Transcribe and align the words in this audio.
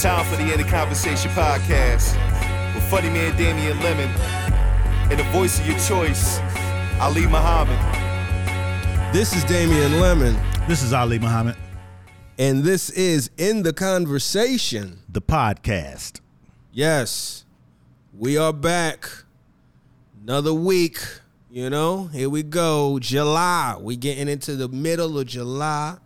It's 0.00 0.06
time 0.06 0.24
for 0.24 0.36
the 0.36 0.50
In 0.50 0.56
the 0.58 0.64
Conversation 0.64 1.30
podcast 1.32 2.14
with 2.74 2.82
funny 2.84 3.10
man 3.10 3.36
Damien 3.36 3.78
Lemon 3.80 4.08
and 5.10 5.20
the 5.20 5.24
voice 5.24 5.60
of 5.60 5.66
your 5.66 5.78
choice, 5.78 6.38
Ali 6.98 7.26
Muhammad. 7.26 7.76
This 9.12 9.36
is 9.36 9.44
Damien 9.44 10.00
Lemon, 10.00 10.38
This 10.66 10.82
is 10.82 10.94
Ali 10.94 11.18
Muhammad, 11.18 11.54
and 12.38 12.64
this 12.64 12.88
is 12.88 13.28
In 13.36 13.62
the 13.62 13.74
Conversation. 13.74 15.00
the 15.06 15.20
podcast. 15.20 16.20
Yes, 16.72 17.44
we 18.18 18.38
are 18.38 18.54
back. 18.54 19.06
Another 20.22 20.54
week, 20.54 20.96
you 21.50 21.68
know, 21.68 22.06
here 22.06 22.30
we 22.30 22.42
go. 22.42 22.98
July. 23.00 23.76
We 23.78 23.98
getting 23.98 24.28
into 24.28 24.56
the 24.56 24.68
middle 24.68 25.18
of 25.18 25.26
July. 25.26 25.98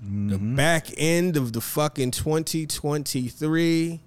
The 0.00 0.38
back 0.38 0.88
end 0.96 1.36
of 1.36 1.52
the 1.52 1.60
fucking 1.60 2.10
2023. 2.12 4.00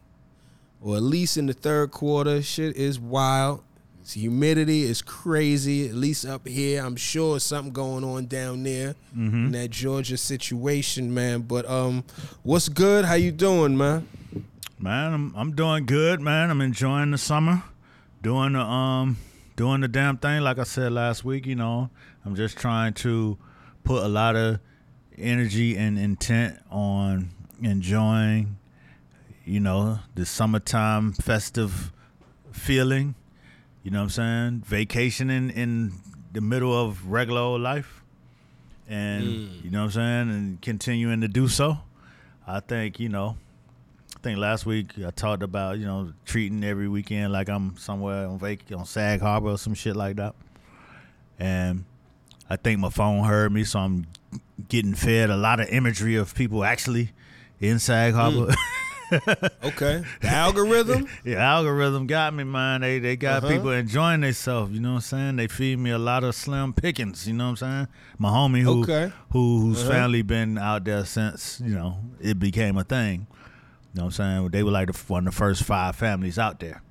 Or 0.81 0.95
at 0.95 1.03
least 1.03 1.37
in 1.37 1.47
the 1.47 1.53
third 1.53 1.91
quarter. 1.91 2.41
Shit 2.41 2.75
is 2.77 2.99
wild. 2.99 3.63
It's 4.01 4.13
humidity 4.13 4.83
is 4.83 5.01
crazy. 5.01 5.89
At 5.89 5.95
least 5.95 6.25
up 6.25 6.47
here. 6.47 6.83
I'm 6.85 6.95
sure 6.95 7.39
something 7.39 7.73
going 7.73 8.03
on 8.03 8.27
down 8.27 8.63
there 8.63 8.95
in 9.13 9.51
that 9.51 9.71
Georgia 9.71 10.17
situation, 10.17 11.13
man. 11.13 11.41
But 11.41 11.69
um, 11.69 12.03
what's 12.43 12.69
good? 12.69 13.05
How 13.05 13.15
you 13.15 13.31
doing, 13.31 13.77
man? 13.77 14.07
Man, 14.79 15.13
I'm 15.13 15.33
I'm 15.35 15.55
doing 15.55 15.85
good, 15.85 16.21
man. 16.21 16.49
I'm 16.49 16.61
enjoying 16.61 17.11
the 17.11 17.17
summer, 17.17 17.61
doing 18.21 18.53
the 18.53 18.61
um 18.61 19.17
doing 19.57 19.81
the 19.81 19.89
damn 19.89 20.17
thing. 20.17 20.41
Like 20.41 20.57
I 20.57 20.63
said 20.63 20.93
last 20.93 21.25
week, 21.25 21.45
you 21.45 21.55
know, 21.55 21.89
I'm 22.25 22.35
just 22.35 22.57
trying 22.57 22.93
to 22.95 23.37
put 23.83 24.01
a 24.03 24.07
lot 24.07 24.37
of 24.37 24.59
energy 25.19 25.77
and 25.77 25.97
intent 25.97 26.59
on 26.71 27.29
enjoying, 27.61 28.57
you 29.45 29.59
know, 29.59 29.99
the 30.15 30.25
summertime 30.25 31.13
festive 31.13 31.91
feeling. 32.51 33.15
You 33.83 33.91
know 33.91 33.99
what 33.99 34.03
I'm 34.03 34.09
saying? 34.09 34.63
Vacationing 34.65 35.49
in 35.49 35.93
the 36.31 36.41
middle 36.41 36.73
of 36.77 37.07
regular 37.07 37.41
old 37.41 37.61
life. 37.61 38.03
And 38.87 39.23
mm. 39.23 39.63
you 39.63 39.71
know 39.71 39.79
what 39.79 39.85
I'm 39.85 39.91
saying? 39.91 40.29
And 40.29 40.61
continuing 40.61 41.21
to 41.21 41.27
do 41.27 41.47
so. 41.47 41.77
I 42.47 42.59
think, 42.59 42.99
you 42.99 43.09
know, 43.09 43.37
I 44.15 44.19
think 44.21 44.39
last 44.39 44.65
week 44.65 44.93
I 45.05 45.11
talked 45.11 45.43
about, 45.43 45.77
you 45.77 45.85
know, 45.85 46.13
treating 46.25 46.63
every 46.63 46.87
weekend 46.87 47.31
like 47.31 47.47
I'm 47.47 47.77
somewhere 47.77 48.27
on 48.27 48.39
vac 48.39 48.59
on 48.75 48.85
Sag 48.85 49.21
Harbor 49.21 49.49
or 49.49 49.57
some 49.57 49.75
shit 49.75 49.95
like 49.95 50.17
that. 50.17 50.35
And 51.37 51.85
I 52.49 52.57
think 52.57 52.79
my 52.79 52.89
phone 52.89 53.23
heard 53.23 53.53
me, 53.53 53.63
so 53.63 53.79
I'm 53.79 54.07
getting 54.67 54.93
fed 54.93 55.29
a 55.29 55.37
lot 55.37 55.59
of 55.59 55.67
imagery 55.69 56.15
of 56.15 56.33
people 56.35 56.63
actually 56.63 57.11
in 57.59 57.79
Sag 57.79 58.13
Harbor. 58.13 58.53
Okay. 59.63 60.03
The 60.21 60.27
algorithm? 60.27 61.07
Yeah, 61.25 61.37
algorithm 61.37 62.05
got 62.05 62.31
me, 62.31 62.43
man. 62.43 62.81
They 62.81 62.99
they 62.99 63.15
got 63.15 63.43
Uh-huh. 63.43 63.51
people 63.53 63.71
enjoying 63.71 64.21
themselves. 64.21 64.71
You 64.71 64.79
know 64.81 64.89
what 64.89 64.95
I'm 64.97 65.01
saying? 65.01 65.35
They 65.37 65.47
feed 65.47 65.79
me 65.79 65.89
a 65.89 65.97
lot 65.97 66.23
of 66.23 66.35
slim 66.35 66.73
pickings. 66.73 67.27
You 67.27 67.33
know 67.33 67.45
what 67.45 67.61
I'm 67.63 67.85
saying? 67.85 67.87
My 68.19 68.29
homie 68.29 68.61
who 68.61 68.81
Okay. 68.83 69.11
who 69.31 69.61
whose 69.61 69.81
Uh-huh. 69.81 69.89
family 69.89 70.21
been 70.21 70.59
out 70.59 70.83
there 70.83 71.05
since 71.05 71.59
you 71.65 71.73
know 71.73 71.97
it 72.21 72.37
became 72.37 72.77
a 72.77 72.83
thing. 72.83 73.25
You 73.31 74.01
know 74.01 74.03
what 74.05 74.19
I'm 74.19 74.41
saying? 74.41 74.49
They 74.49 74.61
were 74.61 74.69
like 74.71 74.91
the, 74.91 74.99
one 75.11 75.27
of 75.27 75.33
the 75.33 75.37
first 75.37 75.63
five 75.63 75.95
families 75.95 76.37
out 76.37 76.59
there. 76.59 76.83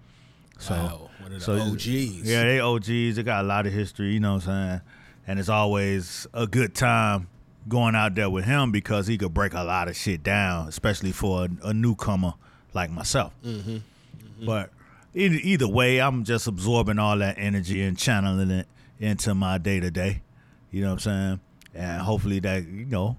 So, 0.59 0.75
Wow, 0.75 1.11
one 1.20 1.33
of 1.33 1.39
the 1.39 1.44
so 1.44 1.53
OGs. 1.61 1.86
Yeah, 2.28 2.42
they 2.42 2.59
OGs. 2.59 3.14
They 3.14 3.22
got 3.22 3.44
a 3.44 3.47
lot 3.47 3.64
of 3.66 3.72
history. 3.72 4.12
You 4.12 4.19
know 4.19 4.34
what 4.34 4.48
I'm 4.48 4.69
saying? 4.70 4.81
And 5.29 5.39
it's 5.39 5.51
always 5.51 6.27
a 6.33 6.47
good 6.47 6.75
time 6.75 7.29
going 7.69 7.95
out 7.95 8.15
there 8.15 8.31
with 8.31 8.47
him 8.47 8.72
because 8.72 9.06
he 9.06 9.19
could 9.19 9.34
break 9.34 9.53
a 9.53 9.62
lot 9.62 9.87
of 9.87 9.94
shit 9.94 10.22
down, 10.22 10.69
especially 10.69 11.12
for 11.12 11.44
a, 11.44 11.69
a 11.69 11.75
newcomer 11.75 12.33
like 12.72 12.91
myself. 12.91 13.34
Mm-hmm. 13.44 13.71
Mm-hmm. 13.71 14.47
But 14.47 14.71
either, 15.15 15.38
either 15.43 15.69
way, 15.69 16.00
I'm 16.00 16.25
just 16.25 16.47
absorbing 16.47 16.99
all 16.99 17.19
that 17.19 17.37
energy 17.38 17.83
and 17.83 17.97
channeling 17.97 18.50
it 18.50 18.67
into 18.99 19.34
my 19.34 19.59
day 19.59 19.81
to 19.81 19.91
day. 19.91 20.22
You 20.71 20.81
know 20.81 20.88
what 20.88 20.93
I'm 20.94 20.99
saying? 21.00 21.41
And 21.75 22.00
hopefully 22.00 22.41
that, 22.41 22.67
you 22.67 22.87
know, 22.87 23.19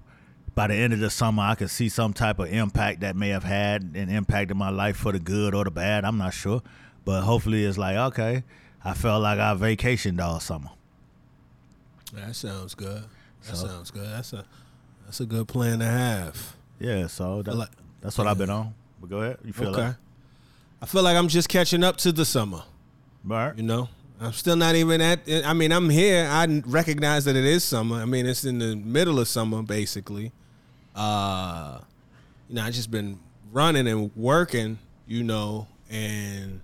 by 0.56 0.66
the 0.66 0.74
end 0.74 0.92
of 0.92 0.98
the 0.98 1.10
summer, 1.10 1.44
I 1.44 1.54
can 1.54 1.68
see 1.68 1.88
some 1.88 2.12
type 2.12 2.40
of 2.40 2.52
impact 2.52 3.02
that 3.02 3.14
may 3.14 3.28
have 3.28 3.44
had 3.44 3.82
an 3.94 4.08
impact 4.08 4.50
in 4.50 4.56
my 4.56 4.70
life 4.70 4.96
for 4.96 5.12
the 5.12 5.20
good 5.20 5.54
or 5.54 5.62
the 5.62 5.70
bad. 5.70 6.04
I'm 6.04 6.18
not 6.18 6.34
sure. 6.34 6.60
But 7.04 7.22
hopefully 7.22 7.64
it's 7.64 7.78
like, 7.78 7.96
okay, 7.96 8.42
I 8.84 8.94
felt 8.94 9.22
like 9.22 9.38
I 9.38 9.54
vacationed 9.54 10.20
all 10.20 10.40
summer. 10.40 10.70
That 12.14 12.34
sounds 12.34 12.74
good. 12.74 13.02
That 13.46 13.56
So- 13.56 13.66
sounds 13.66 13.90
good. 13.90 14.06
That's 14.08 14.32
a 14.32 14.44
that's 15.04 15.20
a 15.20 15.26
good 15.26 15.48
plan 15.48 15.80
to 15.80 15.86
have. 15.86 16.54
Yeah, 16.78 17.06
so 17.08 17.42
that, 17.42 17.54
like- 17.54 17.68
that's 18.00 18.16
what 18.16 18.26
I've 18.26 18.38
been 18.38 18.50
on. 18.50 18.74
But 19.00 19.10
go 19.10 19.18
ahead. 19.22 19.38
You 19.44 19.52
feel 19.52 19.68
okay. 19.70 19.80
that? 19.82 19.96
I 20.82 20.86
feel 20.86 21.02
like 21.02 21.16
I'm 21.16 21.28
just 21.28 21.48
catching 21.48 21.82
up 21.84 21.96
to 21.98 22.12
the 22.12 22.24
summer. 22.24 22.62
Right. 23.24 23.54
You 23.56 23.62
know, 23.64 23.88
I'm 24.20 24.32
still 24.32 24.56
not 24.56 24.74
even 24.76 25.00
at. 25.00 25.20
I 25.44 25.52
mean, 25.52 25.72
I'm 25.72 25.90
here. 25.90 26.26
I 26.30 26.62
recognize 26.66 27.24
that 27.26 27.36
it 27.36 27.44
is 27.44 27.64
summer. 27.64 27.96
I 27.96 28.04
mean, 28.06 28.24
it's 28.26 28.44
in 28.44 28.58
the 28.58 28.76
middle 28.76 29.18
of 29.18 29.28
summer, 29.28 29.62
basically. 29.62 30.32
Uh, 30.94 31.78
you 32.48 32.54
know, 32.56 32.62
I 32.62 32.70
just 32.70 32.90
been 32.90 33.18
running 33.52 33.86
and 33.88 34.10
working. 34.16 34.78
You 35.06 35.24
know, 35.24 35.66
and 35.90 36.60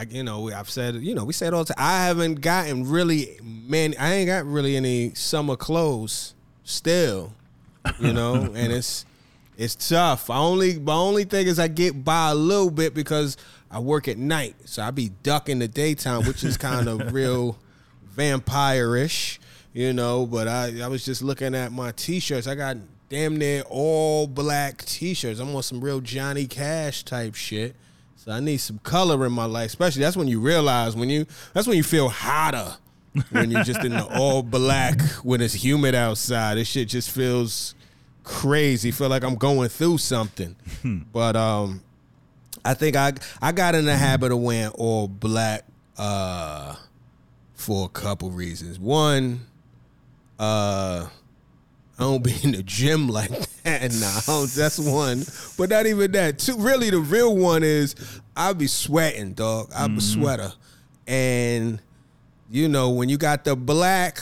I, 0.00 0.06
you 0.08 0.22
know, 0.22 0.50
I've 0.50 0.70
said, 0.70 0.94
you 0.94 1.14
know, 1.14 1.24
we 1.24 1.34
said 1.34 1.52
all 1.52 1.62
the 1.62 1.74
time. 1.74 1.84
I 1.84 2.06
haven't 2.06 2.40
gotten 2.40 2.88
really, 2.88 3.38
man. 3.42 3.94
I 3.98 4.14
ain't 4.14 4.28
got 4.28 4.46
really 4.46 4.74
any 4.74 5.12
summer 5.12 5.56
clothes 5.56 6.34
still. 6.64 7.34
You 7.98 8.14
know, 8.14 8.34
and 8.54 8.72
it's 8.72 9.04
it's 9.58 9.74
tough. 9.90 10.30
I 10.30 10.38
only 10.38 10.78
my 10.78 10.94
only 10.94 11.24
thing 11.24 11.46
is 11.46 11.58
I 11.58 11.68
get 11.68 12.02
by 12.02 12.30
a 12.30 12.34
little 12.34 12.70
bit 12.70 12.94
because 12.94 13.36
I 13.70 13.80
work 13.80 14.08
at 14.08 14.16
night, 14.16 14.56
so 14.64 14.82
I 14.82 14.90
be 14.90 15.10
ducking 15.22 15.58
the 15.58 15.68
daytime, 15.68 16.26
which 16.26 16.44
is 16.44 16.56
kind 16.56 16.88
of 16.88 17.12
real 17.12 17.58
vampire-ish, 18.04 19.38
you 19.74 19.92
know. 19.92 20.24
But 20.24 20.48
I 20.48 20.80
I 20.80 20.88
was 20.88 21.04
just 21.04 21.20
looking 21.20 21.54
at 21.54 21.72
my 21.72 21.92
t-shirts. 21.92 22.46
I 22.46 22.54
got 22.54 22.78
damn 23.10 23.36
near 23.36 23.64
all 23.68 24.26
black 24.26 24.82
t-shirts. 24.86 25.40
I'm 25.40 25.54
on 25.54 25.62
some 25.62 25.82
real 25.82 26.00
Johnny 26.00 26.46
Cash 26.46 27.02
type 27.02 27.34
shit. 27.34 27.76
So 28.22 28.32
I 28.32 28.40
need 28.40 28.58
some 28.58 28.78
color 28.80 29.24
in 29.24 29.32
my 29.32 29.46
life, 29.46 29.68
especially 29.68 30.02
that's 30.02 30.14
when 30.14 30.28
you 30.28 30.40
realize 30.40 30.94
when 30.94 31.08
you 31.08 31.24
that's 31.54 31.66
when 31.66 31.78
you 31.78 31.82
feel 31.82 32.10
hotter 32.10 32.76
when 33.30 33.50
you're 33.50 33.64
just 33.64 33.82
in 33.82 33.92
the 33.92 34.04
all 34.14 34.42
black 34.42 35.00
when 35.22 35.40
it's 35.40 35.54
humid 35.54 35.94
outside. 35.94 36.56
This 36.58 36.68
shit 36.68 36.88
just 36.88 37.10
feels 37.10 37.74
crazy. 38.22 38.90
Feel 38.90 39.08
like 39.08 39.24
I'm 39.24 39.36
going 39.36 39.70
through 39.70 39.96
something. 39.96 40.54
but 41.14 41.34
um 41.34 41.82
I 42.62 42.74
think 42.74 42.94
I 42.94 43.14
I 43.40 43.52
got 43.52 43.74
in 43.74 43.86
the 43.86 43.96
habit 43.96 44.32
of 44.32 44.38
wearing 44.40 44.72
all 44.74 45.08
black 45.08 45.64
uh 45.96 46.74
for 47.54 47.86
a 47.86 47.88
couple 47.88 48.30
reasons. 48.32 48.78
One, 48.78 49.46
uh 50.38 51.06
I 52.00 52.04
don't 52.04 52.24
be 52.24 52.34
in 52.42 52.52
the 52.52 52.62
gym 52.62 53.08
like 53.08 53.28
that. 53.62 53.92
Nah, 53.92 54.46
that's 54.46 54.78
one. 54.78 55.22
But 55.58 55.68
not 55.68 55.84
even 55.84 56.10
that. 56.12 56.38
Two, 56.38 56.56
really, 56.56 56.88
the 56.88 56.98
real 56.98 57.36
one 57.36 57.62
is 57.62 57.94
I 58.34 58.54
be 58.54 58.68
sweating, 58.68 59.34
dog. 59.34 59.70
I'm 59.76 59.90
mm-hmm. 59.90 59.98
a 59.98 60.00
sweater, 60.00 60.52
and 61.06 61.78
you 62.50 62.68
know 62.68 62.88
when 62.88 63.10
you 63.10 63.18
got 63.18 63.44
the 63.44 63.54
black, 63.54 64.18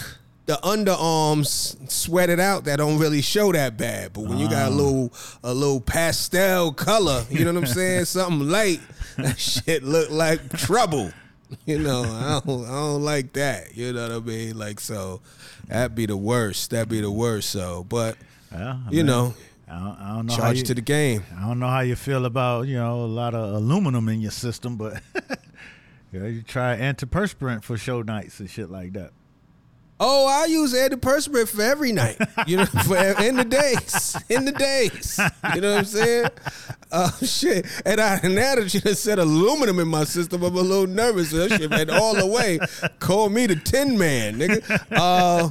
the 0.46 0.54
underarms 0.54 1.88
sweated 1.88 2.40
out, 2.40 2.64
that 2.64 2.78
don't 2.78 2.98
really 2.98 3.22
show 3.22 3.52
that 3.52 3.76
bad. 3.76 4.12
But 4.12 4.22
when 4.22 4.38
you 4.38 4.48
got 4.48 4.72
a 4.72 4.72
ah. 4.72 4.76
little 4.76 5.12
a 5.44 5.54
little 5.54 5.80
pastel 5.80 6.72
color, 6.72 7.24
you 7.30 7.44
know 7.44 7.52
what 7.52 7.62
I'm 7.62 7.66
saying? 7.66 8.04
Something 8.06 8.48
light, 8.48 8.80
that 9.18 9.38
shit 9.38 9.84
look 9.84 10.10
like 10.10 10.56
trouble. 10.58 11.12
You 11.64 11.78
know, 11.78 12.02
I 12.02 12.40
don't, 12.44 12.64
I 12.64 12.70
don't 12.70 13.02
like 13.04 13.34
that. 13.34 13.76
You 13.76 13.92
know 13.92 14.08
what 14.08 14.16
I 14.16 14.18
mean? 14.18 14.58
Like 14.58 14.80
so, 14.80 15.20
that'd 15.68 15.94
be 15.94 16.06
the 16.06 16.16
worst. 16.16 16.70
That'd 16.70 16.88
be 16.88 17.00
the 17.00 17.10
worst. 17.10 17.50
So, 17.50 17.84
but 17.84 18.16
I 18.52 18.78
you 18.90 18.98
mean, 18.98 19.06
know, 19.06 19.34
I 19.68 19.78
don't, 19.78 20.00
I 20.00 20.14
don't 20.14 20.26
know 20.26 20.32
how 20.32 20.38
charge 20.40 20.58
you, 20.58 20.64
to 20.64 20.74
the 20.74 20.80
game. 20.80 21.24
I 21.36 21.46
don't 21.46 21.58
know 21.58 21.68
how 21.68 21.80
you 21.80 21.96
feel 21.96 22.24
about 22.24 22.66
you 22.66 22.76
know 22.76 23.00
a 23.00 23.06
lot 23.06 23.34
of 23.34 23.54
aluminum 23.54 24.08
in 24.08 24.20
your 24.20 24.30
system, 24.30 24.76
but 24.76 25.00
you, 26.12 26.20
know, 26.20 26.26
you 26.26 26.42
try 26.42 26.76
antiperspirant 26.76 27.62
for 27.64 27.76
show 27.76 28.02
nights 28.02 28.40
and 28.40 28.48
shit 28.50 28.70
like 28.70 28.92
that. 28.94 29.12
Oh, 30.00 30.26
I 30.26 30.46
use 30.46 30.74
antiperspirant 30.74 31.48
for 31.48 31.62
every 31.62 31.92
night. 31.92 32.18
You 32.46 32.58
know, 32.58 32.66
for 32.86 32.96
in 32.96 33.36
the 33.36 33.44
days, 33.44 34.16
in 34.28 34.44
the 34.44 34.52
days. 34.52 35.18
You 35.54 35.60
know 35.60 35.72
what 35.72 35.78
I'm 35.78 35.84
saying? 35.84 36.28
Oh 36.90 37.18
shit! 37.22 37.66
And 37.84 38.00
I 38.00 38.20
now 38.22 38.54
that 38.54 38.66
just 38.66 39.02
said 39.02 39.18
aluminum 39.18 39.78
in 39.80 39.88
my 39.88 40.04
system, 40.04 40.42
I'm 40.42 40.56
a 40.56 40.60
little 40.60 40.86
nervous. 40.86 41.30
That 41.32 41.50
shit 41.50 41.70
went 41.70 41.90
all 41.90 42.14
the 42.14 42.26
way. 42.26 42.58
Call 42.98 43.28
me 43.28 43.46
the 43.46 43.56
Tin 43.56 43.98
Man, 43.98 44.36
nigga. 44.36 44.86
Uh, 44.90 45.50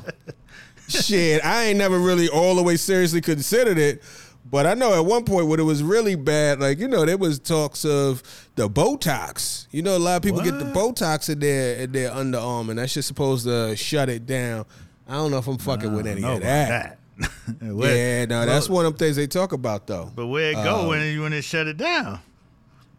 shit, 0.88 1.44
I 1.46 1.66
ain't 1.66 1.78
never 1.78 2.00
really 2.00 2.30
all 2.30 2.56
the 2.56 2.64
way 2.64 2.78
seriously 2.78 3.22
considered 3.22 3.78
it. 3.78 4.02
But 4.50 4.66
I 4.66 4.76
know 4.76 4.94
at 4.94 5.06
one 5.06 5.26
point 5.26 5.48
when 5.48 5.60
it 5.60 5.64
was 5.64 5.84
really 5.84 6.16
bad, 6.16 6.60
like 6.60 6.80
you 6.80 6.88
know, 6.88 7.06
there 7.06 7.18
was 7.18 7.38
talks 7.40 7.84
of 7.84 8.24
the 8.56 8.70
Botox. 8.70 9.68
You 9.72 9.82
know, 9.82 9.98
a 9.98 10.00
lot 10.00 10.16
of 10.18 10.22
people 10.22 10.42
get 10.42 10.58
the 10.58 10.66
Botox 10.66 11.30
in 11.30 11.40
their 11.40 11.76
in 11.78 11.92
their 11.92 12.12
underarm, 12.12 12.70
and 12.70 12.80
that's 12.80 12.94
just 12.94 13.08
supposed 13.08 13.46
to 13.46 13.76
shut 13.76 14.08
it 14.10 14.26
down. 14.26 14.66
I 15.08 15.14
don't 15.16 15.32
know 15.32 15.38
if 15.38 15.48
I'm 15.48 15.58
fucking 15.58 15.94
with 15.94 16.08
any 16.08 16.24
of 16.24 16.42
that. 16.42 17.00
Where- 17.62 18.20
yeah, 18.22 18.26
no, 18.26 18.46
that's 18.46 18.70
one 18.70 18.86
of 18.86 18.94
them 18.94 19.00
things 19.00 19.16
they 19.16 19.28
talk 19.28 19.52
about 19.52 19.88
though. 19.88 20.12
But 20.16 20.28
where 20.28 20.52
it 20.52 20.56
go 20.56 20.88
when 20.90 21.02
it, 21.02 21.18
when 21.20 21.34
it 21.34 21.44
shut 21.44 21.68
it 21.68 21.78
down? 21.78 22.20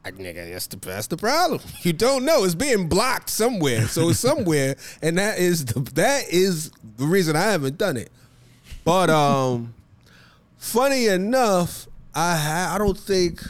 I, 0.05 0.11
nigga, 0.11 0.50
that's 0.53 0.67
the 0.69 0.77
that's 0.77 1.06
the 1.06 1.17
problem. 1.17 1.61
You 1.83 1.93
don't 1.93 2.25
know. 2.25 2.45
It's 2.45 2.55
being 2.55 2.89
blocked 2.89 3.31
somewhere. 3.31 3.87
So 3.89 4.11
it's 4.11 4.21
somewhere, 4.21 4.77
and 5.03 5.19
that 5.19 5.39
is 5.39 5.65
the 5.67 5.81
that 5.95 6.29
is 6.29 6.71
the 6.97 7.06
reason 7.06 7.37
I 7.37 7.43
haven't 7.50 7.79
done 7.79 7.97
it. 7.97 8.11
But 8.85 9.09
um, 9.11 9.75
funny 10.58 11.06
enough, 11.06 11.88
I 12.14 12.37
ha- 12.37 12.72
I 12.75 12.78
don't 12.78 12.99
think, 12.99 13.40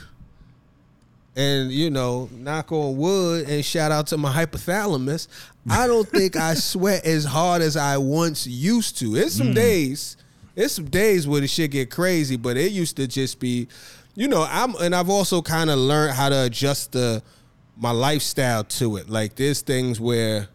and 1.34 1.72
you 1.72 1.90
know, 1.90 2.28
knock 2.32 2.70
on 2.70 2.96
wood, 2.96 3.49
and 3.49 3.64
shout 3.64 3.90
out 3.90 4.06
to 4.08 4.19
my 4.19 4.32
hypothalamus. 4.32 5.26
I 5.69 5.87
don't 5.87 6.08
think 6.16 6.37
I 6.37 6.55
sweat 6.55 7.05
as 7.05 7.25
hard 7.25 7.62
as 7.62 7.76
I 7.76 7.96
once 7.99 8.46
used 8.46 8.99
to. 8.99 9.16
It's 9.16 9.34
some 9.34 9.49
hmm. 9.49 9.55
days. 9.55 10.16
It's 10.55 10.75
some 10.75 10.87
days 10.87 11.26
where 11.26 11.40
the 11.40 11.49
shit 11.49 11.70
get 11.70 11.90
crazy, 11.90 12.37
but 12.37 12.56
it 12.56 12.72
used 12.72 12.96
to 12.96 13.06
just 13.06 13.38
be, 13.38 13.69
you 14.14 14.28
know, 14.28 14.46
I'm 14.49 14.75
and 14.76 14.94
I've 14.94 15.11
also 15.11 15.40
kind 15.40 15.70
of 15.70 15.78
learned 15.78 16.14
how 16.14 16.28
to 16.28 16.44
adjust 16.44 16.93
the 16.93 17.22
my 17.76 17.93
lifestyle 17.93 18.64
to 18.64 18.96
it. 18.96 19.08
Like 19.08 19.37
there's 19.37 19.61
things 19.61 20.00
where 20.00 20.49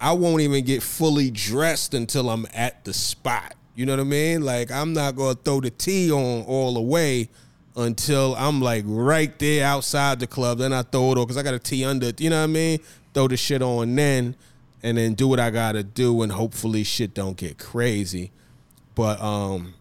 I 0.00 0.12
won't 0.12 0.40
even 0.40 0.64
get 0.64 0.82
fully 0.82 1.30
dressed 1.30 1.94
until 1.94 2.30
I'm 2.30 2.46
at 2.54 2.84
the 2.84 2.92
spot. 2.94 3.54
You 3.74 3.86
know 3.86 3.92
what 3.92 4.00
I 4.00 4.04
mean? 4.04 4.42
Like 4.42 4.70
I'm 4.70 4.92
not 4.92 5.16
gonna 5.16 5.34
throw 5.34 5.60
the 5.60 5.70
tea 5.70 6.10
on 6.12 6.44
all 6.44 6.74
the 6.74 6.80
way 6.80 7.28
until 7.76 8.34
I'm 8.36 8.60
like 8.60 8.84
right 8.86 9.36
there 9.38 9.66
outside 9.66 10.20
the 10.20 10.26
club. 10.26 10.58
Then 10.58 10.72
I 10.72 10.82
throw 10.82 11.12
it 11.12 11.18
on 11.18 11.24
because 11.24 11.36
I 11.36 11.42
got 11.42 11.54
a 11.54 11.58
tea 11.58 11.84
under. 11.84 12.12
You 12.18 12.30
know 12.30 12.38
what 12.38 12.44
I 12.44 12.48
mean? 12.48 12.78
Throw 13.14 13.28
the 13.28 13.36
shit 13.36 13.62
on 13.62 13.94
then, 13.94 14.36
and 14.82 14.98
then 14.98 15.14
do 15.14 15.28
what 15.28 15.40
I 15.40 15.50
gotta 15.50 15.82
do, 15.82 16.22
and 16.22 16.32
hopefully 16.32 16.84
shit 16.84 17.14
don't 17.14 17.36
get 17.36 17.58
crazy. 17.58 18.30
But 18.94 19.20
um, 19.22 19.74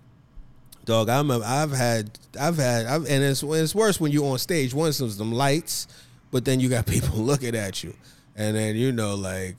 dog, 0.86 1.10
I'm 1.10 1.30
a, 1.32 1.40
I've 1.40 1.72
had 1.72 2.18
I've 2.40 2.58
had 2.58 2.86
I've, 2.86 3.06
and 3.08 3.24
it's 3.24 3.44
it's 3.44 3.76
worse 3.76 4.00
when 4.00 4.12
you're 4.12 4.32
on 4.32 4.40
stage. 4.40 4.74
Once 4.74 4.98
some 4.98 5.10
them 5.18 5.34
lights, 5.34 5.88
but 6.32 6.46
then 6.46 6.60
you 6.60 6.70
got 6.70 6.86
people 6.88 7.18
looking 7.18 7.56
at 7.56 7.84
you, 7.84 7.94
and 8.38 8.56
then 8.56 8.76
you 8.76 8.92
know 8.92 9.16
like 9.16 9.56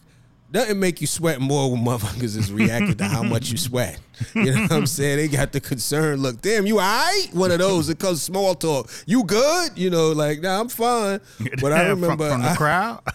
doesn't 0.53 0.79
make 0.79 1.01
you 1.01 1.07
sweat 1.07 1.41
more 1.41 1.73
when 1.73 1.83
motherfuckers 1.83 2.37
is 2.37 2.53
reacting 2.53 2.97
to 2.99 3.05
how 3.09 3.23
much 3.23 3.51
you 3.51 3.57
sweat. 3.57 3.99
You 4.35 4.53
know 4.53 4.63
what 4.63 4.73
I'm 4.73 4.87
saying? 4.87 5.17
They 5.17 5.29
got 5.29 5.51
the 5.53 5.61
concern 5.61 6.21
look. 6.21 6.41
Damn, 6.43 6.67
you 6.67 6.77
alright? 6.79 7.29
One 7.33 7.51
of 7.51 7.59
those. 7.59 7.89
It 7.89 7.99
comes 7.99 8.23
small 8.23 8.55
talk. 8.55 8.91
You 9.07 9.25
good? 9.25 9.73
You 9.77 9.91
know, 9.91 10.13
like 10.13 10.41
nah, 10.43 10.61
I'm 10.61 10.69
fine. 10.69 11.21
But 11.61 11.73
I 11.73 11.89
remember 11.89 12.29
from, 12.31 12.43
the 12.43 12.51
I- 12.51 12.57
crowd. 12.57 13.01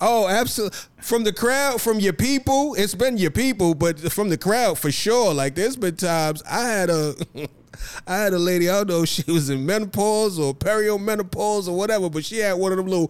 Oh, 0.00 0.28
absolutely. 0.28 0.78
From 1.02 1.24
the 1.24 1.32
crowd, 1.32 1.82
from 1.82 1.98
your 1.98 2.12
people, 2.12 2.74
it's 2.78 2.94
been 2.94 3.18
your 3.18 3.32
people, 3.32 3.74
but 3.74 3.98
from 4.12 4.28
the 4.30 4.38
crowd 4.38 4.78
for 4.78 4.90
sure. 4.92 5.34
Like 5.34 5.54
there's 5.56 5.76
been 5.76 5.96
times 5.96 6.42
I 6.48 6.62
had 6.68 6.88
a 6.88 7.14
I 8.06 8.16
had 8.16 8.32
a 8.32 8.38
lady, 8.38 8.70
I 8.70 8.74
don't 8.84 8.88
know 8.88 9.02
if 9.02 9.08
she 9.08 9.30
was 9.30 9.50
in 9.50 9.66
menopause 9.66 10.38
or 10.38 10.54
perimenopause 10.54 11.68
or 11.68 11.76
whatever, 11.76 12.08
but 12.08 12.24
she 12.24 12.38
had 12.38 12.54
one 12.54 12.72
of 12.72 12.78
them 12.78 12.86
little 12.86 13.08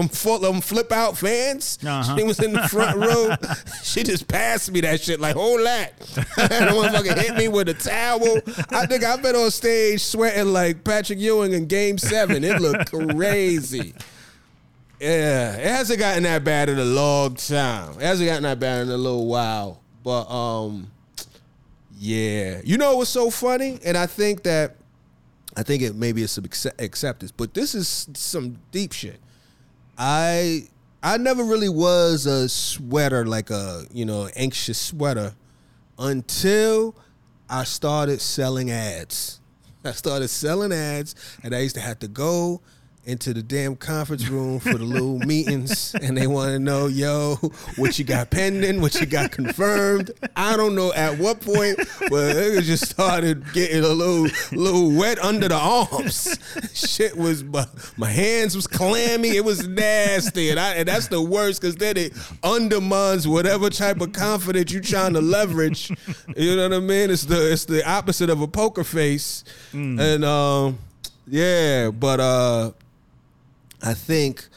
them, 0.00 0.08
full, 0.08 0.38
them 0.38 0.60
flip 0.60 0.90
out 0.92 1.16
fans. 1.16 1.78
Uh-huh. 1.84 2.16
She 2.16 2.22
was 2.24 2.40
in 2.40 2.52
the 2.52 2.66
front 2.68 2.96
row. 3.00 3.34
She 3.82 4.02
just 4.02 4.26
passed 4.28 4.70
me 4.70 4.80
that 4.82 5.00
shit 5.00 5.20
like, 5.20 5.36
hold 5.36 5.64
that. 5.66 5.92
and 6.18 6.26
the 6.68 6.72
motherfucker 6.72 7.18
hit 7.18 7.36
me 7.36 7.48
with 7.48 7.68
a 7.68 7.74
towel. 7.74 8.38
I 8.70 8.86
think 8.86 9.04
I've 9.04 9.22
been 9.22 9.36
on 9.36 9.50
stage 9.50 10.02
sweating 10.02 10.52
like 10.52 10.84
Patrick 10.84 11.18
Ewing 11.18 11.52
in 11.52 11.66
game 11.66 11.98
seven. 11.98 12.44
It 12.44 12.60
looked 12.60 12.90
crazy. 12.92 13.94
Yeah, 15.00 15.56
it 15.56 15.66
hasn't 15.66 15.98
gotten 15.98 16.24
that 16.24 16.44
bad 16.44 16.68
in 16.68 16.78
a 16.78 16.84
long 16.84 17.34
time. 17.34 17.94
It 17.94 18.02
hasn't 18.02 18.28
gotten 18.28 18.42
that 18.42 18.60
bad 18.60 18.82
in 18.82 18.88
a 18.90 18.96
little 18.98 19.26
while. 19.26 19.80
But 20.04 20.30
um 20.30 20.90
yeah. 21.98 22.60
You 22.64 22.78
know 22.78 22.96
what's 22.96 23.10
so 23.10 23.30
funny? 23.30 23.78
And 23.84 23.96
I 23.96 24.06
think 24.06 24.42
that 24.44 24.76
I 25.56 25.62
think 25.62 25.82
it 25.82 25.94
maybe 25.94 26.22
it's 26.22 26.32
some 26.32 26.44
accept- 26.44 26.80
acceptance, 26.80 27.32
but 27.32 27.54
this 27.54 27.74
is 27.74 28.08
some 28.14 28.58
deep 28.72 28.92
shit. 28.92 29.20
I 30.02 30.62
I 31.02 31.18
never 31.18 31.44
really 31.44 31.68
was 31.68 32.24
a 32.24 32.48
sweater 32.48 33.26
like 33.26 33.50
a, 33.50 33.84
you 33.92 34.06
know, 34.06 34.30
anxious 34.34 34.78
sweater 34.78 35.34
until 35.98 36.96
I 37.50 37.64
started 37.64 38.22
selling 38.22 38.70
ads. 38.70 39.40
I 39.84 39.92
started 39.92 40.28
selling 40.28 40.72
ads 40.72 41.14
and 41.42 41.54
I 41.54 41.58
used 41.58 41.74
to 41.74 41.82
have 41.82 41.98
to 41.98 42.08
go 42.08 42.62
into 43.10 43.34
the 43.34 43.42
damn 43.42 43.76
conference 43.76 44.28
room 44.28 44.60
for 44.60 44.74
the 44.74 44.84
little 44.84 45.18
meetings 45.26 45.94
and 45.94 46.16
they 46.16 46.26
want 46.26 46.52
to 46.52 46.58
know, 46.58 46.86
yo, 46.86 47.34
what 47.76 47.98
you 47.98 48.04
got 48.04 48.30
pending, 48.30 48.80
what 48.80 48.94
you 49.00 49.06
got 49.06 49.32
confirmed. 49.32 50.10
I 50.36 50.56
don't 50.56 50.74
know 50.74 50.92
at 50.92 51.18
what 51.18 51.40
point, 51.40 51.78
but 52.08 52.36
it 52.36 52.62
just 52.62 52.88
started 52.88 53.52
getting 53.52 53.82
a 53.82 53.88
little 53.88 54.28
little 54.52 54.92
wet 54.92 55.18
under 55.18 55.48
the 55.48 55.56
arms. 55.56 56.38
Shit 56.72 57.16
was 57.16 57.42
my, 57.42 57.66
my 57.96 58.10
hands 58.10 58.54
was 58.54 58.66
clammy. 58.66 59.36
It 59.36 59.44
was 59.44 59.66
nasty. 59.66 60.50
And 60.50 60.60
I 60.60 60.74
and 60.74 60.88
that's 60.88 61.08
the 61.08 61.20
worst 61.20 61.60
because 61.60 61.76
then 61.76 61.96
it 61.96 62.12
undermines 62.44 63.26
whatever 63.26 63.70
type 63.70 64.00
of 64.00 64.12
confidence 64.12 64.72
you're 64.72 64.82
trying 64.82 65.14
to 65.14 65.20
leverage. 65.20 65.90
You 66.36 66.56
know 66.56 66.68
what 66.68 66.76
I 66.76 66.80
mean? 66.80 67.10
It's 67.10 67.24
the 67.24 67.52
it's 67.52 67.64
the 67.64 67.88
opposite 67.88 68.30
of 68.30 68.40
a 68.40 68.48
poker 68.48 68.84
face. 68.84 69.44
And 69.72 70.24
um 70.24 70.78
yeah, 71.26 71.90
but 71.90 72.20
uh 72.20 72.72
I 73.82 73.94
think 73.94 74.48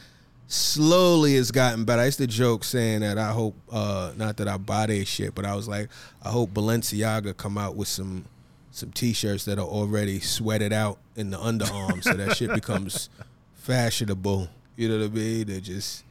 slowly 0.48 1.36
it's 1.36 1.52
gotten 1.52 1.86
better. 1.86 2.02
I 2.02 2.06
used 2.06 2.20
to 2.20 2.28
joke 2.28 2.64
saying 2.64 3.02
that 3.02 3.18
I 3.18 3.32
hope, 3.32 3.56
uh, 3.72 4.14
not 4.16 4.38
that 4.38 4.48
I 4.48 4.58
buy 4.58 4.86
their 4.86 5.06
shit, 5.06 5.34
but 5.34 5.46
I 5.46 5.56
was 5.56 5.68
like, 5.68 5.90
I 6.24 6.30
hope 6.30 6.52
Balenciaga 6.52 7.36
come 7.36 7.58
out 7.58 7.76
with 7.76 7.88
some 7.88 8.26
some 8.72 8.92
t-shirts 8.92 9.46
that 9.46 9.60
are 9.60 9.66
already 9.66 10.20
sweated 10.20 10.74
out 10.74 10.98
in 11.16 11.30
the 11.30 11.38
underarm, 11.38 12.04
so 12.04 12.14
that 12.14 12.36
shit 12.36 12.52
becomes 12.56 13.08
fashionable. 13.54 14.50
You 14.76 14.90
know 14.90 14.98
what 14.98 15.12
I 15.12 15.14
mean? 15.14 15.46
They 15.46 15.60
just 15.60 16.04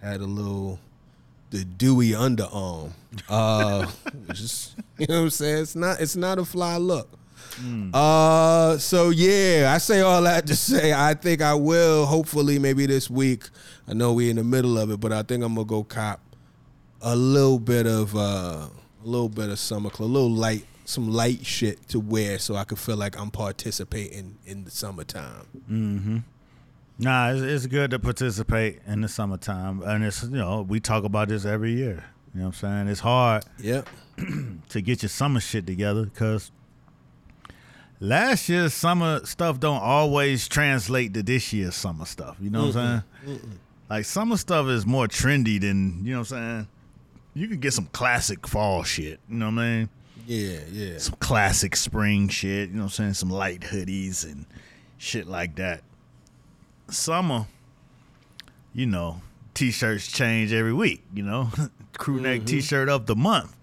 had 0.00 0.20
a 0.22 0.24
little 0.24 0.78
the 1.50 1.64
dewy 1.64 2.10
underarm, 2.10 2.92
uh, 3.28 3.90
is 4.30 4.74
you 4.98 5.06
know 5.06 5.16
what 5.16 5.24
I'm 5.24 5.30
saying. 5.30 5.62
It's 5.62 5.76
not 5.76 6.00
it's 6.00 6.16
not 6.16 6.38
a 6.38 6.44
fly 6.44 6.76
look. 6.78 7.10
Uh, 7.94 8.78
so 8.78 9.10
yeah, 9.10 9.72
I 9.74 9.78
say 9.78 10.00
all 10.00 10.22
that 10.22 10.46
to 10.46 10.56
say 10.56 10.92
I 10.92 11.14
think 11.14 11.42
I 11.42 11.54
will. 11.54 12.06
Hopefully, 12.06 12.58
maybe 12.58 12.86
this 12.86 13.08
week. 13.10 13.48
I 13.86 13.94
know 13.94 14.12
we 14.12 14.30
in 14.30 14.36
the 14.36 14.44
middle 14.44 14.78
of 14.78 14.90
it, 14.90 15.00
but 15.00 15.12
I 15.12 15.22
think 15.22 15.42
I'm 15.44 15.54
gonna 15.54 15.64
go 15.64 15.82
cop 15.84 16.20
a 17.00 17.14
little 17.16 17.58
bit 17.58 17.86
of 17.86 18.14
uh, 18.14 18.68
a 18.68 19.06
little 19.06 19.28
bit 19.28 19.48
of 19.48 19.58
summer 19.58 19.90
clothes, 19.90 20.10
a 20.10 20.12
little 20.12 20.30
light, 20.30 20.66
some 20.84 21.10
light 21.10 21.44
shit 21.46 21.88
to 21.88 22.00
wear, 22.00 22.38
so 22.38 22.54
I 22.56 22.64
can 22.64 22.76
feel 22.76 22.96
like 22.96 23.18
I'm 23.18 23.30
participating 23.30 24.36
in 24.44 24.64
the 24.64 24.70
summertime. 24.70 25.46
Mm-hmm. 25.70 26.18
Nah, 27.00 27.30
it's, 27.30 27.42
it's 27.42 27.66
good 27.66 27.92
to 27.92 27.98
participate 27.98 28.80
in 28.86 29.00
the 29.02 29.08
summertime, 29.08 29.82
and 29.82 30.04
it's 30.04 30.22
you 30.24 30.30
know 30.30 30.62
we 30.68 30.80
talk 30.80 31.04
about 31.04 31.28
this 31.28 31.44
every 31.44 31.72
year. 31.72 32.04
You 32.34 32.40
know 32.40 32.46
what 32.48 32.62
I'm 32.62 32.84
saying? 32.84 32.88
It's 32.88 33.00
hard 33.00 33.44
Yep. 33.60 33.88
to 34.68 34.80
get 34.82 35.02
your 35.02 35.08
summer 35.08 35.40
shit 35.40 35.66
together 35.66 36.04
because 36.04 36.50
last 38.00 38.48
year's 38.48 38.74
summer 38.74 39.24
stuff 39.24 39.60
don't 39.60 39.82
always 39.82 40.48
translate 40.48 41.14
to 41.14 41.22
this 41.22 41.52
year's 41.52 41.74
summer 41.74 42.04
stuff. 42.04 42.36
You 42.40 42.50
know 42.50 42.66
what 42.66 42.76
I'm 42.76 43.04
saying? 43.24 43.58
Like 43.90 44.04
summer 44.04 44.36
stuff 44.36 44.66
is 44.66 44.86
more 44.86 45.06
trendy 45.06 45.60
than 45.60 46.04
you 46.04 46.12
know 46.12 46.20
what 46.20 46.32
I'm 46.32 46.38
saying. 46.38 46.68
You 47.34 47.48
can 47.48 47.60
get 47.60 47.72
some 47.72 47.86
classic 47.86 48.46
fall 48.46 48.82
shit. 48.82 49.20
You 49.28 49.36
know 49.36 49.46
what 49.46 49.60
I 49.60 49.76
mean? 49.76 49.88
Yeah, 50.26 50.58
yeah. 50.70 50.98
some 50.98 51.14
classic 51.20 51.74
spring 51.74 52.28
shit, 52.28 52.68
you 52.68 52.76
know 52.76 52.82
what 52.82 52.86
I'm 52.86 52.90
saying? 52.90 53.14
Some 53.14 53.30
light 53.30 53.60
hoodies 53.60 54.24
and 54.24 54.44
shit 54.98 55.26
like 55.26 55.56
that. 55.56 55.82
Summer, 56.90 57.46
you 58.74 58.84
know, 58.86 59.22
t 59.54 59.70
shirts 59.70 60.06
change 60.06 60.52
every 60.52 60.74
week, 60.74 61.02
you 61.14 61.22
know? 61.22 61.50
Crew 61.96 62.20
neck 62.20 62.40
mm-hmm. 62.40 62.46
t 62.46 62.60
shirt 62.60 62.90
of 62.90 63.06
the 63.06 63.16
month. 63.16 63.56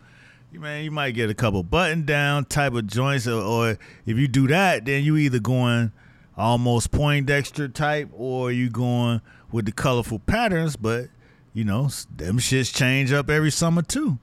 You 0.55 0.61
man, 0.61 0.85
you 0.85 0.91
might 0.91 1.11
get 1.11 1.29
a 1.29 1.33
couple 1.33 1.63
button 1.63 2.05
down 2.05 2.45
type 2.45 2.75
of 2.75 2.87
joints, 2.87 3.27
or, 3.27 3.41
or 3.41 3.77
if 4.05 4.17
you 4.17 4.29
do 4.29 4.47
that, 4.47 4.85
then 4.85 5.03
you 5.03 5.17
either 5.17 5.37
going 5.37 5.91
almost 6.37 6.91
Poindexter 6.91 7.67
type, 7.67 8.07
or 8.13 8.53
you 8.53 8.69
going 8.69 9.19
with 9.51 9.65
the 9.65 9.73
colorful 9.73 10.19
patterns. 10.19 10.77
But 10.77 11.09
you 11.53 11.65
know, 11.65 11.89
them 12.15 12.37
shits 12.37 12.73
change 12.73 13.11
up 13.11 13.29
every 13.29 13.51
summer 13.51 13.81
too. 13.81 14.17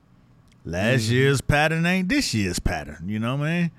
Last 0.65 1.03
mm-hmm. 1.03 1.13
year's 1.13 1.43
pattern 1.43 1.85
ain't 1.85 2.09
this 2.09 2.33
year's 2.33 2.59
pattern. 2.59 3.11
You 3.11 3.19
know 3.19 3.37
what 3.37 3.47
I 3.47 3.61
mean? 3.61 3.71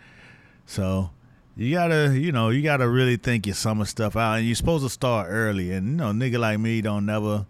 So 0.68 1.10
you 1.58 1.74
gotta, 1.74 2.16
you 2.16 2.32
know, 2.32 2.50
you 2.50 2.62
gotta 2.62 2.88
really 2.88 3.18
think 3.18 3.48
your 3.48 3.56
summer 3.56 3.86
stuff 3.86 4.16
out, 4.16 4.34
and 4.36 4.46
you're 4.46 4.54
supposed 4.54 4.84
to 4.84 4.92
start 4.92 5.26
early. 5.28 5.72
And 5.72 5.88
you 5.88 5.96
know, 5.96 6.12
nigga 6.12 6.38
like 6.38 6.60
me 6.60 6.82
don't 6.82 7.08
never 7.08 7.48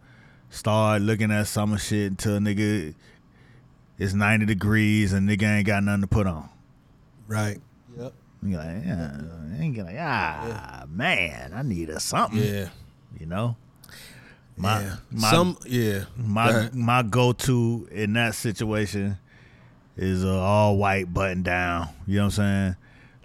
start 0.50 1.02
looking 1.02 1.30
at 1.30 1.48
summer 1.48 1.78
shit 1.78 2.12
until 2.12 2.40
nigga 2.40 2.96
it's 3.98 4.14
90 4.14 4.46
degrees 4.46 5.14
and 5.14 5.28
nigga 5.28 5.58
ain't 5.58 5.68
got 5.68 5.84
nothing 5.84 6.02
to 6.02 6.08
put 6.08 6.28
on. 6.28 6.50
Right. 7.28 7.60
Yep. 7.98 8.14
You 8.44 8.58
like, 8.58 8.68
yeah, 8.86 9.18
ain't 9.58 9.76
gonna, 9.76 9.96
ah, 10.00 10.84
man, 10.90 11.54
I 11.54 11.62
need 11.62 11.90
a 11.90 12.00
something. 12.00 12.44
Yeah. 12.44 12.70
You 13.18 13.26
know, 13.26 13.56
my 14.58 14.82
yeah. 14.82 14.96
my 15.12 15.32
Some 15.32 15.58
yeah. 15.66 16.00
Go 16.00 16.06
my 16.18 16.50
ahead. 16.50 16.76
my 16.76 17.04
go 17.04 17.32
to 17.34 17.88
in 17.92 18.14
that 18.14 18.36
situation 18.36 19.18
is 19.96 20.26
uh, 20.26 20.40
all 20.40 20.78
white 20.78 21.14
button 21.14 21.44
down. 21.44 21.90
You 22.06 22.18
know 22.18 22.24
what 22.26 22.40
I'm 22.40 22.76
saying? 22.76 22.76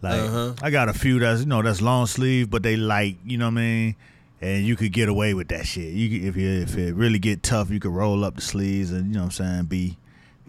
Like 0.02 0.20
Uh-huh. 0.20 0.54
I 0.62 0.70
got 0.70 0.88
a 0.88 0.92
few 0.92 1.18
that's 1.18 1.40
you 1.40 1.46
know 1.46 1.62
that's 1.62 1.80
long 1.82 2.06
sleeve, 2.06 2.50
but 2.50 2.62
they 2.62 2.76
light. 2.76 3.18
You 3.24 3.38
know 3.38 3.46
what 3.46 3.52
I 3.58 3.62
mean? 3.62 3.96
And 4.40 4.64
you 4.64 4.76
could 4.76 4.92
get 4.92 5.08
away 5.08 5.34
with 5.34 5.48
that 5.48 5.66
shit. 5.66 5.92
You 5.92 6.08
could, 6.10 6.28
if 6.28 6.36
you 6.36 6.48
if 6.48 6.76
it 6.76 6.94
really 6.94 7.18
get 7.18 7.42
tough, 7.42 7.70
you 7.70 7.80
could 7.80 7.90
roll 7.92 8.24
up 8.24 8.36
the 8.36 8.42
sleeves 8.42 8.92
and 8.92 9.08
you 9.08 9.14
know 9.14 9.20
what 9.24 9.40
I'm 9.40 9.46
saying 9.46 9.64
be 9.64 9.96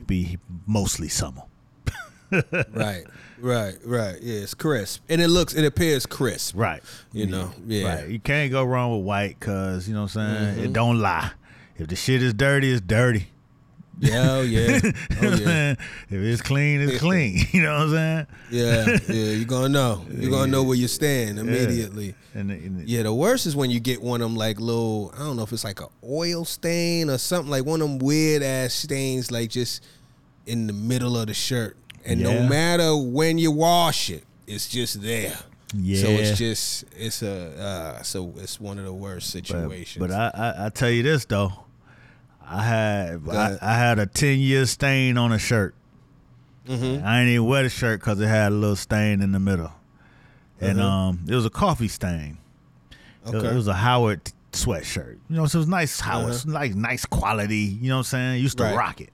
be 0.10 0.38
mostly 0.66 1.08
summer. 1.08 1.44
right, 2.32 3.04
right, 3.40 3.76
right. 3.86 4.18
Yeah, 4.22 4.42
it's 4.42 4.54
crisp, 4.54 5.04
and 5.08 5.22
it 5.22 5.30
looks, 5.30 5.54
it 5.54 5.66
appears 5.66 6.06
crisp. 6.06 6.56
Right. 6.58 6.82
You 7.14 7.28
know, 7.28 7.52
yeah. 7.66 7.96
Right. 7.96 8.10
You 8.10 8.20
can't 8.20 8.52
go 8.52 8.64
wrong 8.64 8.98
with 8.98 9.06
white 9.06 9.40
because, 9.40 9.88
you 9.88 9.94
know 9.94 10.02
what 10.02 10.16
I'm 10.18 10.36
saying? 10.36 10.56
Mm-hmm. 10.56 10.64
It 10.66 10.74
don't 10.74 11.00
lie. 11.00 11.32
If 11.78 11.88
the 11.88 11.96
shit 11.96 12.22
is 12.22 12.34
dirty, 12.34 12.72
it's 12.72 12.82
dirty. 12.82 13.28
Yeah, 14.02 14.32
oh, 14.32 14.42
yeah, 14.44 14.80
oh, 15.22 15.36
yeah. 15.36 15.72
If 15.72 16.12
it's 16.12 16.42
clean, 16.42 16.80
it's 16.82 17.00
clean. 17.00 17.46
You 17.52 17.64
know 17.64 17.74
what 17.74 17.82
I'm 17.82 17.92
saying? 17.92 18.28
yeah, 18.50 18.98
yeah. 19.10 19.32
You're 19.34 19.46
gonna 19.46 19.70
know. 19.70 20.06
You're 20.10 20.32
gonna 20.32 20.52
know 20.52 20.64
where 20.64 20.78
you 20.78 20.88
stand 20.88 21.38
immediately. 21.38 22.16
And, 22.34 22.50
and 22.50 22.88
Yeah, 22.88 23.04
the 23.04 23.14
worst 23.14 23.46
is 23.46 23.56
when 23.56 23.70
you 23.70 23.80
get 23.82 24.02
one 24.02 24.22
of 24.22 24.30
them 24.30 24.38
like 24.38 24.60
little, 24.60 25.12
I 25.16 25.20
don't 25.20 25.36
know 25.36 25.44
if 25.44 25.52
it's 25.52 25.66
like 25.66 25.82
a 25.82 25.88
oil 26.04 26.46
stain 26.46 27.10
or 27.10 27.18
something 27.18 27.52
like 27.52 27.66
one 27.66 27.82
of 27.82 27.90
them 27.90 28.00
weird 28.00 28.42
ass 28.42 28.74
stains 28.74 29.32
like 29.32 29.50
just 29.50 29.84
in 30.50 30.68
the 30.68 30.74
middle 30.74 31.18
of 31.18 31.28
the 31.28 31.34
shirt. 31.34 31.78
And 32.06 32.20
Yeah. 32.20 32.34
no 32.42 32.48
matter 32.50 32.96
when 32.98 33.38
you 33.38 33.52
wash 33.52 34.10
it, 34.10 34.24
it's 34.48 34.68
just 34.68 35.02
there. 35.02 35.38
yeah. 35.76 36.02
So 36.02 36.08
it's 36.10 36.38
just 36.38 36.86
it's 36.98 37.22
a 37.22 37.36
uh, 38.00 38.04
so 38.04 38.34
it's 38.38 38.60
one 38.60 38.80
of 38.80 38.86
the 38.86 38.94
worst 38.94 39.30
situations. 39.30 40.00
but 40.00 40.12
I, 40.12 40.32
I 40.34 40.66
I 40.66 40.70
tell 40.70 40.90
you 40.90 41.04
this 41.04 41.26
though, 41.26 41.54
I 42.44 42.64
had 42.64 43.22
I. 43.30 43.58
I 43.62 43.74
had 43.78 44.00
a 44.00 44.06
ten 44.08 44.40
year 44.40 44.66
stain 44.66 45.18
on 45.18 45.32
a 45.32 45.38
shirt. 45.40 45.76
Mhm. 46.68 47.04
I 47.04 47.22
ain't 47.22 47.30
even 47.30 47.46
wear 47.48 47.64
the 47.64 47.70
shirt 47.70 48.00
because 48.00 48.20
it 48.20 48.28
had 48.28 48.52
a 48.52 48.56
little 48.56 48.76
stain 48.76 49.22
in 49.22 49.32
the 49.32 49.40
middle, 49.40 49.72
and 50.62 50.80
Uh-huh. 50.80 50.90
um 50.90 51.26
it 51.28 51.36
was 51.36 51.46
a 51.46 51.50
coffee 51.52 51.88
stain. 51.88 52.38
It 53.26 53.34
was- 53.34 53.36
Okay. 53.44 53.54
It 53.54 53.56
was 53.56 53.68
a 53.68 53.74
Howard 53.74 54.22
sweatshirt. 54.54 55.18
You 55.30 55.36
know, 55.36 55.46
so 55.46 55.60
it 55.60 55.62
was 55.62 55.68
nice 55.68 56.00
Howard, 56.00 56.34
Uh-huh. 56.34 56.52
like 56.52 56.74
nice 56.76 57.06
quality. 57.06 57.78
You 57.82 57.90
know 57.90 57.96
what 57.98 58.00
I'm 58.00 58.04
saying? 58.06 58.42
Used 58.42 58.58
to 58.58 58.64
Right. 58.64 58.76
rock 58.76 59.02
it. 59.02 59.12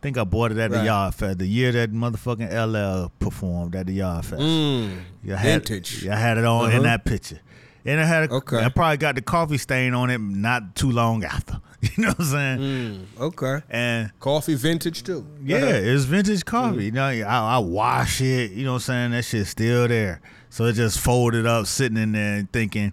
Think 0.00 0.16
I 0.16 0.22
bought 0.24 0.52
it 0.52 0.58
at 0.58 0.70
the 0.70 0.84
Yard 0.84 1.14
Fest 1.14 1.38
the 1.40 1.46
year 1.46 1.72
that 1.72 1.92
motherfucking 1.92 2.50
LL 2.52 3.10
performed 3.18 3.74
at 3.74 3.86
the 3.86 3.94
Yard 3.94 4.24
Fest. 4.24 4.40
Mm, 4.40 4.98
Yeah, 5.24 5.34
I 5.34 5.38
had, 5.38 5.66
vintage. 5.68 6.06
I 6.06 6.16
had 6.16 6.38
it 6.38 6.44
on 6.44 6.66
in 6.70 6.76
Uh-huh. 6.76 6.82
that 6.84 7.04
picture. 7.04 7.40
And 7.84 8.00
I 8.00 8.04
had 8.04 8.30
a, 8.30 8.34
Okay. 8.34 8.62
I 8.64 8.68
probably 8.68 8.96
got 8.98 9.14
the 9.16 9.22
coffee 9.22 9.58
stain 9.58 9.94
on 9.94 10.10
it 10.10 10.18
not 10.20 10.74
too 10.76 10.90
long 10.90 11.24
after. 11.24 11.60
You 11.80 12.02
know 12.04 12.08
what 12.08 12.18
I'm 12.18 12.24
saying? 12.24 12.58
Mm, 12.58 13.20
okay. 13.20 13.62
And 13.70 14.10
Coffee 14.18 14.54
vintage 14.56 15.04
too. 15.04 15.24
yeah, 15.44 15.58
it's 15.66 16.04
vintage 16.04 16.44
coffee. 16.44 16.90
Mm-hmm. 16.90 16.96
You 17.16 17.22
know, 17.22 17.28
I, 17.28 17.54
I 17.54 17.58
wash 17.58 18.20
it. 18.20 18.50
You 18.50 18.64
know 18.64 18.72
what 18.72 18.76
I'm 18.76 18.80
saying? 18.80 19.10
That 19.12 19.24
shit's 19.24 19.50
still 19.50 19.86
there. 19.86 20.20
So 20.50 20.64
it 20.64 20.72
just 20.72 20.98
folded 20.98 21.46
up, 21.46 21.66
sitting 21.66 21.96
in 21.96 22.12
there, 22.12 22.34
and 22.38 22.52
thinking 22.52 22.92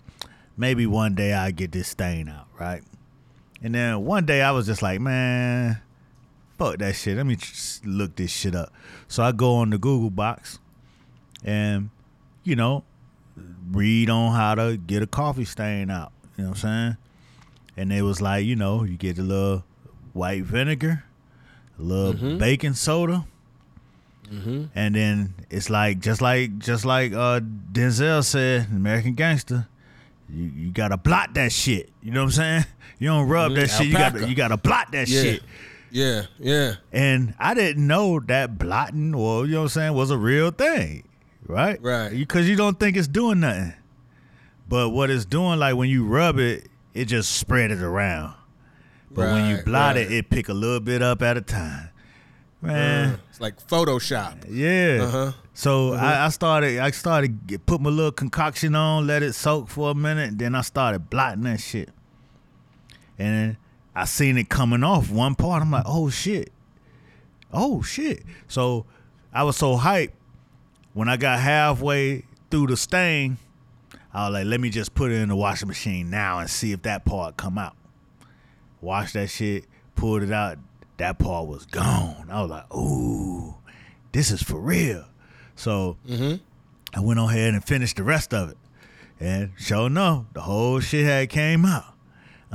maybe 0.56 0.86
one 0.86 1.16
day 1.16 1.34
I 1.34 1.50
get 1.50 1.72
this 1.72 1.88
stain 1.88 2.30
out, 2.30 2.46
right? 2.60 2.84
And 3.64 3.74
then 3.74 4.06
one 4.06 4.26
day 4.28 4.44
I 4.44 4.52
was 4.52 4.68
just 4.68 4.84
like, 4.84 5.02
man, 5.02 5.82
fuck 6.58 6.78
that 6.80 6.96
shit. 6.96 7.18
Let 7.18 7.26
me 7.26 7.38
look 7.84 8.16
this 8.16 8.32
shit 8.32 8.56
up. 8.56 8.72
So 9.08 9.24
I 9.24 9.32
go 9.32 9.56
on 9.56 9.70
the 9.70 9.78
Google 9.78 10.10
box, 10.10 10.60
and 11.44 11.90
you 12.44 12.56
know, 12.56 12.84
read 13.72 14.10
on 14.10 14.34
how 14.34 14.56
to 14.56 14.78
get 14.78 15.02
a 15.04 15.08
coffee 15.08 15.46
stain 15.46 15.90
out. 15.90 16.12
You 16.38 16.44
know 16.44 16.50
what 16.52 16.58
I'm 16.58 16.62
saying? 16.62 16.98
And 17.78 17.92
it 17.94 18.02
was 18.04 18.22
like, 18.22 18.46
you 18.46 18.56
know, 18.56 18.84
you 18.84 18.96
get 18.98 19.18
a 19.20 19.22
little 19.24 19.64
white 20.14 20.44
vinegar, 20.44 21.04
a 21.78 21.82
little 21.82 22.14
Mm-hmm. 22.14 22.38
baking 22.38 22.74
soda, 22.74 23.26
and 24.76 24.96
then 24.96 25.34
it's 25.50 25.70
like 25.70 26.00
just 26.00 26.22
like 26.22 26.58
just 26.60 26.84
like 26.86 27.14
uh, 27.14 27.40
Denzel 27.72 28.24
said, 28.24 28.68
American 28.72 29.14
Gangster. 29.14 29.68
You 30.30 30.44
you 30.56 30.72
gotta 30.72 30.98
blot 30.98 31.34
that 31.36 31.52
shit. 31.52 31.90
You 32.02 32.12
know 32.12 32.22
what 32.22 32.26
I'm 32.28 32.32
saying? 32.32 32.66
You 32.98 33.10
don't 33.10 33.28
rub 33.28 33.54
that 33.56 33.68
Mhm. 33.70 33.78
shit. 33.78 33.88
You 33.88 33.94
gotta 33.94 34.30
you 34.30 34.36
gotta 34.36 34.58
blot 34.58 34.92
that 34.94 35.08
Yeah. 35.08 35.22
shit. 35.22 35.44
Yeah, 35.96 36.24
yeah. 36.40 36.76
And 36.92 37.36
I 37.40 37.54
didn't 37.54 37.88
know 37.88 38.20
that 38.20 38.58
blotting 38.58 39.16
or 39.16 39.46
you 39.46 39.54
know 39.54 39.60
what 39.60 39.64
I'm 39.64 39.70
saying 39.70 39.94
was 39.94 40.12
a 40.12 40.18
real 40.18 40.52
thing, 40.52 41.08
right? 41.48 41.82
Right. 41.82 42.10
Because 42.10 42.50
you 42.50 42.58
don't 42.58 42.78
think 42.78 42.98
it's 42.98 43.08
doing 43.08 43.40
nothing, 43.40 43.76
but 44.68 44.90
what 44.90 45.10
it's 45.10 45.24
doing, 45.24 45.58
like 45.58 45.78
when 45.78 45.88
you 45.88 46.06
rub 46.06 46.38
it, 46.38 46.68
it 46.94 47.06
just 47.06 47.32
spread 47.32 47.72
it 47.72 47.82
around. 47.82 48.34
But 49.10 49.32
when 49.32 49.50
you 49.50 49.64
blot 49.64 49.96
right. 49.96 50.06
it, 50.06 50.12
it 50.12 50.30
pick 50.30 50.50
a 50.50 50.54
little 50.54 50.82
bit 50.82 51.02
up 51.02 51.22
at 51.22 51.38
a 51.38 51.42
time. 51.42 51.92
Man, 52.62 53.18
It's 53.30 53.40
like 53.40 53.66
Photoshop. 53.66 54.48
yeah. 54.50 55.02
Uh-huh. 55.02 55.32
So 55.54 55.94
I, 55.94 56.26
I 56.26 56.30
started, 56.30 56.80
I 56.80 56.92
started 56.92 57.48
get, 57.48 57.66
put 57.66 57.80
my 57.80 57.90
little 57.90 58.12
concoction 58.12 58.76
on, 58.76 59.08
let 59.08 59.24
it 59.24 59.32
soak 59.32 59.70
for 59.70 59.92
a 59.92 59.96
minute, 59.96 60.38
then 60.38 60.56
I 60.56 60.62
started 60.62 61.10
blotting 61.10 61.44
that 61.44 61.62
shit. 61.62 61.90
And 63.18 63.56
I 63.96 64.06
seen 64.06 64.38
it 64.38 64.50
coming 64.50 64.84
off 64.84 65.10
one 65.10 65.36
part. 65.36 65.62
I'm 65.62 65.72
like, 65.72 65.86
oh 65.86 66.10
shit, 66.10 66.52
oh 67.54 67.82
shit. 67.82 68.24
So 68.48 68.86
I 69.34 69.44
was 69.44 69.56
so 69.56 69.78
hyped 69.78 70.12
when 70.94 71.08
I 71.08 71.18
got 71.18 71.40
halfway 71.40 72.26
through 72.52 72.68
the 72.68 72.78
stain. 72.78 73.38
I 74.14 74.30
was 74.30 74.34
like, 74.34 74.46
let 74.46 74.60
me 74.60 74.70
just 74.70 74.96
put 74.96 75.12
it 75.12 75.16
in 75.16 75.30
the 75.30 75.36
washing 75.36 75.68
machine 75.68 76.10
now 76.10 76.40
and 76.40 76.50
see 76.50 76.72
if 76.72 76.82
that 76.84 77.06
part 77.06 77.38
come 77.38 77.58
out. 77.58 77.76
Wash 78.82 79.14
that 79.14 79.30
shit, 79.30 79.66
pulled 79.96 80.24
it 80.24 80.32
out. 80.32 80.58
That 80.98 81.18
part 81.18 81.48
was 81.48 81.66
gone. 81.66 82.28
I 82.30 82.42
was 82.42 82.50
like, 82.50 82.74
ooh, 82.74 83.56
this 84.14 84.32
is 84.32 84.42
for 84.42 84.60
real. 84.60 85.06
So 85.56 85.98
mm-hmm. 86.08 86.36
I 86.94 87.00
went 87.02 87.20
on 87.20 87.30
ahead 87.30 87.54
and 87.54 87.64
finished 87.64 87.98
the 87.98 88.04
rest 88.04 88.34
of 88.34 88.50
it. 88.52 88.58
And 89.20 89.52
sure 89.58 89.88
enough, 89.88 90.26
the 90.34 90.42
whole 90.42 90.80
shit 90.80 91.06
had 91.06 91.30
came 91.30 91.66
out. 91.66 91.95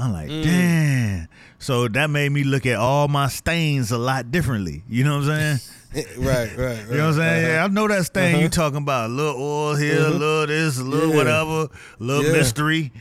I'm 0.01 0.13
like, 0.13 0.29
damn. 0.29 1.29
So 1.59 1.89
that 1.89 2.09
made 2.11 2.31
me 2.33 2.43
look 2.45 2.65
at 2.67 2.77
all 2.77 3.09
my 3.09 3.29
stains 3.29 3.91
a 3.93 3.99
lot 3.99 4.31
differently. 4.31 4.83
You 4.89 5.05
know 5.05 5.19
what 5.19 5.29
I'm 5.31 5.59
saying? 5.59 5.59
right, 6.19 6.57
right, 6.57 6.57
right. 6.57 6.79
You 6.89 6.97
know 6.97 7.07
what 7.09 7.15
I'm 7.15 7.15
saying? 7.15 7.45
Uh-huh. 7.45 7.53
Yeah, 7.55 7.65
I 7.65 7.69
know 7.69 7.89
that 7.89 8.07
stain 8.07 8.41
you 8.41 8.49
talking 8.49 8.79
about. 8.79 9.11
A 9.11 9.13
little 9.13 9.41
oil 9.43 9.75
here, 9.77 10.01
a 10.07 10.11
little 10.11 10.47
this, 10.47 10.79
a 10.79 10.85
little 10.85 11.11
Yeah. 11.11 11.17
whatever, 11.17 11.51
a 11.65 11.69
little 12.03 12.25
Yeah. 12.25 12.33
mystery. 12.33 12.93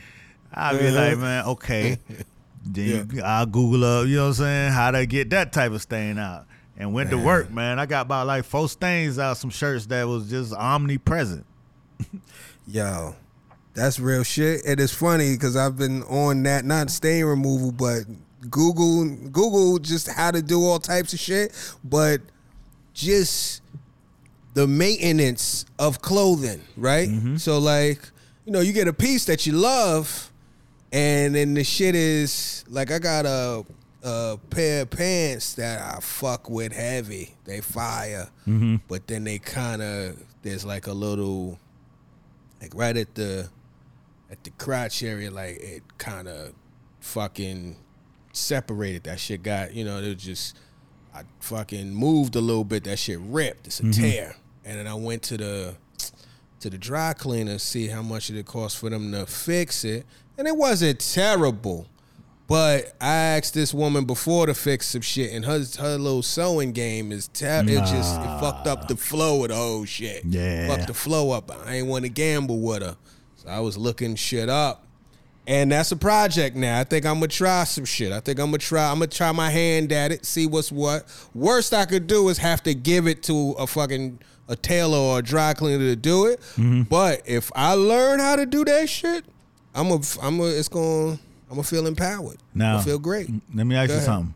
I'd 0.52 0.78
be 0.78 0.88
Uh-huh. 0.88 0.96
like, 0.96 1.18
man, 1.18 1.44
okay. 1.46 1.98
Then 2.62 3.08
you, 3.14 3.22
I'll 3.22 3.46
Google 3.46 3.84
up, 3.84 4.06
you 4.06 4.16
know 4.16 4.24
what 4.24 4.28
I'm 4.28 4.34
saying, 4.34 4.72
how 4.72 4.90
to 4.90 5.06
get 5.06 5.30
that 5.30 5.50
type 5.52 5.72
of 5.72 5.80
stain 5.80 6.18
out. 6.18 6.46
And 6.76 6.92
went 6.92 7.08
to 7.10 7.16
work, 7.18 7.50
man. 7.50 7.78
I 7.78 7.86
got 7.86 8.02
about 8.06 8.26
like 8.26 8.44
four 8.44 8.68
stains 8.68 9.18
out 9.18 9.36
some 9.38 9.48
shirts 9.50 9.86
that 9.86 10.06
was 10.06 10.28
just 10.28 10.52
omnipresent. 10.52 11.46
Yo, 12.66 13.14
that's 13.74 14.00
real 14.00 14.22
shit. 14.22 14.64
And 14.66 14.80
it's 14.80 14.94
funny 14.94 15.34
because 15.34 15.56
I've 15.56 15.76
been 15.76 16.02
on 16.04 16.42
that, 16.44 16.64
not 16.64 16.90
stain 16.90 17.24
removal, 17.24 17.72
but 17.72 18.04
Google, 18.50 19.04
Google 19.30 19.78
just 19.78 20.10
how 20.10 20.30
to 20.30 20.42
do 20.42 20.64
all 20.64 20.78
types 20.78 21.12
of 21.12 21.18
shit, 21.18 21.52
but 21.84 22.20
just 22.94 23.62
the 24.54 24.66
maintenance 24.66 25.64
of 25.78 26.00
clothing, 26.00 26.60
right? 26.76 27.08
Mm-hmm. 27.08 27.36
So 27.36 27.58
like, 27.58 28.00
you 28.44 28.52
know, 28.52 28.60
you 28.60 28.72
get 28.72 28.88
a 28.88 28.92
piece 28.92 29.26
that 29.26 29.46
you 29.46 29.52
love, 29.52 30.30
and 30.92 31.34
then 31.34 31.54
the 31.54 31.62
shit 31.62 31.94
is 31.94 32.64
like 32.68 32.90
I 32.90 32.98
got 32.98 33.26
a 33.26 33.64
a 34.02 34.38
pair 34.48 34.82
of 34.82 34.90
pants 34.90 35.54
that 35.54 35.94
I 35.94 36.00
fuck 36.00 36.48
with 36.48 36.72
heavy. 36.72 37.34
They 37.44 37.60
fire, 37.60 38.28
mm-hmm. 38.46 38.76
but 38.88 39.06
then 39.06 39.24
they 39.24 39.38
kind 39.38 39.82
of 39.82 40.22
there's 40.42 40.64
like 40.64 40.86
a 40.86 40.92
little 40.92 41.58
like 42.60 42.74
right 42.74 42.96
at 42.96 43.14
the 43.14 43.48
at 44.30 44.42
the 44.44 44.50
crotch 44.50 45.02
area, 45.02 45.30
like 45.30 45.56
it 45.60 45.82
kind 45.98 46.28
of 46.28 46.52
fucking 47.00 47.76
separated. 48.32 49.04
That 49.04 49.18
shit 49.20 49.42
got 49.42 49.74
you 49.74 49.84
know 49.84 49.98
it 49.98 50.14
was 50.14 50.22
just 50.22 50.56
I 51.14 51.22
fucking 51.40 51.92
moved 51.94 52.36
a 52.36 52.40
little 52.40 52.64
bit. 52.64 52.84
That 52.84 52.98
shit 52.98 53.18
ripped. 53.20 53.66
It's 53.66 53.80
a 53.80 53.84
mm-hmm. 53.84 54.02
tear. 54.02 54.36
And 54.64 54.78
then 54.78 54.86
I 54.86 54.94
went 54.94 55.22
to 55.24 55.36
the 55.36 55.76
to 56.60 56.70
the 56.70 56.78
dry 56.78 57.14
cleaner 57.14 57.58
see 57.58 57.88
how 57.88 58.02
much 58.02 58.30
it 58.30 58.46
cost 58.46 58.78
for 58.78 58.90
them 58.90 59.12
to 59.12 59.26
fix 59.26 59.84
it, 59.84 60.06
and 60.36 60.46
it 60.46 60.56
wasn't 60.56 61.00
terrible. 61.00 61.86
But 62.46 62.94
I 63.00 63.14
asked 63.36 63.54
this 63.54 63.72
woman 63.72 64.04
before 64.06 64.46
to 64.46 64.54
fix 64.54 64.88
some 64.88 65.00
shit, 65.00 65.32
and 65.32 65.44
her 65.44 65.64
her 65.78 65.96
little 65.96 66.22
sewing 66.22 66.72
game 66.72 67.12
is 67.12 67.28
tab. 67.28 67.68
It 67.68 67.78
just 67.78 68.20
it 68.20 68.40
fucked 68.40 68.66
up 68.66 68.88
the 68.88 68.96
flow 68.96 69.44
of 69.44 69.50
the 69.50 69.54
whole 69.54 69.84
shit. 69.84 70.24
Yeah. 70.24 70.68
fucked 70.68 70.88
the 70.88 70.94
flow 70.94 71.30
up. 71.30 71.50
I 71.64 71.76
ain't 71.76 71.86
want 71.86 72.04
to 72.04 72.08
gamble 72.08 72.58
with 72.60 72.82
her, 72.82 72.96
so 73.42 73.48
I 73.48 73.60
was 73.60 73.76
looking 73.78 74.14
shit 74.14 74.48
up. 74.48 74.86
And 75.46 75.72
that's 75.72 75.90
a 75.90 75.96
project 75.96 76.54
now. 76.54 76.78
I 76.78 76.84
think 76.84 77.06
I'm 77.06 77.14
gonna 77.14 77.28
try 77.28 77.64
some 77.64 77.84
shit. 77.84 78.12
I 78.12 78.20
think 78.20 78.38
I'm 78.38 78.46
gonna 78.46 78.58
try. 78.58 78.88
I'm 78.88 78.96
gonna 78.98 79.08
try 79.08 79.32
my 79.32 79.50
hand 79.50 79.90
at 79.90 80.12
it, 80.12 80.24
see 80.24 80.46
what's 80.46 80.70
what. 80.70 81.04
Worst 81.34 81.72
I 81.74 81.86
could 81.86 82.06
do 82.06 82.28
is 82.28 82.38
have 82.38 82.62
to 82.64 82.74
give 82.74 83.06
it 83.08 83.22
to 83.24 83.52
a 83.58 83.66
fucking 83.66 84.20
a 84.48 84.56
tailor 84.56 84.98
or 84.98 85.18
a 85.20 85.22
dry 85.22 85.54
cleaner 85.54 85.78
to 85.78 85.96
do 85.96 86.26
it. 86.26 86.40
Mm-hmm. 86.56 86.82
But 86.82 87.22
if 87.24 87.50
I 87.54 87.74
learn 87.74 88.20
how 88.20 88.36
to 88.36 88.44
do 88.46 88.64
that 88.64 88.88
shit, 88.88 89.24
I'm 89.74 89.90
a, 89.90 90.00
I'm 90.20 90.40
a, 90.40 90.44
it's 90.44 90.68
going, 90.68 91.18
I'm 91.48 91.56
gonna 91.56 91.62
feel 91.62 91.86
empowered. 91.86 92.36
Now, 92.54 92.78
I 92.78 92.82
feel 92.82 92.98
great. 92.98 93.30
Let 93.54 93.66
me 93.66 93.76
ask 93.76 93.88
Go 93.88 93.94
you 93.94 93.96
ahead. 93.98 94.06
something. 94.06 94.34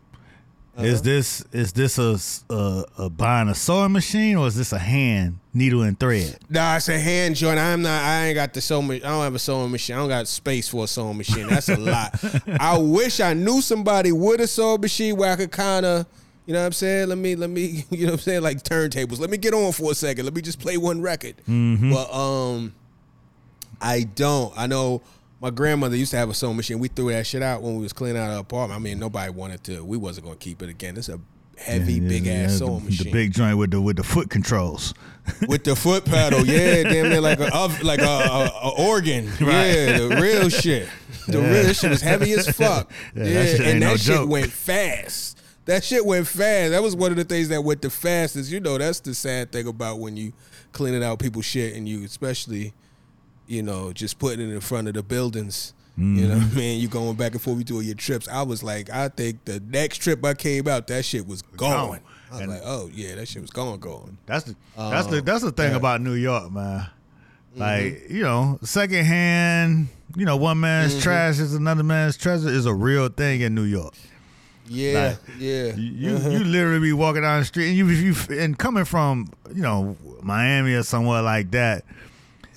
Is 0.78 1.02
this 1.02 1.44
is 1.52 1.72
this 1.72 1.98
a, 1.98 2.18
a 2.52 2.84
a 2.98 3.10
buying 3.10 3.48
a 3.48 3.54
sewing 3.54 3.92
machine 3.92 4.36
or 4.36 4.48
is 4.48 4.56
this 4.56 4.72
a 4.72 4.78
hand 4.78 5.38
needle 5.52 5.82
and 5.82 5.98
thread? 5.98 6.36
Nah, 6.50 6.76
it's 6.76 6.88
a 6.88 6.98
hand 6.98 7.36
joint. 7.36 7.58
I'm 7.58 7.82
not. 7.82 8.02
I 8.02 8.26
ain't 8.26 8.34
got 8.34 8.52
the 8.54 8.60
sewing. 8.60 8.90
I 8.90 8.98
don't 8.98 9.22
have 9.22 9.34
a 9.34 9.38
sewing 9.38 9.70
machine. 9.70 9.94
I 9.94 10.00
don't 10.00 10.08
got 10.08 10.26
space 10.26 10.68
for 10.68 10.84
a 10.84 10.86
sewing 10.88 11.16
machine. 11.16 11.46
That's 11.46 11.68
a 11.68 11.76
lot. 11.76 12.18
I 12.60 12.76
wish 12.78 13.20
I 13.20 13.34
knew 13.34 13.60
somebody 13.60 14.10
with 14.10 14.40
a 14.40 14.46
sewing 14.48 14.80
machine 14.80 15.16
where 15.16 15.32
I 15.32 15.36
could 15.36 15.52
kind 15.52 15.86
of, 15.86 16.06
you 16.44 16.54
know, 16.54 16.60
what 16.60 16.66
I'm 16.66 16.72
saying. 16.72 17.08
Let 17.08 17.18
me, 17.18 17.36
let 17.36 17.50
me, 17.50 17.84
you 17.90 18.06
know, 18.06 18.12
what 18.12 18.12
I'm 18.14 18.20
saying, 18.20 18.42
like 18.42 18.62
turntables. 18.64 19.20
Let 19.20 19.30
me 19.30 19.36
get 19.36 19.54
on 19.54 19.70
for 19.72 19.92
a 19.92 19.94
second. 19.94 20.24
Let 20.24 20.34
me 20.34 20.42
just 20.42 20.58
play 20.58 20.76
one 20.76 21.00
record. 21.00 21.36
But 21.46 22.12
um, 22.12 22.74
I 23.80 24.02
don't. 24.02 24.52
I 24.56 24.66
know 24.66 25.02
my 25.44 25.50
grandmother 25.50 25.94
used 25.94 26.10
to 26.12 26.16
have 26.16 26.30
a 26.30 26.34
sewing 26.34 26.56
machine. 26.56 26.78
We 26.78 26.88
threw 26.88 27.10
that 27.10 27.26
shit 27.26 27.42
out 27.42 27.60
when 27.60 27.76
we 27.76 27.82
was 27.82 27.92
cleaning 27.92 28.16
out 28.22 28.30
our 28.30 28.38
apartment. 28.40 28.80
I 28.80 28.82
mean, 28.82 28.98
nobody 28.98 29.30
wanted 29.30 29.62
to. 29.64 29.84
We 29.84 29.98
wasn't 29.98 30.24
gonna 30.24 30.38
keep 30.38 30.62
it 30.62 30.70
again. 30.70 30.96
It's 30.96 31.10
a 31.10 31.20
heavy, 31.58 31.94
Yeah, 31.94 32.08
big 32.08 32.24
yeah, 32.24 32.32
ass 32.32 32.52
the- 32.52 32.58
sewing 32.58 32.78
the, 32.78 32.84
machine 32.86 33.12
big 33.12 33.32
joint 33.34 33.58
with 33.58 33.70
the 33.72 33.80
with 33.80 33.96
the 33.96 34.04
foot 34.04 34.30
controls. 34.30 34.94
with 35.46 35.62
the 35.64 35.76
foot 35.76 36.04
pedal. 36.06 36.46
Yeah, 36.46 36.84
damn 36.84 37.10
near 37.10 37.20
like 37.20 37.40
a 37.40 37.54
of- 37.54 37.82
like 37.82 38.00
a, 38.00 38.04
a, 38.04 38.50
a 38.68 38.70
organ. 38.88 39.26
Yeah, 39.40 39.98
the 39.98 40.18
real 40.22 40.48
shit. 40.48 40.88
The 41.28 41.40
real 41.42 41.74
shit 41.74 41.90
was 41.90 42.00
heavy 42.00 42.32
as 42.32 42.48
fuck. 42.56 42.90
Yeah, 43.14 43.24
Yeah, 43.24 43.42
that 43.44 43.60
and 43.60 43.82
that 43.82 43.86
no 43.86 43.96
shit 43.96 44.06
joke. 44.16 44.30
went 44.30 44.50
fast. 44.50 45.42
That 45.66 45.84
shit 45.84 46.06
went 46.06 46.26
fast. 46.26 46.70
That 46.70 46.82
was 46.82 46.96
one 46.96 47.10
of 47.10 47.18
the 47.18 47.24
things 47.24 47.48
that 47.50 47.62
went 47.62 47.82
the 47.82 47.90
fastest. 47.90 48.50
You 48.50 48.60
know, 48.60 48.78
that's 48.78 49.00
the 49.00 49.14
sad 49.14 49.52
thing 49.52 49.66
about 49.66 49.98
when 49.98 50.16
you 50.16 50.32
cleaning 50.72 51.04
out 51.04 51.18
people's 51.18 51.44
shit 51.44 51.74
and 51.76 51.86
you 51.88 52.02
especially, 52.04 52.72
you 53.46 53.62
know, 53.62 53.92
just 53.92 54.18
putting 54.18 54.48
it 54.48 54.52
in 54.52 54.60
front 54.60 54.88
of 54.88 54.94
the 54.94 55.02
buildings. 55.02 55.72
You 55.96 56.04
know 56.26 56.34
what 56.34 56.38
Mm-hmm. 56.38 56.56
I 56.56 56.60
mean? 56.60 56.80
You 56.80 56.88
going 56.88 57.14
back 57.14 57.32
and 57.32 57.40
forth 57.40 57.58
between 57.58 57.84
your 57.84 57.94
trips. 57.94 58.26
I 58.26 58.42
was 58.42 58.64
like, 58.64 58.90
I 58.90 59.08
think 59.08 59.44
the 59.44 59.60
next 59.60 59.98
trip 59.98 60.24
I 60.24 60.34
came 60.34 60.66
out, 60.66 60.88
that 60.88 61.04
shit 61.04 61.24
was 61.24 61.42
gone. 61.42 62.00
I 62.30 62.32
was 62.34 62.40
And- 62.40 62.50
like, 62.50 62.62
oh 62.64 62.90
yeah, 62.92 63.14
that 63.14 63.28
shit 63.28 63.42
was 63.42 63.50
gone, 63.50 63.78
gone. 63.78 64.18
That's 64.26 64.44
the 64.44 64.56
that's 64.76 65.06
the 65.06 65.18
um, 65.18 65.24
that's 65.24 65.44
the 65.44 65.52
thing 65.52 65.70
yeah. 65.70 65.76
about 65.76 66.00
New 66.00 66.14
York, 66.14 66.50
man. 66.50 66.80
Mm-hmm. 67.52 67.60
Like 67.60 68.10
you 68.10 68.22
know, 68.24 68.58
secondhand, 68.64 69.86
you 70.16 70.24
know, 70.26 70.36
one 70.36 70.58
man's 70.58 70.94
mm-hmm. 70.94 71.02
trash 71.02 71.38
is 71.38 71.54
another 71.54 71.84
man's 71.84 72.16
treasure 72.16 72.48
is 72.48 72.66
a 72.66 72.74
real 72.74 73.08
thing 73.08 73.42
in 73.42 73.54
New 73.54 73.62
York. 73.62 73.94
Yeah, 74.66 75.16
yeah. 75.38 75.74
You 75.74 75.92
you, 75.92 76.10
mm-hmm. 76.18 76.30
you 76.32 76.38
literally 76.44 76.80
be 76.80 76.92
walking 76.92 77.22
down 77.22 77.38
the 77.40 77.44
street 77.44 77.68
and 77.68 77.76
you 77.76 77.86
you 77.86 78.14
and 78.30 78.58
coming 78.58 78.84
from 78.84 79.30
you 79.54 79.62
know 79.62 79.96
Miami 80.22 80.72
or 80.74 80.82
somewhere 80.82 81.22
like 81.22 81.52
that. 81.52 81.84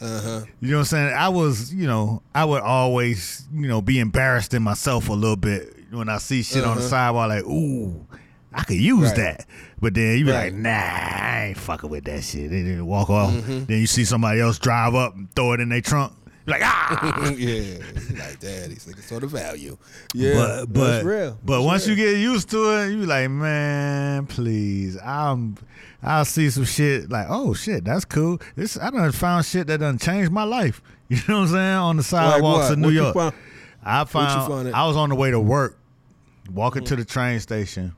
Uh-huh. 0.02 0.42
You 0.60 0.70
know 0.72 0.78
what 0.78 0.80
I'm 0.82 0.86
saying? 0.86 1.14
I 1.14 1.30
was, 1.30 1.74
you 1.74 1.88
know, 1.88 2.22
I 2.36 2.46
would 2.46 2.62
always, 2.62 3.46
you 3.54 3.68
know, 3.68 3.82
be 3.82 4.00
embarrassed 4.00 4.54
in 4.54 4.62
myself 4.64 5.10
a 5.10 5.14
little 5.14 5.36
bit 5.36 5.74
when 5.92 6.10
I 6.10 6.18
see 6.18 6.44
shit 6.44 6.64
on 6.64 6.76
the 6.78 6.82
Uh-huh. 6.82 6.90
sidewalk, 6.90 7.30
like, 7.30 7.44
ooh, 7.46 8.06
I 8.54 8.64
could 8.64 8.78
use 8.78 9.08
Right. 9.10 9.16
that. 9.18 9.46
But 9.80 9.94
then 9.94 10.18
you 10.18 10.26
be 10.26 10.32
Right. 10.32 10.46
like, 10.46 10.54
Mm-hmm. 10.54 10.62
nah, 10.64 10.70
I 10.70 11.46
ain't 11.50 11.58
fucking 11.58 11.90
with 11.90 12.04
that 12.06 12.24
shit. 12.24 12.52
And 12.52 12.68
then 12.68 12.86
walk 12.86 13.10
off. 13.10 13.34
Then 13.46 13.66
you 13.70 13.88
see 13.88 14.06
somebody 14.06 14.40
else 14.42 14.58
drive 14.60 14.96
up 14.96 15.16
and 15.16 15.34
throw 15.36 15.54
it 15.54 15.60
in 15.60 15.70
their 15.70 15.82
trunk. 15.82 16.14
You're 16.46 16.60
like, 16.60 16.66
ah. 16.66 17.30
yeah, 17.38 17.78
like 18.18 18.40
that. 18.40 18.70
He's 18.70 18.88
like, 18.88 18.98
it's 18.98 19.08
sort 19.08 19.24
of 19.24 19.32
value. 19.32 19.78
Yeah, 20.14 20.64
but 20.66 20.74
but 20.74 21.04
real. 21.04 21.38
but 21.44 21.62
once 21.62 21.86
real. 21.88 21.98
you 21.98 22.06
get 22.06 22.18
used 22.20 22.50
to 22.52 22.70
it, 22.84 22.92
you 22.92 23.06
like, 23.06 23.30
man, 23.30 24.28
please, 24.28 24.98
I'm. 25.04 25.58
I'll 26.04 26.26
see 26.26 26.50
some 26.50 26.66
shit 26.66 27.10
like, 27.10 27.28
oh 27.30 27.54
shit, 27.54 27.86
that's 27.86 28.06
cool. 28.06 28.40
This 28.56 28.78
I 28.78 28.90
done 28.90 29.12
found 29.12 29.46
shit 29.46 29.68
that 29.68 29.80
done 29.80 29.98
changed 29.98 30.32
my 30.32 30.44
life. 30.44 30.82
You 31.10 31.16
know 31.30 31.36
what 31.36 31.42
I'm 31.44 31.48
saying? 31.48 31.78
On 31.78 31.96
the 31.96 32.04
sidewalks 32.04 32.64
what? 32.64 32.72
of 32.74 32.80
New 32.80 32.88
What 32.88 32.94
York. 32.94 33.16
found? 33.16 33.36
I 33.82 34.02
you 34.02 34.06
found? 34.08 34.76
I 34.76 34.86
was 34.88 34.98
on 34.98 35.08
the 35.08 35.16
way 35.16 35.32
to 35.32 35.40
work, 35.40 35.80
walking 36.52 36.84
to 36.84 36.96
mm. 36.96 36.98
the 36.98 37.06
train 37.06 37.40
station, 37.40 37.96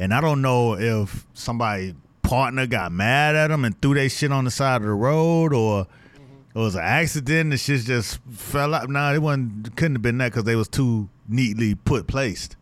and 0.00 0.12
I 0.12 0.20
don't 0.20 0.42
know 0.42 0.76
if 0.76 1.28
somebody 1.34 1.94
partner 2.24 2.66
got 2.66 2.90
mad 2.90 3.36
at 3.36 3.48
them 3.48 3.64
and 3.64 3.80
threw 3.80 3.94
their 3.94 4.08
shit 4.08 4.32
on 4.32 4.44
the 4.44 4.50
side 4.50 4.76
of 4.76 4.82
the 4.82 4.92
road 4.92 5.52
or 5.52 5.84
mm-hmm. 5.84 6.58
it 6.58 6.60
was 6.60 6.74
an 6.74 6.82
accident. 6.82 7.50
The 7.50 7.56
shit 7.56 7.82
just 7.82 8.18
fell 8.32 8.74
out. 8.74 8.90
Nah, 8.90 9.12
it 9.12 9.22
wasn't. 9.22 9.76
Couldn't 9.76 9.94
have 9.94 10.02
been 10.02 10.18
that 10.18 10.32
because 10.32 10.42
they 10.42 10.56
was 10.56 10.66
too 10.66 11.08
neatly 11.28 11.76
put 11.76 12.08
placed. 12.08 12.56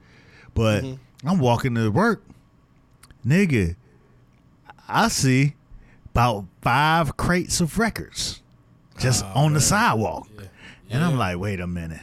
But 0.52 0.84
mm-hmm. 0.84 1.28
I'm 1.28 1.38
walking 1.38 1.74
to 1.76 1.88
work, 1.88 2.22
nigga. 3.24 3.76
I 4.88 5.08
see 5.08 5.54
about 6.10 6.46
five 6.60 7.16
crates 7.16 7.60
of 7.60 7.78
records 7.78 8.42
just 8.98 9.24
oh, 9.24 9.44
on 9.44 9.54
the 9.54 9.60
sidewalk, 9.60 10.28
and 10.90 11.02
I'm 11.02 11.16
like, 11.16 11.38
wait 11.38 11.60
a 11.60 11.66
minute. 11.66 12.02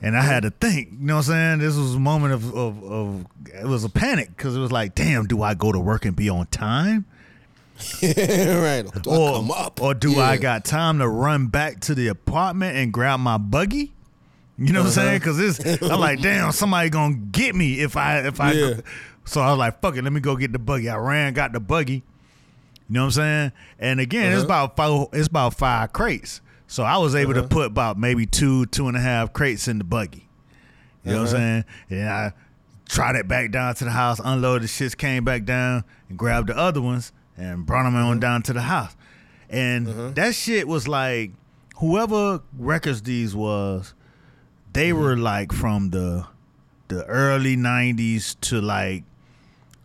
And 0.00 0.16
I 0.16 0.22
had 0.22 0.44
to 0.44 0.50
think, 0.50 0.92
you 0.92 1.06
know 1.06 1.16
what 1.16 1.28
I'm 1.28 1.58
saying? 1.58 1.58
This 1.58 1.76
was 1.76 1.96
a 1.96 1.98
moment 1.98 2.32
of, 2.34 2.54
of, 2.54 2.84
of 2.84 3.26
it 3.52 3.66
was 3.66 3.82
a 3.82 3.88
panic 3.88 4.28
because 4.28 4.56
it 4.56 4.60
was 4.60 4.70
like, 4.70 4.94
damn, 4.94 5.26
do 5.26 5.42
I 5.42 5.54
go 5.54 5.72
to 5.72 5.80
work 5.80 6.04
and 6.04 6.14
be 6.14 6.28
on 6.28 6.46
time? 6.46 7.04
right. 8.02 8.84
Do 9.02 9.10
I 9.10 9.16
or, 9.16 9.32
come 9.34 9.50
up? 9.50 9.82
or 9.82 9.94
do 9.94 10.12
Yeah. 10.12 10.22
I 10.22 10.36
got 10.36 10.64
time 10.64 10.98
to 10.98 11.08
run 11.08 11.48
back 11.48 11.80
to 11.80 11.94
the 11.94 12.08
apartment 12.08 12.76
and 12.76 12.92
grab 12.92 13.18
my 13.20 13.38
buggy? 13.38 13.92
You 14.56 14.72
know 14.72 14.82
what 14.82 14.98
I'm 14.98 15.06
uh-huh. 15.06 15.20
saying? 15.20 15.58
Because 15.60 15.82
I'm 15.90 16.00
like, 16.00 16.20
damn, 16.20 16.50
somebody 16.52 16.90
gonna 16.90 17.14
get 17.14 17.54
me 17.54 17.80
if 17.80 17.96
I 17.96 18.26
if 18.26 18.40
I. 18.40 18.52
Yeah. 18.52 18.74
So 19.28 19.40
I 19.40 19.50
was 19.50 19.58
like, 19.58 19.80
fuck 19.80 19.96
it, 19.96 20.02
let 20.04 20.12
me 20.12 20.20
go 20.20 20.36
get 20.36 20.52
the 20.52 20.58
buggy. 20.58 20.88
I 20.88 20.96
ran, 20.96 21.32
got 21.34 21.52
the 21.52 21.60
buggy. 21.60 21.94
You 21.94 22.02
know 22.94 23.00
what 23.02 23.04
I'm 23.06 23.10
saying? 23.12 23.52
And 23.78 24.00
again, 24.00 24.32
it's 24.32 24.38
Uh-huh. 24.38 24.44
about 24.46 24.76
five, 24.76 25.06
it's 25.12 25.28
about 25.28 25.54
five 25.54 25.92
crates. 25.92 26.40
So 26.66 26.82
I 26.84 26.96
was 26.98 27.14
able 27.14 27.34
to 27.34 27.40
Uh-huh. 27.40 27.48
put 27.48 27.66
about 27.66 27.98
maybe 27.98 28.24
two, 28.26 28.66
two 28.66 28.88
and 28.88 28.96
a 28.96 29.00
half 29.00 29.32
crates 29.32 29.68
in 29.68 29.78
the 29.78 29.84
buggy. 29.84 30.28
You 31.04 31.12
know 31.12 31.22
what 31.22 31.28
I'm 31.30 31.36
Uh-huh. 31.36 31.62
saying? 31.88 32.00
And 32.02 32.08
I 32.08 32.32
tried 32.88 33.16
it 33.16 33.28
back 33.28 33.50
down 33.50 33.74
to 33.76 33.84
the 33.84 33.90
house, 33.90 34.20
unloaded 34.24 34.62
the 34.62 34.66
shits, 34.68 34.96
came 34.96 35.24
back 35.24 35.44
down 35.44 35.84
and 36.08 36.18
grabbed 36.18 36.48
the 36.48 36.56
other 36.56 36.80
ones 36.80 37.12
and 37.36 37.66
brought 37.66 37.84
them 37.84 37.94
Uh-huh. 37.96 38.08
on 38.08 38.20
down 38.20 38.42
to 38.44 38.52
the 38.54 38.62
house. 38.62 38.96
And 39.50 40.14
that 40.14 40.34
shit 40.34 40.66
was 40.68 40.88
like, 40.88 41.32
whoever 41.76 42.40
records 42.58 43.02
these 43.02 43.34
was, 43.36 43.92
they 44.72 44.90
Mm-hmm. 44.90 45.00
were 45.00 45.16
like 45.16 45.52
from 45.52 45.90
the 45.90 46.26
the 46.88 47.04
early 47.04 47.54
'90s 47.56 48.34
to 48.40 48.60
like 48.62 49.04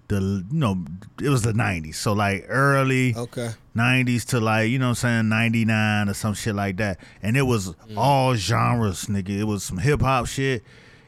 the 0.09 0.15
you 0.51 0.57
know 0.57 0.83
it 1.21 1.29
was 1.29 1.41
the 1.43 1.53
'90s, 1.53 1.95
so 1.95 2.13
like 2.13 2.45
early 2.49 3.15
Okay. 3.15 3.51
90s 3.75 4.25
to 4.27 4.39
like, 4.39 4.69
you 4.69 4.77
know 4.77 4.87
what 4.87 5.03
I'm 5.03 5.23
saying, 5.23 5.29
99 5.29 6.09
or 6.09 6.13
some 6.13 6.33
shit 6.33 6.53
like 6.55 6.77
that. 6.77 6.99
And 7.23 7.35
it 7.37 7.41
was 7.43 7.69
Mm. 7.89 7.97
all 7.97 8.35
genres, 8.35 9.05
nigga. 9.05 9.29
It 9.39 9.45
was 9.45 9.63
some 9.63 9.77
hip 9.79 10.01
hop 10.01 10.27
shit. 10.27 10.63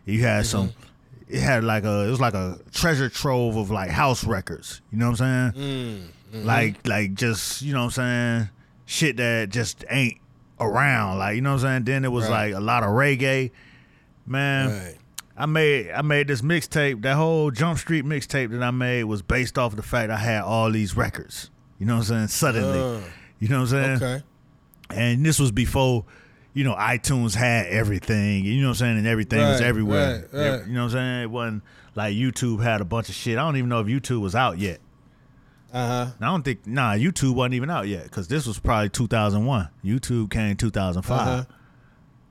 You 0.05 0.21
had 0.23 0.45
some 0.47 0.69
Mm-hmm. 0.69 1.35
it 1.35 1.41
had 1.41 1.63
like 1.63 1.83
a 1.83 2.07
it 2.07 2.09
was 2.09 2.19
like 2.21 2.33
a 2.33 2.57
treasure 2.73 3.09
trove 3.09 3.55
of 3.57 3.69
like 3.69 3.89
house 3.91 4.23
records. 4.23 4.81
You 4.91 4.97
know 4.99 5.11
what 5.11 5.21
I'm 5.21 5.51
saying? 5.53 5.63
Mm, 5.63 6.37
mm-hmm. 6.37 6.45
Like 6.47 6.87
like 6.87 7.13
just, 7.15 7.61
you 7.61 7.73
know 7.73 7.79
what 7.85 7.97
I'm 7.97 8.37
saying, 8.39 8.49
shit 8.85 9.17
that 9.17 9.49
just 9.49 9.83
ain't 9.89 10.17
around. 10.59 11.17
Like, 11.19 11.35
you 11.35 11.41
know 11.41 11.51
what 11.53 11.63
I'm 11.65 11.67
saying? 11.67 11.83
Then 11.85 12.05
it 12.05 12.11
was 12.11 12.29
Right. 12.29 12.53
like 12.53 12.55
a 12.55 12.63
lot 12.63 12.83
of 12.83 12.89
reggae. 12.89 13.51
Man, 14.25 14.69
Right. 14.69 14.95
I 15.37 15.45
made 15.45 15.91
I 15.91 16.01
made 16.01 16.27
this 16.27 16.41
mixtape. 16.41 17.01
That 17.01 17.15
whole 17.15 17.51
Jump 17.51 17.77
Street 17.77 18.05
mixtape 18.05 18.51
that 18.51 18.63
I 18.63 18.71
made 18.71 19.03
was 19.03 19.21
based 19.21 19.57
off 19.57 19.73
of 19.73 19.77
the 19.77 19.83
fact 19.83 20.09
I 20.09 20.17
had 20.17 20.43
all 20.43 20.71
these 20.71 20.95
records. 20.95 21.49
You 21.79 21.85
know 21.85 21.95
what 21.95 22.09
I'm 22.09 22.27
saying? 22.27 22.27
Suddenly. 22.29 22.79
Uh, 22.79 23.01
you 23.39 23.49
know 23.49 23.61
what 23.61 23.73
I'm 23.73 23.99
saying? 23.99 24.03
okay. 24.03 24.23
And 24.89 25.25
this 25.25 25.39
was 25.39 25.51
before, 25.51 26.05
you 26.53 26.63
know, 26.63 26.75
iTunes 26.75 27.35
had 27.35 27.67
everything. 27.67 28.45
You 28.45 28.61
know 28.61 28.67
what 28.67 28.71
I'm 28.71 28.75
saying? 28.75 28.97
And 28.99 29.07
everything 29.07 29.39
was 29.39 29.61
everywhere. 29.61 30.27
right, 30.31 30.51
right. 30.51 30.67
You 30.67 30.73
know 30.73 30.85
what 30.85 30.93
I'm 30.95 30.97
saying? 30.97 31.21
It 31.23 31.31
wasn't 31.31 31.63
like 31.95 32.15
YouTube 32.15 32.63
had 32.63 32.81
a 32.81 32.85
bunch 32.85 33.09
of 33.09 33.15
shit. 33.15 33.37
I 33.37 33.41
don't 33.41 33.57
even 33.57 33.69
know 33.69 33.81
if 33.81 33.87
YouTube 33.87 34.21
was 34.21 34.35
out 34.35 34.57
yet. 34.57 34.79
Uh 35.73 35.87
huh. 35.87 36.11
I 36.21 36.25
don't 36.25 36.43
think 36.43 36.65
nah, 36.65 36.93
YouTube 36.93 37.35
wasn't 37.35 37.55
even 37.55 37.69
out 37.69 37.87
yet 37.87 38.03
because 38.05 38.29
this 38.29 38.47
was 38.47 38.57
probably 38.59 38.89
2001. 38.89 39.67
YouTube 39.83 40.31
came 40.31 40.55
2005. 40.55 41.19
Uh-huh. 41.19 41.43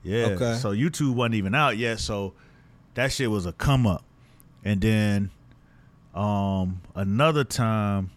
Yeah. 0.01 0.25
Okay. 0.27 0.55
So 0.55 0.71
YouTube 0.71 1.13
wasn't 1.13 1.35
even 1.35 1.53
out 1.53 1.77
yet. 1.77 1.99
So 1.99 2.33
that 2.95 3.11
shit 3.11 3.29
was 3.29 3.45
a 3.45 3.53
come 3.53 3.85
up. 3.87 4.03
And 4.63 4.81
then 4.81 5.31
um 6.13 6.81
another 6.95 7.43
time 7.43 8.11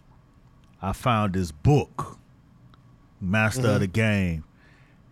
I 0.81 0.93
found 0.93 1.33
this 1.33 1.51
book, 1.51 2.17
Master 3.21 3.67
of 3.67 3.79
the 3.81 3.87
Game. 3.87 4.43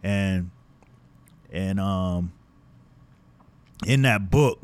And 0.04 0.52
and 1.52 1.80
um 1.80 2.34
in 3.86 4.02
that 4.04 4.32
book 4.32 4.60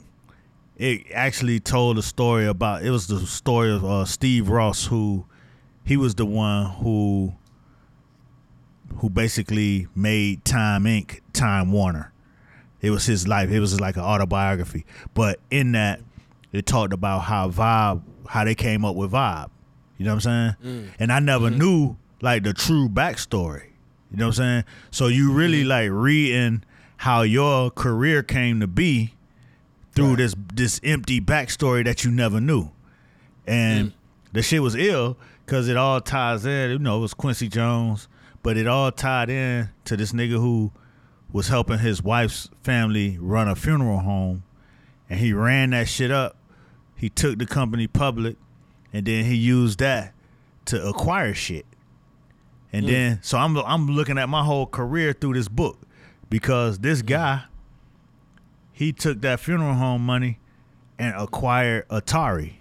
it 0.77 1.03
actually 1.13 1.59
told 1.59 1.97
a 1.97 2.01
story 2.01 2.47
about 2.47 2.83
it 2.83 2.89
was 2.89 3.07
the 3.07 3.19
story 3.27 3.71
of 3.71 3.85
uh, 3.85 4.05
Steve 4.05 4.49
Ross 4.49 4.87
who 4.87 5.25
he 5.85 5.97
was 5.97 6.15
the 6.15 6.25
one 6.25 6.71
who 6.71 7.33
who 8.97 9.09
basically 9.09 9.87
made 9.95 10.45
Time 10.45 10.85
Inc. 10.85 11.19
Time 11.33 11.71
Warner. 11.71 12.12
It 12.83 12.91
was 12.91 13.05
his 13.05 13.27
life. 13.27 13.49
It 13.49 13.61
was 13.61 13.79
like 13.79 13.95
an 13.95 14.03
autobiography. 14.03 14.85
But 15.15 15.39
in 15.49 15.71
that, 15.71 16.01
it 16.51 16.65
talked 16.67 16.93
about 16.93 17.19
how 17.19 17.49
Vibe, 17.49 18.03
how 18.27 18.43
they 18.43 18.53
came 18.53 18.85
up 18.85 18.95
with 18.95 19.11
Vibe. 19.13 19.49
You 19.97 20.05
know 20.05 20.15
what 20.15 20.25
I'm 20.27 20.55
saying? 20.61 20.83
Mm. 20.83 20.89
And 20.99 21.11
I 21.11 21.19
never 21.19 21.49
mm-hmm. 21.49 21.59
knew 21.59 21.97
like 22.21 22.43
the 22.43 22.53
true 22.53 22.89
backstory. 22.89 23.69
You 24.11 24.17
know 24.17 24.25
what 24.25 24.39
I'm 24.39 24.43
saying? 24.43 24.63
So 24.91 25.07
you 25.07 25.31
really 25.31 25.61
mm-hmm. 25.61 25.69
like 25.69 25.89
reading 25.91 26.63
how 26.97 27.21
your 27.21 27.71
career 27.71 28.21
came 28.21 28.59
to 28.59 28.67
be 28.67 29.13
through 29.95 30.09
Right. 30.09 30.17
this 30.17 30.35
this 30.53 30.81
empty 30.83 31.21
backstory 31.21 31.85
that 31.85 32.03
you 32.03 32.11
never 32.11 32.41
knew, 32.41 32.71
and 33.47 33.89
Mm. 33.89 33.93
the 34.33 34.41
shit 34.41 34.61
was 34.61 34.75
ill 34.75 35.17
because 35.45 35.67
it 35.69 35.77
all 35.77 36.01
ties 36.01 36.45
in. 36.45 36.71
You 36.71 36.79
know, 36.79 36.97
it 36.97 37.01
was 37.01 37.13
Quincy 37.13 37.47
Jones, 37.47 38.07
but 38.41 38.57
it 38.57 38.67
all 38.67 38.91
tied 38.91 39.29
in 39.29 39.69
to 39.85 39.95
this 39.95 40.11
nigga 40.11 40.33
who 40.33 40.71
was 41.33 41.47
helping 41.49 41.79
his 41.79 42.01
wife's 42.01 42.49
family 42.61 43.17
run 43.19 43.49
a 43.49 43.55
funeral 43.55 43.99
home, 43.99 44.43
and 45.09 45.19
he 45.19 45.33
ran 45.33 45.71
that 45.71 45.89
shit 45.89 46.11
up. 46.11 46.37
He 46.95 47.09
took 47.09 47.39
the 47.39 47.45
company 47.45 47.87
public, 47.87 48.37
and 48.93 49.05
then 49.05 49.25
he 49.25 49.35
used 49.35 49.79
that 49.79 50.13
to 50.65 50.87
acquire 50.87 51.33
shit. 51.33 51.65
And 52.71 52.87
then, 52.87 53.19
so 53.21 53.37
I'm 53.37 53.57
I'm 53.57 53.87
looking 53.87 54.17
at 54.17 54.29
my 54.29 54.43
whole 54.43 54.65
career 54.65 55.13
through 55.13 55.33
this 55.33 55.47
book 55.47 55.79
because 56.29 56.79
this 56.79 57.01
guy, 57.01 57.43
he 58.71 58.91
took 58.91 59.21
that 59.21 59.39
funeral 59.39 59.75
home 59.75 60.03
money 60.03 60.39
and 60.97 61.15
acquired 61.15 61.87
Atari. 61.89 62.55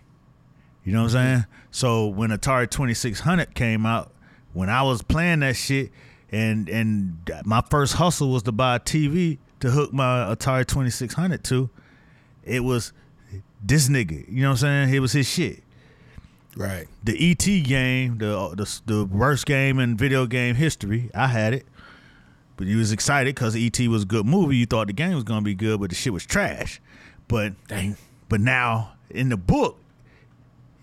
You 0.84 0.92
know 0.92 1.04
what 1.04 1.14
I'm 1.14 1.16
mm-hmm. 1.16 1.34
saying? 1.34 1.46
So 1.70 2.06
when 2.08 2.30
Atari 2.30 2.68
2600 2.68 3.54
came 3.54 3.86
out, 3.86 4.12
when 4.52 4.68
I 4.68 4.82
was 4.82 5.02
playing 5.02 5.40
that 5.40 5.56
shit, 5.56 5.90
and 6.32 6.68
and 6.68 7.30
my 7.44 7.60
first 7.70 7.94
hustle 7.94 8.30
was 8.30 8.42
to 8.44 8.52
buy 8.52 8.76
a 8.76 8.80
TV 8.80 9.38
to 9.60 9.70
hook 9.70 9.92
my 9.92 10.34
Atari 10.34 10.66
2600 10.66 11.44
to, 11.44 11.70
it 12.42 12.64
was 12.64 12.92
this 13.62 13.88
nigga. 13.88 14.26
You 14.28 14.42
know 14.42 14.48
what 14.48 14.52
I'm 14.52 14.56
saying? 14.88 14.94
It 14.94 14.98
was 15.00 15.12
his 15.12 15.28
shit 15.28 15.62
Right. 16.56 16.86
the 17.04 17.30
ET 17.30 17.44
game, 17.64 18.18
the 18.18 18.52
the 18.56 18.80
the 18.86 19.04
worst 19.06 19.46
game 19.46 19.78
in 19.78 19.96
video 19.96 20.26
game 20.26 20.54
history. 20.56 21.10
I 21.14 21.28
had 21.28 21.54
it, 21.54 21.66
but 22.56 22.66
you 22.66 22.76
was 22.78 22.92
excited 22.92 23.34
because 23.34 23.54
ET 23.56 23.78
was 23.88 24.02
a 24.02 24.06
good 24.06 24.26
movie. 24.26 24.56
You 24.56 24.66
thought 24.66 24.88
the 24.88 24.92
game 24.92 25.14
was 25.14 25.24
gonna 25.24 25.42
be 25.42 25.54
good, 25.54 25.80
but 25.80 25.90
the 25.90 25.96
shit 25.96 26.12
was 26.12 26.26
trash. 26.26 26.80
But 27.28 27.54
Dang. 27.68 27.96
but 28.28 28.40
now 28.40 28.92
in 29.08 29.28
the 29.30 29.36
book, 29.38 29.78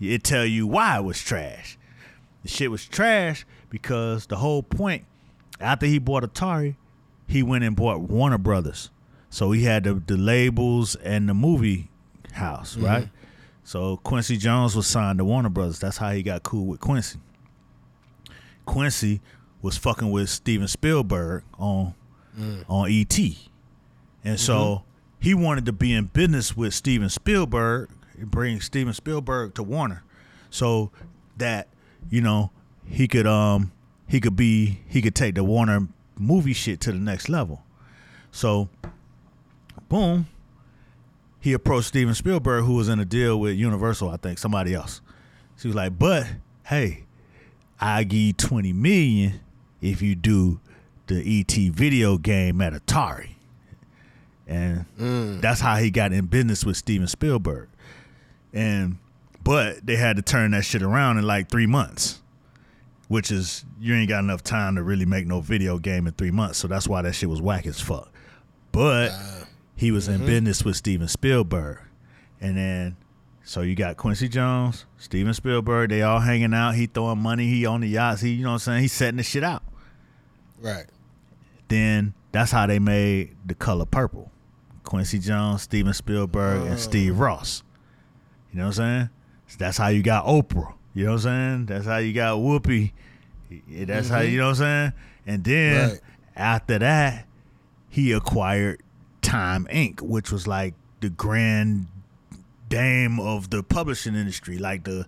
it 0.00 0.24
tell 0.24 0.44
you 0.46 0.66
why 0.66 0.98
it 0.98 1.04
was 1.04 1.20
trash. 1.22 1.76
The 2.42 2.48
shit 2.48 2.70
was 2.70 2.86
trash 2.86 3.44
because 3.68 4.26
the 4.26 4.36
whole 4.36 4.62
point 4.62 5.04
after 5.60 5.86
he 5.86 5.98
bought 5.98 6.22
Atari, 6.22 6.76
he 7.26 7.42
went 7.42 7.64
and 7.64 7.76
bought 7.76 8.00
Warner 8.00 8.38
Brothers. 8.38 8.90
So 9.28 9.52
he 9.52 9.64
had 9.64 9.84
the, 9.84 9.94
the 9.94 10.16
labels 10.16 10.96
and 10.96 11.28
the 11.28 11.34
movie 11.34 11.88
house, 12.32 12.74
mm-hmm. 12.74 12.86
right? 12.86 13.08
So 13.62 13.98
Quincy 13.98 14.36
Jones 14.36 14.74
was 14.74 14.86
signed 14.86 15.18
to 15.18 15.24
Warner 15.24 15.48
Brothers. 15.48 15.78
That's 15.78 15.98
how 15.98 16.10
he 16.10 16.22
got 16.22 16.42
cool 16.42 16.66
with 16.66 16.80
Quincy. 16.80 17.20
Quincy 18.66 19.20
was 19.62 19.76
fucking 19.76 20.10
with 20.10 20.28
Steven 20.28 20.66
Spielberg 20.66 21.44
on 21.58 21.94
mm. 22.38 22.64
on 22.68 22.90
ET. 22.90 23.18
And 24.24 24.38
so 24.40 24.54
mm-hmm. 24.54 24.84
he 25.20 25.34
wanted 25.34 25.66
to 25.66 25.72
be 25.72 25.92
in 25.92 26.06
business 26.06 26.56
with 26.56 26.74
Steven 26.74 27.08
Spielberg 27.08 27.90
and 28.18 28.30
bring 28.30 28.60
Steven 28.60 28.92
Spielberg 28.92 29.54
to 29.54 29.62
Warner. 29.62 30.02
So 30.50 30.90
that, 31.36 31.68
you 32.08 32.20
know, 32.20 32.50
he 32.86 33.06
could 33.06 33.26
um 33.26 33.72
he 34.10 34.20
could 34.20 34.34
be 34.34 34.80
he 34.88 35.00
could 35.00 35.14
take 35.14 35.36
the 35.36 35.44
Warner 35.44 35.86
movie 36.18 36.52
shit 36.52 36.80
to 36.80 36.92
the 36.92 36.98
next 36.98 37.28
level. 37.28 37.62
So 38.32 38.68
boom, 39.88 40.26
he 41.38 41.52
approached 41.52 41.88
Steven 41.88 42.14
Spielberg, 42.14 42.64
who 42.64 42.74
was 42.74 42.88
in 42.88 42.98
a 42.98 43.04
deal 43.04 43.38
with 43.38 43.54
Universal, 43.56 44.10
I 44.10 44.16
think, 44.16 44.38
somebody 44.38 44.74
else. 44.74 45.00
She 45.58 45.68
was 45.68 45.76
like, 45.76 45.96
but 45.96 46.26
hey, 46.64 47.04
I 47.80 48.02
give 48.02 48.18
you 48.18 48.32
20 48.32 48.72
million 48.72 49.40
if 49.80 50.02
you 50.02 50.16
do 50.16 50.58
the 51.06 51.40
ET 51.40 51.52
video 51.72 52.18
game 52.18 52.60
at 52.60 52.72
Atari. 52.72 53.30
And 54.48 54.86
mm. 54.98 55.40
that's 55.40 55.60
how 55.60 55.76
he 55.76 55.92
got 55.92 56.12
in 56.12 56.26
business 56.26 56.64
with 56.64 56.76
Steven 56.76 57.06
Spielberg. 57.06 57.68
And 58.52 58.98
but 59.44 59.86
they 59.86 59.94
had 59.94 60.16
to 60.16 60.22
turn 60.22 60.50
that 60.50 60.64
shit 60.64 60.82
around 60.82 61.18
in 61.18 61.26
like 61.28 61.48
three 61.48 61.68
months. 61.68 62.20
Which 63.10 63.32
is 63.32 63.64
you 63.80 63.92
ain't 63.96 64.08
got 64.08 64.20
enough 64.20 64.44
time 64.44 64.76
to 64.76 64.84
really 64.84 65.04
make 65.04 65.26
no 65.26 65.40
video 65.40 65.78
game 65.78 66.06
in 66.06 66.12
three 66.12 66.30
months. 66.30 66.58
So 66.58 66.68
that's 66.68 66.86
why 66.86 67.02
that 67.02 67.12
shit 67.12 67.28
was 67.28 67.42
whack 67.42 67.66
as 67.66 67.80
fuck. 67.80 68.08
But 68.70 69.10
he 69.74 69.90
was 69.90 70.06
in 70.06 70.18
mm-hmm. 70.18 70.26
business 70.26 70.64
with 70.64 70.76
Steven 70.76 71.08
Spielberg. 71.08 71.78
And 72.40 72.56
then 72.56 72.96
so 73.42 73.62
you 73.62 73.74
got 73.74 73.96
Quincy 73.96 74.28
Jones, 74.28 74.86
Steven 74.96 75.34
Spielberg, 75.34 75.90
they 75.90 76.02
all 76.02 76.20
hanging 76.20 76.54
out, 76.54 76.76
he 76.76 76.86
throwing 76.86 77.18
money, 77.18 77.48
he 77.48 77.66
on 77.66 77.80
the 77.80 77.88
yachts, 77.88 78.20
he 78.20 78.30
you 78.30 78.44
know 78.44 78.50
what 78.50 78.54
I'm 78.54 78.58
saying? 78.60 78.82
He's 78.82 78.92
setting 78.92 79.16
the 79.16 79.24
shit 79.24 79.42
out. 79.42 79.64
Right. 80.60 80.86
Then 81.66 82.14
that's 82.30 82.52
how 82.52 82.68
they 82.68 82.78
made 82.78 83.34
the 83.44 83.56
color 83.56 83.86
purple. 83.86 84.30
Quincy 84.84 85.18
Jones, 85.18 85.62
Steven 85.62 85.92
Spielberg, 85.94 86.66
and 86.68 86.78
Steve 86.78 87.14
oh. 87.16 87.24
Ross. 87.24 87.64
You 88.52 88.58
know 88.58 88.66
what 88.66 88.78
I'm 88.78 89.08
saying? 89.48 89.58
That's 89.58 89.78
how 89.78 89.88
you 89.88 90.02
got 90.02 90.26
Oprah. 90.26 90.74
You 90.94 91.04
know 91.04 91.12
what 91.12 91.26
I'm 91.26 91.66
saying? 91.66 91.66
That's 91.66 91.86
how 91.86 91.98
you 91.98 92.12
got 92.12 92.38
Whoopi. 92.38 92.92
That's 93.68 94.08
how 94.08 94.20
mm-hmm. 94.20 94.32
you 94.32 94.38
know 94.38 94.48
what 94.48 94.60
I'm 94.60 94.92
saying? 94.92 94.92
And 95.26 95.44
then 95.44 95.90
Right. 95.90 96.00
after 96.36 96.78
that, 96.78 97.26
he 97.88 98.12
acquired 98.12 98.82
Time 99.22 99.66
Inc., 99.70 100.00
which 100.00 100.30
was 100.32 100.46
like 100.46 100.74
the 101.00 101.10
grand 101.10 101.86
dame 102.68 103.20
of 103.20 103.50
the 103.50 103.62
publishing 103.62 104.14
industry, 104.14 104.58
like 104.58 104.84
the 104.84 105.06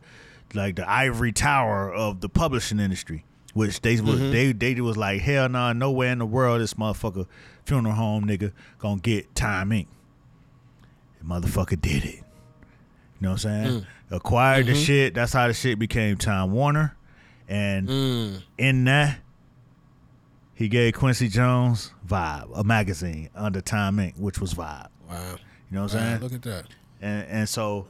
like 0.55 0.77
the 0.77 0.89
ivory 0.89 1.33
tower 1.33 1.93
of 1.93 2.21
the 2.21 2.29
publishing 2.29 2.79
industry. 2.79 3.25
Which 3.55 3.83
they 3.83 4.01
was 4.01 4.19
mm-hmm. 4.19 4.33
they 4.33 4.53
they 4.53 4.81
was 4.81 4.97
like 4.97 5.21
hell 5.21 5.49
nah, 5.49 5.73
nowhere 5.73 6.13
in 6.13 6.19
the 6.19 6.27
world 6.27 6.61
this 6.61 6.75
motherfucker 6.75 7.27
funeral 7.65 7.95
home 7.95 8.27
nigga 8.27 8.53
gonna 8.79 9.01
get 9.01 9.35
Time 9.35 9.71
Inc. 9.71 9.87
The 11.19 11.25
motherfucker 11.25 11.81
did 11.81 12.05
it. 12.05 12.25
You 13.23 13.29
know 13.29 13.35
what 13.35 13.47
I'm 13.47 13.65
saying? 13.65 13.81
Mm. 13.83 13.87
Acquired 14.11 14.67
the 14.67 14.73
mm-hmm. 14.73 14.83
shit. 14.83 15.15
That's 15.15 15.33
how 15.33 15.47
the 15.47 15.55
shit 15.55 15.79
became 15.79 16.17
Time 16.17 16.51
Warner. 16.51 16.97
And 17.47 17.89
mm. 17.89 18.43
in 18.59 18.83
that, 18.87 19.21
he 20.55 20.67
gave 20.67 20.95
Quincy 20.95 21.29
Jones 21.29 21.93
Vibe, 22.05 22.51
a 22.53 22.65
magazine 22.65 23.31
under 23.37 23.61
Time 23.61 23.99
Inc., 23.99 24.19
which 24.19 24.41
was 24.41 24.55
Vibe. 24.55 24.89
Wow. 25.09 25.37
You 25.71 25.77
know 25.77 25.83
what 25.83 25.95
I'm 25.95 26.01
Wow, 26.01 26.09
saying? 26.09 26.21
look 26.21 26.33
at 26.33 26.43
that. 26.43 26.67
And 27.01 27.29
and 27.29 27.49
so 27.49 27.87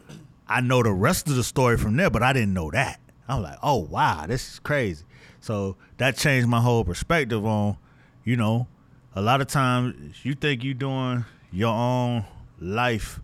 I 0.47 0.61
know 0.61 0.83
the 0.83 0.93
rest 0.93 1.27
of 1.29 1.37
the 1.37 1.45
story 1.45 1.79
from 1.79 1.97
there, 1.97 2.11
but 2.11 2.23
I 2.23 2.35
didn't 2.35 2.53
know 2.53 2.71
that. 2.73 3.01
I 3.27 3.37
was 3.37 3.45
like, 3.45 3.59
oh 3.63 3.79
wow, 3.79 4.27
this 4.27 4.53
is 4.53 4.59
crazy. 4.59 5.07
So 5.41 5.77
that 5.97 6.19
changed 6.19 6.47
my 6.47 6.61
whole 6.61 6.85
perspective 6.85 7.47
on, 7.47 7.79
you 8.23 8.37
know, 8.37 8.67
a 9.15 9.23
lot 9.23 9.41
of 9.41 9.47
times 9.47 10.27
you 10.27 10.35
think 10.35 10.63
you're 10.63 10.75
doing 10.75 11.25
your 11.51 11.73
own 11.73 12.27
life 12.61 13.21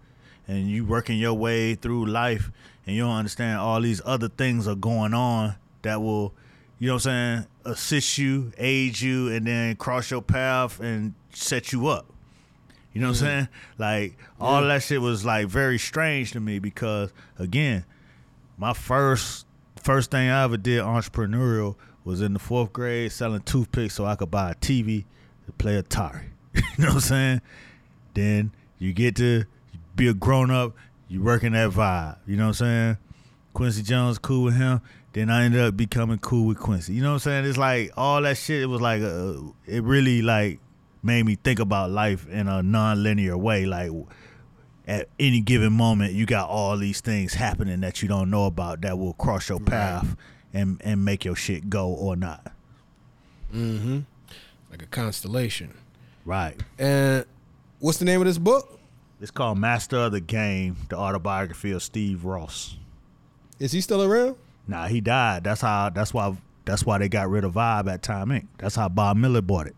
and 0.48 0.68
you 0.68 0.84
working 0.84 1.18
your 1.18 1.34
way 1.34 1.74
through 1.74 2.06
life 2.06 2.50
and 2.86 2.96
you 2.96 3.02
don't 3.02 3.14
understand 3.14 3.60
all 3.60 3.80
these 3.80 4.00
other 4.04 4.28
things 4.28 4.66
are 4.66 4.74
going 4.74 5.12
on 5.12 5.54
that 5.82 6.00
will, 6.00 6.32
you 6.78 6.88
know 6.88 6.94
what 6.94 7.06
I'm 7.06 7.44
saying, 7.44 7.46
assist 7.66 8.18
you, 8.18 8.52
aid 8.56 8.98
you, 8.98 9.28
and 9.28 9.46
then 9.46 9.76
cross 9.76 10.10
your 10.10 10.22
path 10.22 10.80
and 10.80 11.12
set 11.32 11.70
you 11.70 11.88
up. 11.88 12.06
You 12.94 13.02
know 13.02 13.08
what 13.08 13.22
I'm 13.22 13.26
saying? 13.26 13.48
Like 13.76 14.16
all 14.40 14.62
that 14.62 14.82
shit 14.82 15.00
was 15.00 15.24
like 15.24 15.46
very 15.46 15.78
strange 15.78 16.32
to 16.32 16.40
me 16.40 16.58
because 16.58 17.12
again, 17.38 17.84
my 18.56 18.72
first 18.72 19.46
first 19.82 20.10
thing 20.10 20.28
I 20.28 20.42
ever 20.44 20.56
did 20.56 20.82
entrepreneurial 20.82 21.76
was 22.04 22.22
in 22.22 22.32
the 22.32 22.38
fourth 22.38 22.72
grade 22.72 23.12
selling 23.12 23.42
toothpicks 23.42 23.94
so 23.94 24.04
I 24.06 24.16
could 24.16 24.30
buy 24.30 24.50
a 24.50 24.54
TV 24.54 25.04
to 25.46 25.52
play 25.52 25.80
Atari. 25.80 26.30
you 26.54 26.62
know 26.78 26.86
what 26.86 26.94
I'm 26.94 27.00
saying? 27.00 27.40
Then 28.14 28.52
you 28.78 28.92
get 28.92 29.14
to 29.16 29.44
be 29.98 30.08
a 30.08 30.14
grown 30.14 30.50
up, 30.50 30.74
you 31.08 31.22
working 31.22 31.52
that 31.52 31.70
vibe. 31.70 32.16
You 32.26 32.36
know 32.36 32.44
what 32.44 32.60
I'm 32.60 32.66
saying? 32.66 32.98
Quincy 33.52 33.82
Jones 33.82 34.18
cool 34.18 34.44
with 34.44 34.56
him. 34.56 34.80
Then 35.12 35.30
I 35.30 35.44
ended 35.44 35.60
up 35.60 35.76
becoming 35.76 36.18
cool 36.18 36.46
with 36.46 36.58
Quincy. 36.58 36.94
You 36.94 37.02
know 37.02 37.08
what 37.08 37.14
I'm 37.14 37.20
saying? 37.20 37.44
It's 37.46 37.58
like 37.58 37.90
all 37.96 38.22
that 38.22 38.36
shit. 38.36 38.62
It 38.62 38.66
was 38.66 38.80
like 38.80 39.02
uh 39.02 39.34
it 39.66 39.82
really 39.82 40.22
like 40.22 40.60
made 41.02 41.24
me 41.24 41.34
think 41.34 41.58
about 41.58 41.90
life 41.90 42.28
in 42.28 42.46
a 42.46 42.62
non-linear 42.62 43.36
way. 43.36 43.66
Like 43.66 43.90
at 44.86 45.08
any 45.18 45.40
given 45.40 45.72
moment, 45.72 46.12
you 46.12 46.24
got 46.24 46.48
all 46.48 46.76
these 46.76 47.00
things 47.00 47.34
happening 47.34 47.80
that 47.80 48.00
you 48.00 48.08
don't 48.08 48.30
know 48.30 48.46
about 48.46 48.82
that 48.82 48.98
will 48.98 49.14
cross 49.14 49.48
your 49.48 49.60
path 49.60 50.16
and 50.54 50.80
and 50.84 51.04
make 51.04 51.24
your 51.24 51.36
shit 51.36 51.68
go 51.68 51.88
or 51.88 52.14
not. 52.14 52.52
Mm-hmm. 53.52 54.00
Like 54.70 54.82
a 54.82 54.86
constellation. 54.86 55.74
Right. 56.24 56.62
And 56.78 57.24
what's 57.80 57.98
the 57.98 58.04
name 58.04 58.20
of 58.20 58.26
this 58.26 58.38
book? 58.38 58.77
It's 59.20 59.30
called 59.30 59.58
Master 59.58 59.96
of 59.96 60.12
the 60.12 60.20
Game: 60.20 60.76
The 60.88 60.96
Autobiography 60.96 61.72
of 61.72 61.82
Steve 61.82 62.24
Ross. 62.24 62.76
Is 63.58 63.72
he 63.72 63.80
still 63.80 64.02
around? 64.02 64.36
Nah, 64.68 64.86
he 64.86 65.00
died. 65.00 65.44
That's 65.44 65.60
how. 65.60 65.90
That's 65.90 66.14
why. 66.14 66.36
That's 66.64 66.84
why 66.84 66.98
they 66.98 67.08
got 67.08 67.30
rid 67.30 67.44
of 67.44 67.54
Vibe 67.54 67.90
at 67.90 68.02
Time 68.02 68.28
Inc. 68.28 68.46
That's 68.58 68.76
how 68.76 68.88
Bob 68.88 69.16
Miller 69.16 69.40
bought 69.40 69.66
it. 69.68 69.76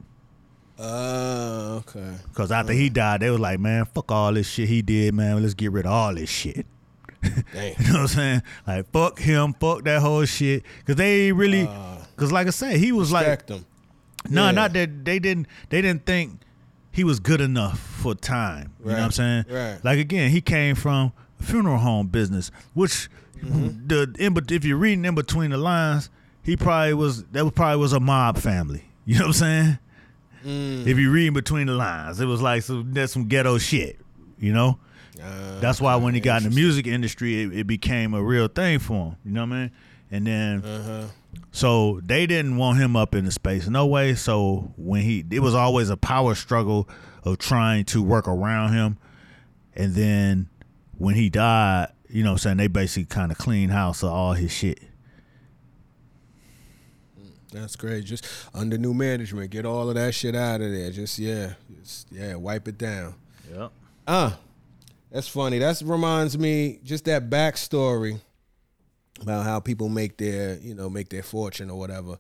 Uh, 0.80 1.80
okay. 1.80 2.14
Cause 2.32 2.50
after 2.50 2.72
he 2.72 2.88
died, 2.88 3.20
they 3.20 3.28
was 3.30 3.38
like, 3.38 3.60
man, 3.60 3.84
fuck 3.84 4.10
all 4.10 4.32
this 4.32 4.48
shit 4.48 4.68
he 4.68 4.80
did, 4.80 5.14
man. 5.14 5.42
Let's 5.42 5.54
get 5.54 5.72
rid 5.72 5.84
of 5.84 5.92
all 5.92 6.14
this 6.14 6.30
shit. 6.30 6.66
Damn. 7.22 7.74
You 7.78 7.86
know 7.86 7.92
what 7.92 8.00
I'm 8.00 8.06
saying? 8.08 8.42
Like 8.66 8.90
fuck 8.90 9.18
him, 9.18 9.54
fuck 9.60 9.84
that 9.84 10.00
whole 10.00 10.24
shit. 10.24 10.64
Cause 10.86 10.96
they 10.96 11.32
really, 11.32 11.68
cause 12.16 12.32
like 12.32 12.46
I 12.46 12.50
said, 12.50 12.78
he 12.78 12.92
was 12.92 13.12
like, 13.12 13.46
him. 13.48 13.66
no, 14.30 14.46
yeah. 14.46 14.50
not 14.52 14.72
that 14.72 15.04
they 15.04 15.18
didn't. 15.18 15.48
They 15.68 15.82
didn't 15.82 16.06
think 16.06 16.40
he 17.00 17.04
was 17.04 17.18
good 17.18 17.40
enough 17.40 17.78
for 17.80 18.14
time. 18.14 18.74
You 18.80 18.86
know 18.90 18.92
what 18.96 19.02
I'm 19.04 19.10
saying? 19.10 19.44
right. 19.48 19.78
Like 19.82 19.98
again, 19.98 20.30
he 20.30 20.42
came 20.42 20.74
from 20.74 21.12
funeral 21.40 21.78
home 21.78 22.08
business, 22.08 22.50
which 22.74 23.08
Mm-hmm. 23.40 23.86
the 23.86 24.14
in, 24.18 24.34
bet- 24.34 24.52
if 24.52 24.66
you're 24.66 24.76
reading 24.76 25.06
in 25.06 25.14
between 25.14 25.50
the 25.50 25.56
lines, 25.56 26.10
he 26.42 26.58
probably 26.58 26.92
was 26.92 27.24
that 27.32 27.42
was 27.42 27.54
probably 27.54 27.78
was 27.80 27.94
a 27.94 28.00
mob 28.00 28.36
family. 28.36 28.84
You 29.06 29.14
know 29.14 29.20
what 29.22 29.26
I'm 29.28 29.32
saying? 29.32 29.78
Mm. 30.44 30.86
If 30.86 30.98
you 30.98 31.10
read 31.10 31.28
in 31.28 31.32
between 31.34 31.66
the 31.66 31.72
lines, 31.72 32.20
it 32.20 32.26
was 32.26 32.42
like 32.42 32.62
some 32.62 32.92
that's 32.92 33.12
some 33.14 33.28
ghetto 33.28 33.56
shit. 33.56 33.98
You 34.38 34.52
know. 34.52 34.78
Uh, 35.22 35.58
That's 35.60 35.80
why 35.80 35.96
when 35.96 36.12
he 36.14 36.20
got 36.20 36.42
in 36.42 36.48
the 36.50 36.54
music 36.54 36.86
industry, 36.86 37.42
it, 37.42 37.52
it 37.60 37.66
became 37.66 38.12
a 38.14 38.22
real 38.22 38.46
thing 38.48 38.78
for 38.78 38.92
him. 39.10 39.16
You 39.24 39.32
know 39.32 39.40
what 39.46 39.52
I 39.54 39.58
mean? 39.60 39.70
And 40.10 40.26
then, 40.26 40.64
Uh-huh. 40.64 41.06
So 41.52 42.00
they 42.04 42.26
didn't 42.26 42.56
want 42.56 42.78
him 42.78 42.96
up 42.96 43.14
in 43.14 43.24
the 43.24 43.32
space, 43.32 43.68
no 43.68 43.86
way. 43.86 44.14
So 44.14 44.72
when 44.76 45.02
he, 45.02 45.24
it 45.30 45.40
was 45.40 45.54
always 45.54 45.90
a 45.90 45.96
power 45.96 46.34
struggle 46.34 46.88
of 47.24 47.38
trying 47.38 47.84
to 47.86 48.02
work 48.02 48.28
around 48.28 48.72
him. 48.72 48.98
And 49.74 49.94
then 49.94 50.48
when 50.96 51.14
he 51.14 51.28
died, 51.28 51.88
you 52.08 52.24
know 52.24 52.32
I'm 52.32 52.38
saying, 52.38 52.56
they 52.58 52.68
basically 52.68 53.06
kind 53.06 53.32
of 53.32 53.38
cleaned 53.38 53.72
house 53.72 54.02
of 54.02 54.10
all 54.10 54.32
his 54.32 54.52
shit. 54.52 54.80
That's 57.52 57.74
great. 57.74 58.04
Just 58.04 58.26
under 58.54 58.78
new 58.78 58.94
management, 58.94 59.50
get 59.50 59.66
all 59.66 59.88
of 59.88 59.96
that 59.96 60.14
shit 60.14 60.36
out 60.36 60.60
of 60.60 60.70
there. 60.70 60.90
Just 60.90 61.18
yeah, 61.18 61.54
just, 61.80 62.06
yeah, 62.12 62.36
wipe 62.36 62.68
it 62.68 62.78
down. 62.78 63.14
Yep. 63.52 63.72
Uh 64.06 64.32
that's 65.10 65.26
funny. 65.26 65.58
That 65.58 65.82
reminds 65.84 66.38
me 66.38 66.78
just 66.84 67.04
that 67.06 67.28
backstory 67.28 68.20
about 69.20 69.44
how 69.44 69.60
people 69.60 69.88
make 69.88 70.16
their, 70.16 70.58
you 70.58 70.74
know, 70.74 70.88
make 70.90 71.08
their 71.08 71.22
fortune 71.22 71.70
or 71.70 71.78
whatever. 71.78 72.18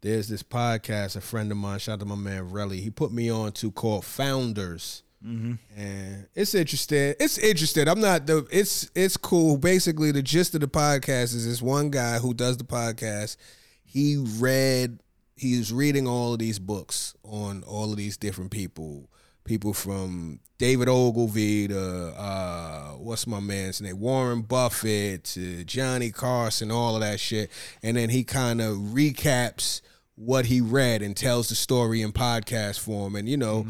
There's 0.00 0.28
this 0.28 0.42
podcast, 0.42 1.16
a 1.16 1.20
friend 1.20 1.50
of 1.52 1.58
mine, 1.58 1.78
shout 1.78 1.94
out 1.94 2.00
to 2.00 2.06
my 2.06 2.16
man 2.16 2.50
Relly. 2.50 2.80
He 2.80 2.90
put 2.90 3.12
me 3.12 3.30
on 3.30 3.52
to 3.52 3.70
called 3.70 4.04
Founders. 4.04 5.02
Mm-hmm. 5.24 5.80
And 5.80 6.26
it's 6.34 6.54
interesting. 6.54 7.14
It's 7.20 7.38
interesting. 7.38 7.88
I'm 7.88 8.00
not 8.00 8.26
the 8.26 8.44
it's 8.50 8.90
it's 8.94 9.16
cool. 9.16 9.56
Basically, 9.56 10.10
the 10.10 10.22
gist 10.22 10.54
of 10.56 10.60
the 10.60 10.66
podcast 10.66 11.34
is 11.34 11.46
this 11.46 11.62
one 11.62 11.90
guy 11.90 12.18
who 12.18 12.34
does 12.34 12.56
the 12.56 12.64
podcast. 12.64 13.36
He 13.84 14.16
read 14.16 14.98
he's 15.36 15.72
reading 15.72 16.08
all 16.08 16.32
of 16.32 16.38
these 16.40 16.58
books 16.58 17.14
on 17.22 17.62
all 17.64 17.92
of 17.92 17.96
these 17.96 18.16
different 18.16 18.50
people. 18.50 19.08
People 19.44 19.72
from 19.72 20.40
David 20.58 20.88
Ogilvy 20.88 21.68
to 21.68 22.14
uh 22.16 22.92
what's 22.92 23.26
my 23.26 23.40
man's 23.40 23.80
name? 23.80 23.98
Warren 23.98 24.42
Buffett 24.42 25.24
to 25.24 25.64
Johnny 25.64 26.10
Carson, 26.10 26.70
all 26.70 26.94
of 26.94 27.00
that 27.00 27.18
shit. 27.18 27.50
And 27.82 27.96
then 27.96 28.10
he 28.10 28.22
kind 28.22 28.60
of 28.60 28.76
recaps 28.76 29.80
what 30.14 30.46
he 30.46 30.60
read 30.60 31.02
and 31.02 31.16
tells 31.16 31.48
the 31.48 31.56
story 31.56 32.02
in 32.02 32.12
podcast 32.12 32.78
form. 32.78 33.16
And 33.16 33.28
you 33.28 33.36
know, 33.36 33.66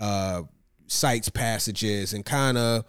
uh 0.00 0.42
cites 0.88 1.28
passages 1.28 2.12
and 2.12 2.24
kind 2.24 2.58
of 2.58 2.84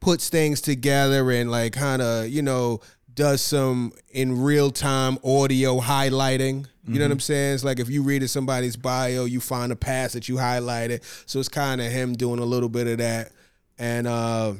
puts 0.00 0.28
things 0.28 0.60
together 0.60 1.30
and 1.30 1.50
like 1.50 1.72
kind 1.72 2.02
of 2.02 2.28
you 2.28 2.42
know 2.42 2.80
does 3.14 3.42
some 3.42 3.92
in 4.10 4.42
real 4.42 4.70
time 4.70 5.18
audio 5.24 5.78
highlighting. 5.80 6.66
You 6.84 6.98
know 6.98 7.04
what 7.04 7.12
i'm 7.12 7.20
saying? 7.20 7.54
It's 7.54 7.64
like 7.64 7.78
if 7.78 7.88
you 7.88 8.02
read 8.02 8.28
somebody's 8.28 8.76
bio 8.76 9.24
you 9.24 9.40
find 9.40 9.70
a 9.70 9.76
pass 9.76 10.14
that 10.14 10.28
you 10.28 10.36
highlight 10.36 10.90
it 10.90 11.04
so 11.26 11.38
it's 11.38 11.48
kind 11.48 11.80
of 11.80 11.92
him 11.92 12.14
doing 12.14 12.40
a 12.40 12.44
little 12.44 12.68
bit 12.68 12.88
of 12.88 12.98
that. 12.98 13.30
And 13.78 14.06
uh 14.06 14.54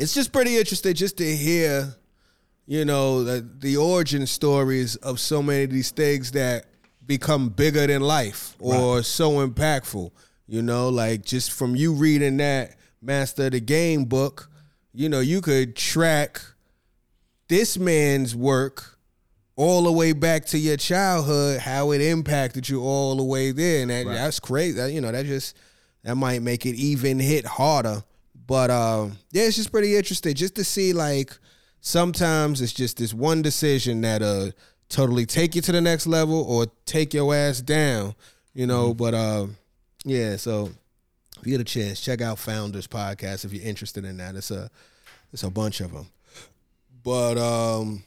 it's 0.00 0.14
just 0.14 0.32
pretty 0.32 0.56
interesting 0.56 0.94
just 0.94 1.18
to 1.18 1.36
hear 1.36 1.94
you 2.66 2.84
know 2.84 3.22
the, 3.22 3.48
the 3.58 3.76
origin 3.76 4.26
stories 4.26 4.96
of 4.96 5.20
so 5.20 5.42
many 5.42 5.64
of 5.64 5.70
these 5.70 5.90
things 5.90 6.32
that 6.32 6.66
become 7.06 7.48
bigger 7.50 7.86
than 7.86 8.02
life 8.02 8.56
or 8.58 9.02
so 9.02 9.46
impactful 9.46 10.10
you 10.48 10.60
know? 10.60 10.88
Like 10.90 11.24
just 11.24 11.52
from 11.52 11.76
you 11.76 11.94
reading 11.94 12.36
that 12.38 12.76
master 13.00 13.46
of 13.46 13.52
the 13.52 13.60
game 13.60 14.04
book 14.04 14.50
you 14.92 15.08
know 15.08 15.20
you 15.20 15.40
could 15.40 15.74
track 15.76 16.40
this 17.48 17.78
man's 17.78 18.34
work 18.34 18.98
all 19.56 19.82
the 19.82 19.92
way 19.92 20.12
back 20.12 20.46
to 20.46 20.58
your 20.58 20.76
childhood 20.76 21.60
how 21.60 21.92
it 21.92 22.00
impacted 22.00 22.68
you 22.68 22.82
all 22.82 23.16
the 23.16 23.22
way 23.22 23.52
there. 23.52 23.82
And 23.82 23.90
that, 23.90 24.06
that's 24.06 24.40
crazy. 24.40 24.76
That, 24.78 24.92
you 24.92 25.00
know 25.00 25.12
that 25.12 25.26
just 25.26 25.56
that 26.04 26.16
might 26.16 26.42
make 26.42 26.66
it 26.66 26.74
even 26.74 27.18
hit 27.18 27.44
harder. 27.44 28.02
But 28.46 28.70
um 28.70 29.18
yeah 29.30 29.44
it's 29.44 29.56
just 29.56 29.70
pretty 29.70 29.96
interesting 29.96 30.34
just 30.34 30.54
to 30.56 30.64
see 30.64 30.92
like 30.92 31.36
sometimes 31.80 32.60
it's 32.60 32.72
just 32.72 32.96
this 32.96 33.14
one 33.14 33.42
decision 33.42 34.00
that 34.02 34.22
uh 34.22 34.50
totally 34.88 35.26
take 35.26 35.54
you 35.54 35.62
to 35.62 35.72
the 35.72 35.80
next 35.80 36.06
level 36.06 36.42
or 36.42 36.66
take 36.84 37.14
your 37.14 37.34
ass 37.34 37.60
down 37.60 38.14
you 38.54 38.66
know? 38.66 38.94
But 38.94 39.14
uh 39.14 39.46
yeah 40.04 40.36
so 40.36 40.70
if 41.42 41.46
you 41.46 41.58
get 41.58 41.60
a 41.60 41.64
chance. 41.64 42.00
Check 42.00 42.20
out 42.20 42.38
founders 42.38 42.86
podcast 42.86 43.44
if 43.44 43.52
you're 43.52 43.64
interested 43.64 44.04
in 44.04 44.16
that. 44.18 44.36
It's 44.36 44.50
a 44.50 44.70
it's 45.32 45.42
a 45.42 45.50
bunch 45.50 45.80
of 45.80 45.92
them 45.92 46.06
but 47.02 47.38
um 47.38 48.02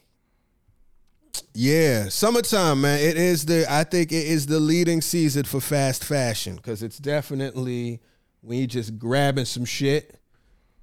yeah, 1.54 2.10
summertime, 2.10 2.82
man. 2.82 3.00
It 3.00 3.18
is 3.18 3.46
the 3.46 3.66
I 3.70 3.84
think 3.86 4.12
it 4.12 4.28
is 4.28 4.46
the 4.46 4.60
leading 4.60 5.02
season 5.02 5.44
for 5.44 5.62
fast 5.62 6.04
fashion 6.04 6.58
because 6.58 6.84
it's 6.84 6.98
definitely 6.98 8.02
when 8.42 8.60
you 8.60 8.68
just 8.68 9.00
grabbing 9.00 9.46
some 9.46 9.66
shit. 9.66 10.20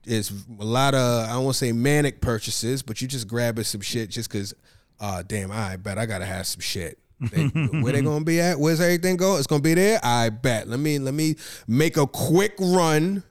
It's 0.05 0.31
a 0.31 0.65
lot 0.65 0.95
of 0.95 1.29
I 1.29 1.33
don't 1.33 1.45
want 1.45 1.55
to 1.55 1.59
say 1.59 1.73
manic 1.73 2.21
purchases, 2.21 2.83
but 2.83 3.01
you 3.03 3.09
just 3.09 3.29
grabbing 3.29 3.65
some 3.65 3.81
shit 3.81 4.11
just 4.11 4.31
because. 4.31 4.55
Uh, 5.01 5.21
damn, 5.27 5.51
I 5.51 5.77
bet 5.77 5.99
I 5.99 6.07
gotta 6.07 6.25
have 6.25 6.47
some 6.47 6.61
shit. 6.61 6.99
They, 7.21 7.45
where 7.47 7.93
they 7.93 8.03
gonna 8.03 8.25
be 8.25 8.41
at? 8.41 8.59
Where's 8.59 8.81
everything 8.81 9.17
go? 9.17 9.37
It's 9.37 9.47
gonna 9.47 9.63
be 9.63 9.75
there. 9.75 10.01
I 10.03 10.31
bet. 10.31 10.69
Let 10.69 10.81
me 10.81 10.99
let 10.99 11.15
me 11.15 11.37
make 11.67 11.97
a 11.97 12.07
quick 12.07 12.55
run. 12.59 13.23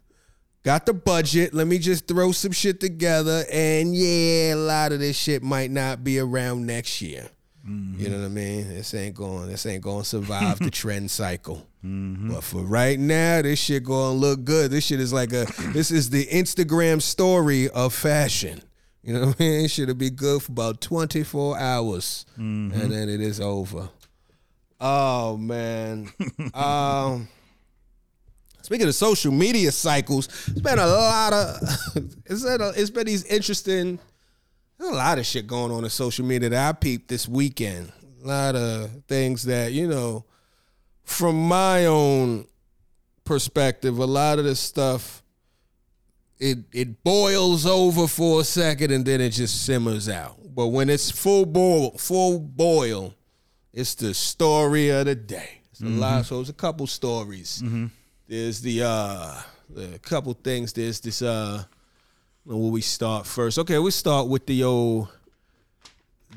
Got 0.64 0.86
the 0.86 0.94
budget. 0.94 1.54
Let 1.54 1.68
me 1.68 1.80
just 1.80 2.08
throw 2.08 2.32
some 2.32 2.52
shit 2.52 2.80
together. 2.80 3.44
And 3.52 3.96
yeah, 3.96 4.54
a 4.54 4.56
lot 4.56 4.92
of 4.92 5.00
this 5.00 5.18
shit 5.18 5.42
might 5.42 5.72
not 5.72 6.04
be 6.04 6.20
around 6.20 6.66
next 6.66 7.02
year. 7.02 7.30
You 7.64 8.10
know 8.10 8.18
what 8.18 8.26
I 8.26 8.30
mean? 8.30 8.70
This 8.70 8.94
ain't 8.96 9.16
going. 9.16 9.48
This 9.48 9.68
ain't 9.68 9.84
going 9.84 10.02
to 10.02 10.08
survive 10.08 10.58
the 10.58 10.72
trend 10.72 11.12
cycle. 11.12 11.68
But 11.84 12.42
for 12.44 12.62
right 12.62 13.00
now, 13.00 13.44
this 13.44 13.60
shit 13.60 13.84
going 13.84 14.16
to 14.16 14.20
look 14.20 14.44
good. 14.44 14.72
This 14.72 14.86
shit 14.86 15.00
is 15.00 15.14
like 15.14 15.32
a. 15.32 15.46
This 15.72 15.92
is 15.92 16.10
the 16.10 16.26
Instagram 16.26 17.02
story 17.02 17.70
of 17.70 17.94
fashion. 17.94 18.64
You 19.04 19.14
know 19.14 19.28
what 19.28 19.36
I 19.40 19.44
mean? 19.44 19.68
Should 19.68 19.96
be 19.98 20.10
good 20.10 20.42
for 20.44 20.52
about 20.52 20.82
twenty 20.82 21.24
four 21.24 21.58
hours, 21.58 22.26
and 22.36 22.72
then 22.72 23.10
it 23.10 23.22
is 23.22 23.40
over. 23.40 23.90
Oh 24.80 25.38
man. 25.38 26.10
um. 26.54 27.28
Speaking 28.62 28.88
of 28.88 28.96
social 28.96 29.32
media 29.32 29.72
cycles, 29.72 30.28
it's 30.48 30.62
been 30.62 30.80
a 30.80 30.88
lot 30.88 31.34
of 31.34 31.58
it's 32.26 32.44
been, 32.44 32.62
a, 32.62 32.70
it's 32.70 32.90
been 32.90 33.08
these 33.08 33.24
interesting 33.26 34.00
a 34.80 34.86
lot 34.86 35.20
of 35.20 35.26
shit 35.26 35.46
going 35.46 35.72
on 35.72 35.84
in 35.84 35.90
social 35.90 36.26
media 36.26 36.50
that 36.50 36.70
I 36.70 36.74
peeped 36.74 37.08
this 37.08 37.28
weekend. 37.28 37.92
A 38.24 38.28
lot 38.28 38.56
of 38.56 38.90
things 39.08 39.44
that, 39.44 39.72
you 39.74 39.88
know, 39.88 40.26
from 41.04 41.48
my 41.48 41.86
own 41.86 42.46
perspective, 43.24 43.98
a 43.98 44.06
lot 44.06 44.40
of 44.40 44.46
this 44.46 44.60
stuff 44.60 45.22
it 46.40 46.58
it 46.74 47.04
boils 47.04 47.68
over 47.68 48.08
for 48.08 48.42
a 48.42 48.44
second 48.44 48.92
and 48.92 49.06
then 49.06 49.22
it 49.22 49.30
just 49.30 49.64
simmers 49.64 50.10
out. 50.10 50.38
But 50.54 50.68
when 50.68 50.90
it's 50.90 51.12
full 51.12 51.46
boil, 51.46 51.92
full 51.92 52.40
boil, 52.40 53.14
it's 53.72 53.96
the 53.96 54.14
story 54.14 54.90
of 54.90 55.06
the 55.06 55.16
day. 55.16 55.62
It's 55.72 55.82
a 55.82 55.86
lot. 55.86 56.14
Mm-hmm. 56.14 56.22
So 56.24 56.42
it's 56.42 56.50
a 56.50 56.54
couple 56.54 56.88
stories. 56.88 57.62
Mm-hmm. 57.64 57.86
There's 58.32 58.62
the 58.62 58.84
uh 58.84 59.42
a 59.76 60.00
couple 60.00 60.32
things. 60.34 60.72
There's 60.72 61.02
this 61.02 61.22
uh 61.22 61.66
where 62.46 62.56
we 62.56 62.80
start 62.80 63.28
first. 63.28 63.60
Okay, 63.60 63.78
we 63.78 63.92
start 63.92 64.30
with 64.30 64.46
the 64.46 64.64
old 64.64 65.10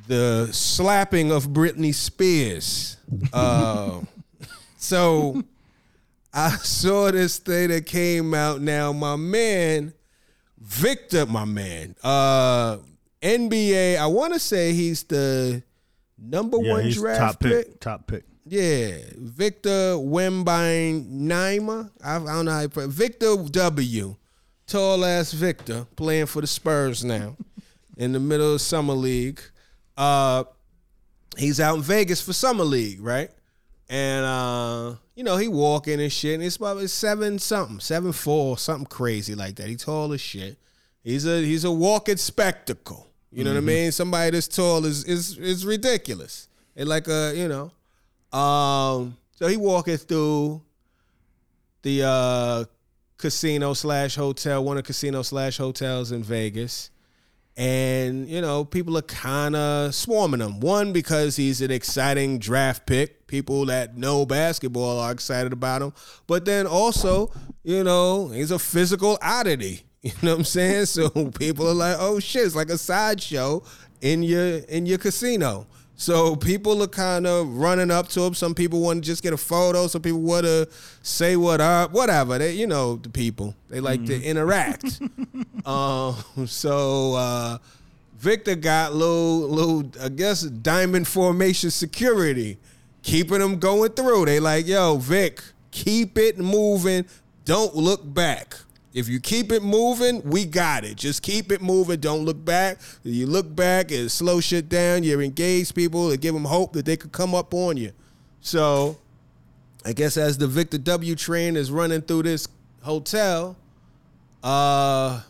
the 0.08 0.48
slapping 0.50 1.30
of 1.30 1.46
Britney 1.50 1.94
Spears. 1.94 2.96
Uh, 3.32 4.00
so 4.76 5.40
I 6.32 6.50
saw 6.56 7.12
this 7.12 7.38
thing 7.38 7.68
that 7.68 7.86
came 7.86 8.34
out 8.34 8.60
now. 8.60 8.92
My 8.92 9.14
man, 9.14 9.94
Victor, 10.58 11.26
my 11.26 11.44
man, 11.44 11.94
uh, 12.02 12.78
NBA. 13.22 13.98
I 13.98 14.06
want 14.06 14.32
to 14.32 14.40
say 14.40 14.72
he's 14.72 15.04
the 15.04 15.62
number 16.18 16.58
Yeah, 16.60 16.72
one 16.72 16.90
draft 16.90 17.20
top 17.20 17.40
pick. 17.40 17.52
pick. 17.68 17.80
Top 17.80 18.06
pick. 18.08 18.24
Yeah, 18.46 18.98
Victor 19.16 19.94
Wembanyama. 19.96 21.90
I, 22.02 22.16
I 22.16 22.18
don't 22.18 22.44
know 22.44 22.50
how 22.50 22.60
you 22.60 22.68
put 22.68 22.90
Victor 22.90 23.36
W. 23.36 24.16
Tall 24.66 25.04
ass 25.04 25.32
Victor 25.32 25.86
playing 25.96 26.26
for 26.26 26.40
the 26.40 26.46
Spurs 26.46 27.04
now 27.04 27.36
in 27.96 28.12
the 28.12 28.20
middle 28.20 28.54
of 28.54 28.60
summer 28.60 28.94
league. 28.94 29.40
Uh, 29.96 30.44
he's 31.38 31.60
out 31.60 31.76
in 31.76 31.82
Vegas 31.82 32.20
for 32.20 32.32
summer 32.32 32.64
league, 32.64 33.00
right? 33.00 33.30
And 33.88 34.24
uh, 34.24 34.94
you 35.14 35.24
know 35.24 35.36
he 35.36 35.48
walking 35.48 36.00
and 36.00 36.12
shit. 36.12 36.34
And 36.34 36.42
it's 36.42 36.56
probably 36.56 36.86
seven 36.86 37.38
something, 37.38 37.80
seven 37.80 38.12
four, 38.12 38.58
something 38.58 38.86
crazy 38.86 39.34
like 39.34 39.56
that. 39.56 39.68
He 39.68 39.76
tall 39.76 40.12
as 40.12 40.20
shit. 40.20 40.58
He's 41.02 41.26
a 41.26 41.42
he's 41.42 41.64
a 41.64 41.70
walking 41.70 42.16
spectacle. 42.16 43.06
You 43.30 43.44
know 43.44 43.50
what 43.50 43.58
I 43.58 43.62
mean? 43.62 43.90
Somebody 43.90 44.30
this 44.30 44.48
tall 44.48 44.84
is 44.84 45.04
is 45.04 45.36
is 45.38 45.66
ridiculous. 45.66 46.48
And 46.76 46.88
like 46.88 47.08
a 47.08 47.32
you 47.34 47.48
know, 47.48 47.72
um, 48.34 49.16
so 49.36 49.46
he 49.46 49.56
walking 49.56 49.96
through 49.96 50.62
the 51.82 52.02
uh, 52.02 52.64
casino 53.16 53.74
slash 53.74 54.16
hotel, 54.16 54.64
one 54.64 54.76
of 54.76 54.82
the 54.82 54.86
casino 54.86 55.22
slash 55.22 55.56
hotels 55.56 56.12
in 56.12 56.22
Vegas. 56.22 56.90
And, 57.56 58.28
you 58.28 58.40
know, 58.40 58.64
people 58.64 58.98
are 58.98 59.02
kind 59.02 59.54
of 59.54 59.94
swarming 59.94 60.40
him. 60.40 60.58
One, 60.58 60.92
because 60.92 61.36
he's 61.36 61.60
an 61.60 61.70
exciting 61.70 62.40
draft 62.40 62.86
pick. 62.86 63.28
People 63.28 63.66
that 63.66 63.96
know 63.96 64.26
basketball 64.26 64.98
are 64.98 65.12
excited 65.12 65.52
about 65.52 65.82
him. 65.82 65.92
But 66.26 66.44
then 66.44 66.66
also, 66.66 67.30
you 67.62 67.84
know, 67.84 68.28
he's 68.28 68.50
a 68.50 68.58
physical 68.58 69.18
oddity. 69.22 69.82
You 70.04 70.12
know 70.20 70.32
what 70.32 70.38
I'm 70.40 70.44
saying? 70.44 70.84
So 70.84 71.08
people 71.38 71.66
are 71.66 71.72
like, 71.72 71.96
oh 71.98 72.20
shit, 72.20 72.44
it's 72.44 72.54
like 72.54 72.68
a 72.68 72.76
sideshow 72.76 73.62
in 74.02 74.22
your 74.22 74.58
in 74.58 74.84
your 74.84 74.98
casino. 74.98 75.66
So 75.96 76.34
people 76.34 76.82
are 76.82 76.88
kind 76.88 77.26
of 77.26 77.48
running 77.56 77.90
up 77.90 78.08
to 78.10 78.22
him. 78.22 78.34
Some 78.34 78.54
people 78.54 78.80
want 78.80 79.02
to 79.02 79.06
just 79.06 79.22
get 79.22 79.32
a 79.32 79.36
photo. 79.36 79.86
Some 79.86 80.02
people 80.02 80.20
want 80.20 80.44
to 80.44 80.68
say 81.02 81.36
what 81.36 81.60
up, 81.60 81.92
whatever. 81.92 82.38
They, 82.38 82.52
you 82.52 82.66
know, 82.66 82.96
the 82.96 83.08
people 83.08 83.54
they 83.68 83.80
like 83.80 84.00
mm. 84.00 84.06
to 84.06 84.22
interact. 84.22 85.00
um, 85.66 86.46
so 86.46 87.14
uh, 87.14 87.58
Victor 88.18 88.56
got 88.56 88.94
little, 88.94 89.48
little, 89.48 89.90
I 90.02 90.08
guess, 90.08 90.42
diamond 90.42 91.06
formation 91.06 91.70
security, 91.70 92.58
keeping 93.02 93.38
them 93.38 93.58
going 93.58 93.92
through. 93.92 94.24
They 94.24 94.40
like, 94.40 94.66
yo, 94.66 94.96
Vic, 94.96 95.42
keep 95.70 96.18
it 96.18 96.38
moving. 96.38 97.04
Don't 97.44 97.76
look 97.76 98.00
back. 98.02 98.56
If 98.94 99.08
you 99.08 99.18
keep 99.18 99.50
it 99.50 99.64
moving, 99.64 100.22
we 100.22 100.44
got 100.44 100.84
it. 100.84 100.96
Just 100.96 101.22
keep 101.22 101.50
it 101.50 101.60
moving. 101.60 101.98
Don't 101.98 102.24
look 102.24 102.42
back. 102.44 102.78
You 103.02 103.26
look 103.26 103.54
back, 103.54 103.90
it 103.90 104.08
slow 104.10 104.40
shit 104.40 104.68
down. 104.68 105.02
You 105.02 105.20
engage 105.20 105.74
people 105.74 106.12
and 106.12 106.20
give 106.20 106.32
them 106.32 106.44
hope 106.44 106.72
that 106.74 106.86
they 106.86 106.96
could 106.96 107.10
come 107.10 107.34
up 107.34 107.52
on 107.52 107.76
you. 107.76 107.92
So, 108.40 108.96
I 109.84 109.94
guess 109.94 110.16
as 110.16 110.38
the 110.38 110.46
Victor 110.46 110.78
W 110.78 111.16
train 111.16 111.56
is 111.56 111.72
running 111.72 112.02
through 112.02 112.22
this 112.22 112.46
hotel, 112.82 113.56
uh, 114.44 115.22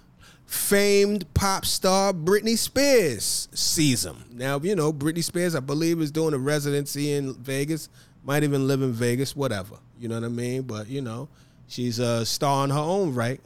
famed 0.44 1.33
pop 1.33 1.64
star 1.64 2.12
Britney 2.12 2.59
Spears 2.59 3.48
sees 3.55 4.05
him. 4.05 4.24
Now, 4.31 4.61
you 4.61 4.77
know, 4.77 4.92
Britney 4.92 5.24
Spears, 5.24 5.55
I 5.55 5.61
believe, 5.61 6.03
is 6.03 6.11
doing 6.11 6.35
a 6.35 6.38
residency 6.38 7.12
in 7.12 7.33
Vegas. 7.35 7.88
Might 8.24 8.42
even 8.42 8.66
live 8.66 8.83
in 8.83 8.92
Vegas, 8.92 9.35
whatever. 9.35 9.77
You 9.98 10.09
know 10.09 10.16
what 10.16 10.24
I 10.24 10.29
mean? 10.29 10.62
But, 10.62 10.88
you 10.88 11.00
know, 11.00 11.31
she's 11.66 11.98
a 11.98 12.27
star 12.27 12.64
in 12.64 12.70
her 12.70 12.79
own 12.79 13.14
right. 13.14 13.40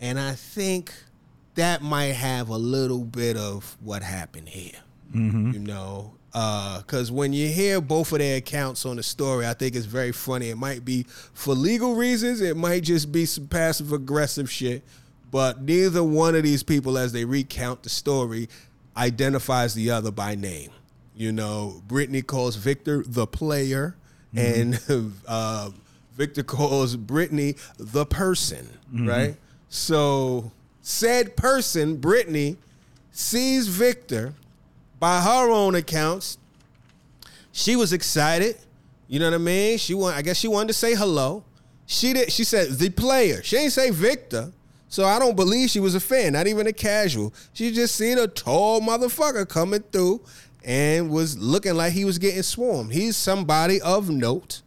And 0.00 0.18
I 0.18 0.32
think 0.32 0.92
that 1.54 1.82
might 1.82 2.14
have 2.14 2.48
a 2.48 2.56
little 2.56 3.04
bit 3.04 3.36
of 3.36 3.76
what 3.80 4.02
happened 4.02 4.48
here. 4.48 4.80
Mm-hmm. 5.14 5.52
You 5.52 5.58
know, 5.60 6.12
because 6.32 7.10
uh, 7.10 7.14
when 7.14 7.32
you 7.32 7.48
hear 7.48 7.80
both 7.80 8.12
of 8.12 8.18
their 8.18 8.36
accounts 8.36 8.84
on 8.84 8.96
the 8.96 9.02
story, 9.02 9.46
I 9.46 9.54
think 9.54 9.74
it's 9.74 9.86
very 9.86 10.12
funny. 10.12 10.50
It 10.50 10.56
might 10.56 10.84
be 10.84 11.06
for 11.32 11.54
legal 11.54 11.94
reasons, 11.94 12.40
it 12.40 12.56
might 12.56 12.82
just 12.82 13.10
be 13.10 13.26
some 13.26 13.48
passive 13.48 13.92
aggressive 13.92 14.50
shit. 14.50 14.84
But 15.30 15.62
neither 15.62 16.02
one 16.02 16.34
of 16.34 16.42
these 16.42 16.62
people, 16.62 16.96
as 16.96 17.12
they 17.12 17.24
recount 17.24 17.82
the 17.82 17.90
story, 17.90 18.48
identifies 18.96 19.74
the 19.74 19.90
other 19.90 20.10
by 20.10 20.34
name. 20.34 20.70
You 21.14 21.32
know, 21.32 21.82
Britney 21.86 22.24
calls 22.24 22.56
Victor 22.56 23.02
the 23.06 23.26
player, 23.26 23.96
mm-hmm. 24.34 24.96
and 24.96 25.14
uh, 25.28 25.70
Victor 26.16 26.42
calls 26.42 26.96
Britney 26.96 27.58
the 27.76 28.06
person, 28.06 28.68
mm-hmm. 28.92 29.08
right? 29.08 29.36
So 29.68 30.52
said 30.80 31.36
person, 31.36 31.98
Britney, 31.98 32.56
sees 33.10 33.68
Victor 33.68 34.34
by 34.98 35.20
her 35.20 35.50
own 35.50 35.74
accounts. 35.74 36.38
She 37.52 37.76
was 37.76 37.92
excited. 37.92 38.56
You 39.08 39.18
know 39.18 39.26
what 39.26 39.34
I 39.34 39.38
mean? 39.38 39.78
She 39.78 39.94
want 39.94 40.16
I 40.16 40.22
guess 40.22 40.38
she 40.38 40.48
wanted 40.48 40.68
to 40.68 40.74
say 40.74 40.94
hello. 40.94 41.44
She 41.86 42.12
did 42.12 42.30
she 42.32 42.44
said 42.44 42.70
the 42.70 42.90
player. 42.90 43.42
She 43.42 43.56
ain't 43.56 43.72
say 43.72 43.90
Victor. 43.90 44.52
So 44.90 45.04
I 45.04 45.18
don't 45.18 45.36
believe 45.36 45.68
she 45.68 45.80
was 45.80 45.94
a 45.94 46.00
fan, 46.00 46.32
not 46.32 46.46
even 46.46 46.66
a 46.66 46.72
casual. 46.72 47.34
She 47.52 47.70
just 47.72 47.94
seen 47.94 48.16
a 48.18 48.26
tall 48.26 48.80
motherfucker 48.80 49.46
coming 49.46 49.82
through 49.92 50.22
and 50.64 51.10
was 51.10 51.36
looking 51.36 51.74
like 51.74 51.92
he 51.92 52.06
was 52.06 52.18
getting 52.18 52.42
swarmed. 52.42 52.92
He's 52.92 53.16
somebody 53.16 53.82
of 53.82 54.08
note, 54.08 54.62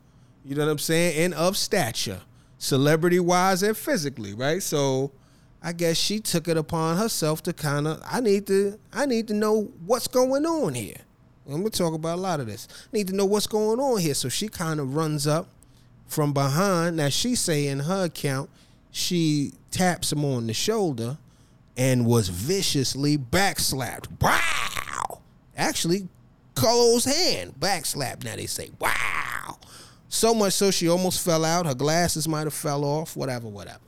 you 0.45 0.55
know 0.55 0.65
what 0.65 0.71
I'm 0.71 0.77
saying, 0.77 1.17
and 1.17 1.33
of 1.33 1.57
stature 1.57 2.21
celebrity 2.61 3.19
wise 3.19 3.63
and 3.63 3.75
physically, 3.75 4.33
right? 4.33 4.61
So 4.61 5.11
I 5.63 5.73
guess 5.73 5.97
she 5.97 6.19
took 6.19 6.47
it 6.47 6.57
upon 6.57 6.97
herself 6.97 7.41
to 7.43 7.53
kind 7.53 7.87
of 7.87 8.01
I 8.09 8.21
need 8.21 8.47
to 8.47 8.79
I 8.93 9.05
need 9.05 9.27
to 9.29 9.33
know 9.33 9.71
what's 9.85 10.07
going 10.07 10.45
on 10.45 10.75
here. 10.75 10.97
I'm 11.47 11.57
gonna 11.57 11.71
talk 11.71 11.93
about 11.93 12.19
a 12.19 12.21
lot 12.21 12.39
of 12.39 12.45
this. 12.45 12.67
I 12.71 12.97
need 12.97 13.07
to 13.07 13.15
know 13.15 13.25
what's 13.25 13.47
going 13.47 13.79
on 13.79 13.99
here. 13.99 14.13
So 14.13 14.29
she 14.29 14.47
kind 14.47 14.79
of 14.79 14.95
runs 14.95 15.25
up 15.25 15.49
from 16.05 16.33
behind. 16.33 16.97
Now 16.97 17.09
she 17.09 17.35
say 17.35 17.67
in 17.67 17.79
her 17.79 18.05
account, 18.05 18.49
she 18.91 19.53
taps 19.71 20.11
him 20.11 20.23
on 20.23 20.45
the 20.45 20.53
shoulder 20.53 21.17
and 21.75 22.05
was 22.05 22.29
viciously 22.29 23.17
backslapped. 23.17 24.07
Wow! 24.21 25.21
Actually, 25.57 26.09
close 26.53 27.05
hand 27.05 27.55
backslap. 27.59 28.23
Now 28.23 28.35
they 28.35 28.45
say, 28.45 28.69
wow. 28.77 29.57
So 30.13 30.33
much 30.33 30.51
so 30.51 30.71
she 30.71 30.89
almost 30.89 31.23
fell 31.23 31.45
out. 31.45 31.65
Her 31.65 31.73
glasses 31.73 32.27
might 32.27 32.43
have 32.43 32.53
fell 32.53 32.83
off. 32.83 33.15
Whatever, 33.15 33.47
whatever. 33.47 33.79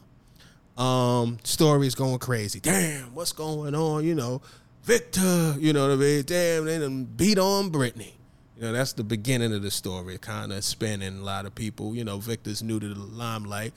Um, 0.77 1.37
story's 1.43 1.95
going 1.95 2.17
crazy. 2.19 2.61
Damn, 2.61 3.13
what's 3.13 3.33
going 3.33 3.75
on? 3.75 4.05
You 4.05 4.15
know, 4.15 4.41
Victor. 4.83 5.55
You 5.59 5.73
know 5.73 5.89
what 5.89 5.93
I 5.93 5.97
mean? 5.97 6.23
Damn, 6.25 6.63
they 6.63 6.79
done 6.79 7.03
beat 7.03 7.37
on 7.37 7.71
Britney. 7.71 8.13
You 8.55 8.61
know, 8.63 8.71
that's 8.71 8.93
the 8.93 9.03
beginning 9.03 9.53
of 9.53 9.63
the 9.63 9.69
story. 9.69 10.17
Kind 10.17 10.53
of 10.53 10.63
spinning 10.63 11.19
a 11.19 11.23
lot 11.23 11.45
of 11.45 11.55
people. 11.55 11.93
You 11.93 12.05
know, 12.05 12.19
Victor's 12.19 12.63
new 12.63 12.79
to 12.79 12.87
the 12.87 12.99
limelight. 12.99 13.73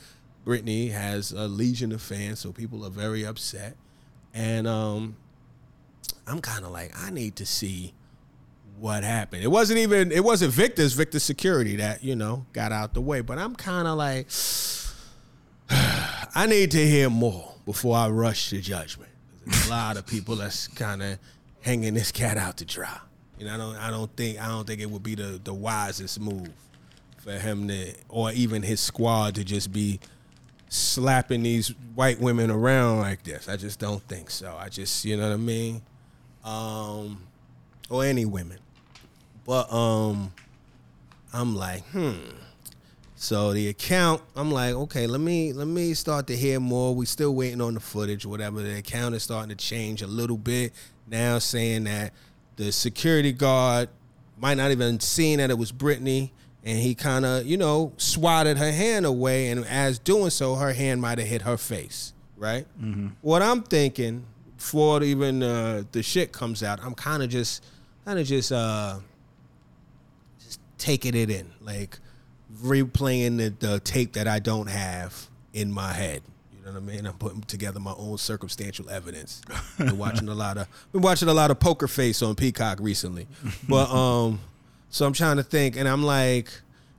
Britney 0.47 0.93
has 0.93 1.33
a 1.33 1.49
legion 1.49 1.91
of 1.91 2.01
fans, 2.01 2.39
so 2.39 2.53
people 2.53 2.87
are 2.87 2.91
very 2.91 3.27
upset. 3.27 3.75
And 4.33 4.69
um, 4.69 5.17
I'm 6.29 6.41
kind 6.41 6.65
of 6.65 6.71
like, 6.71 6.93
I 6.97 7.11
need 7.11 7.35
to 7.37 7.45
see 7.45 7.93
what 8.79 9.05
happened. 9.05 9.43
It 9.43 9.49
wasn't 9.49 9.79
even 9.79 10.13
it 10.13 10.23
wasn't 10.23 10.53
Victor's 10.53 10.93
Victor 10.93 11.19
security 11.19 11.77
that, 11.77 12.05
you 12.05 12.17
know, 12.17 12.47
got 12.53 12.73
out 12.73 12.95
the 12.95 13.01
way. 13.01 13.21
But 13.21 13.39
I'm 13.39 13.57
kinda 13.57 13.95
like 13.95 14.29
I 15.71 16.47
need 16.47 16.71
to 16.73 16.87
hear 16.87 17.11
more 17.11 17.55
before 17.65 17.97
I 17.97 18.09
rush 18.09 18.51
to 18.51 18.61
judgment. 18.61 19.11
There's 19.45 19.67
a 19.67 19.71
lot 19.71 19.97
of 19.97 20.07
people 20.07 20.37
that's 20.37 20.69
kinda 20.69 21.19
hanging 21.63 21.95
this 21.95 22.13
cat 22.13 22.37
out 22.37 22.59
to 22.59 22.65
dry. 22.65 22.99
You 23.39 23.47
know, 23.47 23.55
I 23.55 23.57
don't 23.57 23.77
I 23.77 23.91
don't 23.91 24.17
think 24.17 24.41
I 24.41 24.49
don't 24.49 24.67
think 24.67 24.81
it 24.81 24.91
would 24.91 25.03
be 25.03 25.15
the, 25.15 25.41
the 25.43 25.55
wisest 25.55 26.21
move 26.21 26.51
for 27.19 27.33
him 27.33 27.69
to 27.69 27.95
or 28.09 28.33
even 28.33 28.63
his 28.63 28.81
squad 28.81 29.35
to 29.37 29.45
just 29.45 29.73
be 29.73 30.01
slapping 30.69 31.43
these 31.43 31.69
white 31.95 32.21
women 32.21 32.51
around 32.51 32.99
like 33.01 33.23
this. 33.23 33.49
I 33.49 33.57
just 33.57 33.79
don't 33.79 34.03
think 34.03 34.31
so. 34.31 34.57
I 34.59 34.69
just 34.69 35.05
you 35.05 35.17
know 35.17 35.29
what 35.29 35.35
I 35.35 35.37
mean? 35.37 35.83
Um 36.45 37.23
or 37.89 38.05
any 38.05 38.25
women. 38.25 38.59
But 39.47 39.73
um, 39.73 40.33
I'm 41.33 41.55
like, 41.55 41.85
hmm. 41.91 42.15
So 43.15 43.55
the 43.55 43.69
account, 43.69 44.21
I'm 44.35 44.51
like, 44.51 44.75
okay, 44.75 45.07
let 45.07 45.21
me 45.21 45.53
let 45.55 45.67
me 45.67 45.95
start 45.95 46.27
to 46.27 46.37
hear 46.37 46.61
more. 46.61 46.95
We 46.95 47.07
still 47.07 47.35
waiting 47.35 47.63
on 47.63 47.75
the 47.75 47.81
footage, 47.81 48.27
whatever. 48.27 48.61
The 48.61 48.79
account 48.79 49.15
is 49.15 49.23
starting 49.23 49.49
to 49.49 49.55
change 49.57 50.03
a 50.03 50.07
little 50.07 50.37
bit 50.37 50.73
now, 51.07 51.39
saying 51.39 51.85
that 51.85 52.13
the 52.57 52.71
security 52.73 53.33
guard 53.33 53.89
might 54.39 54.59
not 54.59 54.71
even 54.71 55.01
seen 55.01 55.39
that 55.39 55.49
it 55.51 55.57
was 55.57 55.73
Britney, 55.73 56.31
and 56.63 56.79
he 56.79 56.95
kind 56.95 57.25
of, 57.25 57.47
you 57.47 57.57
know, 57.57 57.93
swatted 57.97 58.59
her 58.59 58.71
hand 58.71 59.07
away, 59.07 59.49
and 59.49 59.65
as 59.65 59.99
doing 59.99 60.29
so, 60.29 60.57
her 60.57 60.75
hand 60.75 61.01
might 61.01 61.19
have 61.19 61.29
hit 61.29 61.43
her 61.43 61.57
face. 61.57 62.13
Right. 62.37 62.67
Mm-hmm. 62.79 63.09
What 63.23 63.41
I'm 63.41 63.63
thinking, 63.63 64.27
before 64.59 65.03
even 65.03 65.43
uh, 65.43 65.85
the 65.93 66.03
shit 66.03 66.33
comes 66.33 66.63
out, 66.63 66.81
I'm 66.85 66.95
kind 66.95 67.23
of 67.23 67.31
just, 67.31 67.65
kind 68.05 68.19
of 68.19 68.27
just. 68.27 68.53
uh 68.53 68.99
taking 70.79 71.15
it 71.15 71.31
in, 71.31 71.51
like 71.61 71.99
replaying 72.61 73.39
the, 73.39 73.67
the 73.67 73.81
tape 73.81 74.15
that 74.15 74.29
I 74.29 74.39
don't 74.39 74.69
have 74.69 75.29
in 75.53 75.73
my 75.73 75.93
head. 75.93 76.23
You 76.53 76.65
know 76.65 76.73
what 76.73 76.83
I 76.83 76.95
mean? 76.97 77.07
I'm 77.07 77.15
putting 77.15 77.43
together 77.43 77.81
my 77.81 77.95
own 77.97 78.19
circumstantial 78.19 78.91
evidence. 78.91 79.43
been 79.79 79.99
watching 79.99 80.29
a 80.29 80.35
lot 80.35 80.59
of 80.59 80.69
been 80.93 81.03
watching 81.03 81.29
a 81.29 81.35
lot 81.35 81.51
of 81.51 81.61
Poker 81.61 81.89
Face 81.89 82.23
on 82.23 82.35
Peacock 82.35 82.79
recently, 82.81 83.27
but 83.69 83.89
um, 83.91 84.41
so 84.91 85.07
I'm 85.07 85.13
trying 85.13 85.37
to 85.37 85.43
think, 85.43 85.77
and 85.77 85.89
I'm 85.89 86.03
like, 86.03 86.51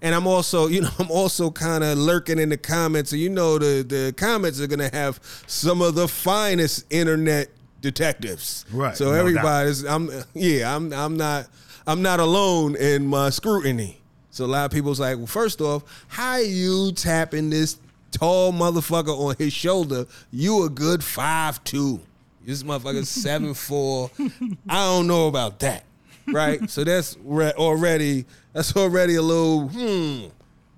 and 0.01 0.13
I'm 0.13 0.27
also, 0.27 0.67
you 0.67 0.81
know, 0.81 0.89
I'm 0.99 1.11
also 1.11 1.51
kind 1.51 1.83
of 1.83 1.97
lurking 1.97 2.39
in 2.39 2.49
the 2.49 2.57
comments, 2.57 3.11
and 3.11 3.21
you 3.21 3.29
know, 3.29 3.57
the 3.57 3.83
the 3.83 4.13
comments 4.15 4.61
are 4.61 4.67
gonna 4.67 4.89
have 4.93 5.19
some 5.47 5.81
of 5.81 5.95
the 5.95 6.07
finest 6.07 6.85
internet 6.89 7.49
detectives, 7.81 8.65
right? 8.71 8.95
So 8.95 9.05
no 9.05 9.13
everybody's, 9.13 9.83
doubt. 9.83 9.95
I'm, 9.95 10.09
yeah, 10.33 10.75
I'm, 10.75 10.93
I'm 10.93 11.17
not. 11.17 11.47
I'm 11.87 12.01
not 12.01 12.19
alone 12.19 12.75
in 12.75 13.07
my 13.07 13.29
scrutiny. 13.29 14.01
So 14.29 14.45
a 14.45 14.47
lot 14.47 14.65
of 14.65 14.71
people's 14.71 14.99
like, 14.99 15.17
well, 15.17 15.25
first 15.25 15.61
off, 15.61 15.83
how 16.09 16.37
you 16.37 16.91
tapping 16.91 17.49
this 17.49 17.79
tall 18.11 18.51
motherfucker 18.51 19.17
on 19.17 19.35
his 19.37 19.53
shoulder? 19.53 20.05
You 20.31 20.65
a 20.65 20.69
good 20.69 21.03
five 21.03 21.63
two. 21.63 22.01
This 22.45 22.61
motherfucker 22.61 23.05
seven 23.05 23.53
four. 23.53 24.11
I 24.69 24.85
don't 24.85 25.07
know 25.07 25.27
about 25.27 25.59
that, 25.59 25.85
right? 26.27 26.69
so 26.69 26.83
that's 26.83 27.17
re- 27.23 27.53
already 27.53 28.25
that's 28.53 28.75
already 28.75 29.15
a 29.15 29.21
little 29.21 29.69
hmm, 29.69 30.27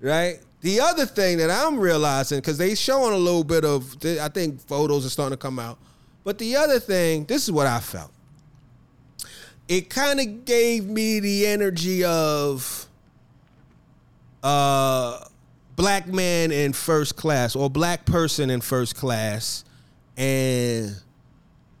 right? 0.00 0.40
the 0.60 0.80
other 0.80 1.06
thing 1.06 1.38
that 1.38 1.50
I'm 1.50 1.78
realizing 1.78 2.38
because 2.38 2.58
they 2.58 2.74
showing 2.74 3.14
a 3.14 3.18
little 3.18 3.44
bit 3.44 3.64
of, 3.64 3.96
I 4.04 4.28
think 4.28 4.60
photos 4.60 5.06
are 5.06 5.10
starting 5.10 5.36
to 5.36 5.40
come 5.40 5.58
out. 5.58 5.78
But 6.22 6.38
the 6.38 6.56
other 6.56 6.78
thing, 6.78 7.24
this 7.24 7.44
is 7.44 7.52
what 7.52 7.66
I 7.66 7.80
felt. 7.80 8.10
It 9.70 9.88
kind 9.88 10.18
of 10.18 10.44
gave 10.44 10.84
me 10.86 11.20
the 11.20 11.46
energy 11.46 12.02
of 12.02 12.88
uh 14.42 15.24
black 15.76 16.08
man 16.08 16.50
in 16.50 16.72
first 16.72 17.14
class 17.14 17.54
or 17.54 17.70
black 17.70 18.04
person 18.04 18.50
in 18.50 18.60
first 18.62 18.96
class 18.96 19.64
and 20.16 20.96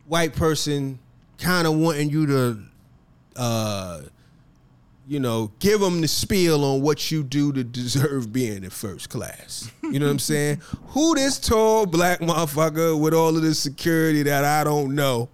white 0.06 0.36
person 0.36 1.00
kind 1.38 1.66
of 1.66 1.74
wanting 1.74 2.10
you 2.10 2.26
to 2.26 2.58
uh 3.34 4.02
you 5.08 5.18
know, 5.18 5.50
give 5.58 5.80
them 5.80 6.00
the 6.00 6.06
spiel 6.06 6.64
on 6.64 6.82
what 6.82 7.10
you 7.10 7.24
do 7.24 7.52
to 7.52 7.64
deserve 7.64 8.32
being 8.32 8.62
in 8.62 8.70
first 8.70 9.10
class. 9.10 9.68
You 9.82 9.98
know 9.98 10.06
what 10.06 10.12
I'm 10.12 10.18
saying? 10.20 10.62
Who 10.90 11.16
this 11.16 11.40
tall 11.40 11.86
black 11.86 12.20
motherfucker 12.20 12.96
with 12.96 13.14
all 13.14 13.36
of 13.36 13.42
this 13.42 13.58
security 13.58 14.22
that 14.22 14.44
I 14.44 14.62
don't 14.62 14.94
know? 14.94 15.28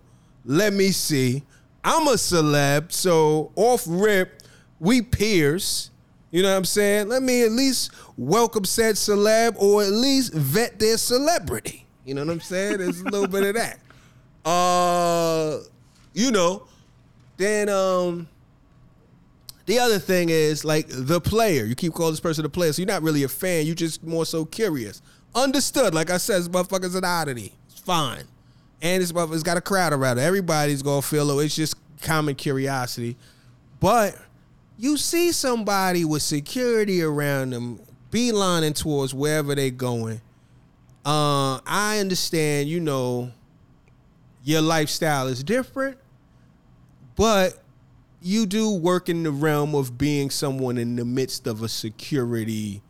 Let 0.47 0.73
me 0.73 0.93
see. 0.93 1.43
I'm 1.89 2.09
a 2.09 2.15
celeb, 2.15 2.91
so 2.91 3.53
off 3.55 3.85
rip, 3.87 4.43
we 4.81 5.03
peers. 5.03 5.93
You 6.33 6.43
know 6.43 6.51
what 6.51 6.57
I'm 6.57 6.65
saying? 6.65 7.09
Let 7.09 7.23
me 7.23 7.45
at 7.45 7.53
least 7.53 7.93
welcome 8.17 8.65
said 8.65 8.97
celeb 8.97 9.55
or 9.57 9.85
at 9.85 9.93
least 9.93 10.35
vet 10.35 10.81
their 10.81 10.99
celebrity. 10.99 11.87
You 12.05 12.15
know 12.15 12.25
what 12.25 12.33
I'm 12.33 12.41
saying? 12.41 12.79
There's 12.79 13.01
a 13.01 13.05
little 13.05 13.29
bit 13.29 13.45
of 13.45 13.55
that. 13.55 13.79
Uh, 14.47 15.59
you 16.15 16.31
know, 16.31 16.69
then 17.37 17.69
um 17.69 18.29
the 19.65 19.81
other 19.81 19.99
thing 19.99 20.29
is 20.29 20.65
like 20.65 20.87
the 20.89 21.21
player. 21.21 21.65
You 21.65 21.75
keep 21.75 21.93
calling 21.95 22.13
this 22.13 22.21
person 22.21 22.45
a 22.45 22.49
player, 22.49 22.73
so 22.73 22.81
you're 22.81 22.87
not 22.87 23.03
really 23.03 23.25
a 23.25 23.29
fan. 23.29 23.67
You 23.67 23.75
just 23.75 24.05
more 24.05 24.25
so 24.25 24.45
curious. 24.45 25.03
Understood. 25.35 25.95
Like 25.95 26.11
I 26.11 26.19
said, 26.19 26.39
this 26.43 26.49
motherfucker's 26.49 26.95
an 26.95 27.05
oddity. 27.05 27.55
It's 27.69 27.81
fine, 27.81 28.29
and 28.83 29.03
this 29.03 29.13
motherfucker's 29.13 29.43
got 29.43 29.57
a 29.57 29.61
crowd 29.61 29.93
around 29.93 30.19
it. 30.19 30.23
Everybody's 30.23 30.83
gonna 30.83 31.03
feel 31.03 31.39
it. 31.39 31.45
It's 31.45 31.57
just 31.57 31.77
common 32.03 32.35
curiosity. 32.35 33.17
But 33.81 34.17
you 34.79 34.97
see 34.97 35.33
somebody 35.33 36.05
with 36.05 36.23
security 36.23 37.03
around 37.03 37.51
them, 37.51 37.81
beelining 38.11 38.75
towards 38.75 39.15
wherever 39.15 39.55
they're 39.55 39.71
going. 39.71 40.21
Uh, 41.05 41.61
I 41.67 41.99
understand. 42.01 42.69
You 42.69 42.81
know, 42.81 43.33
your 44.45 44.61
lifestyle 44.61 45.29
is 45.29 45.43
different, 45.43 45.99
but 47.17 47.59
you 48.21 48.47
do 48.47 48.71
work 48.75 49.09
in 49.09 49.23
the 49.23 49.31
realm 49.31 49.75
of 49.75 49.97
being 49.99 50.31
someone 50.31 50.79
in 50.79 50.97
the 50.97 51.05
midst 51.05 51.47
of 51.47 51.63
a 51.63 51.69
security, 51.69 52.83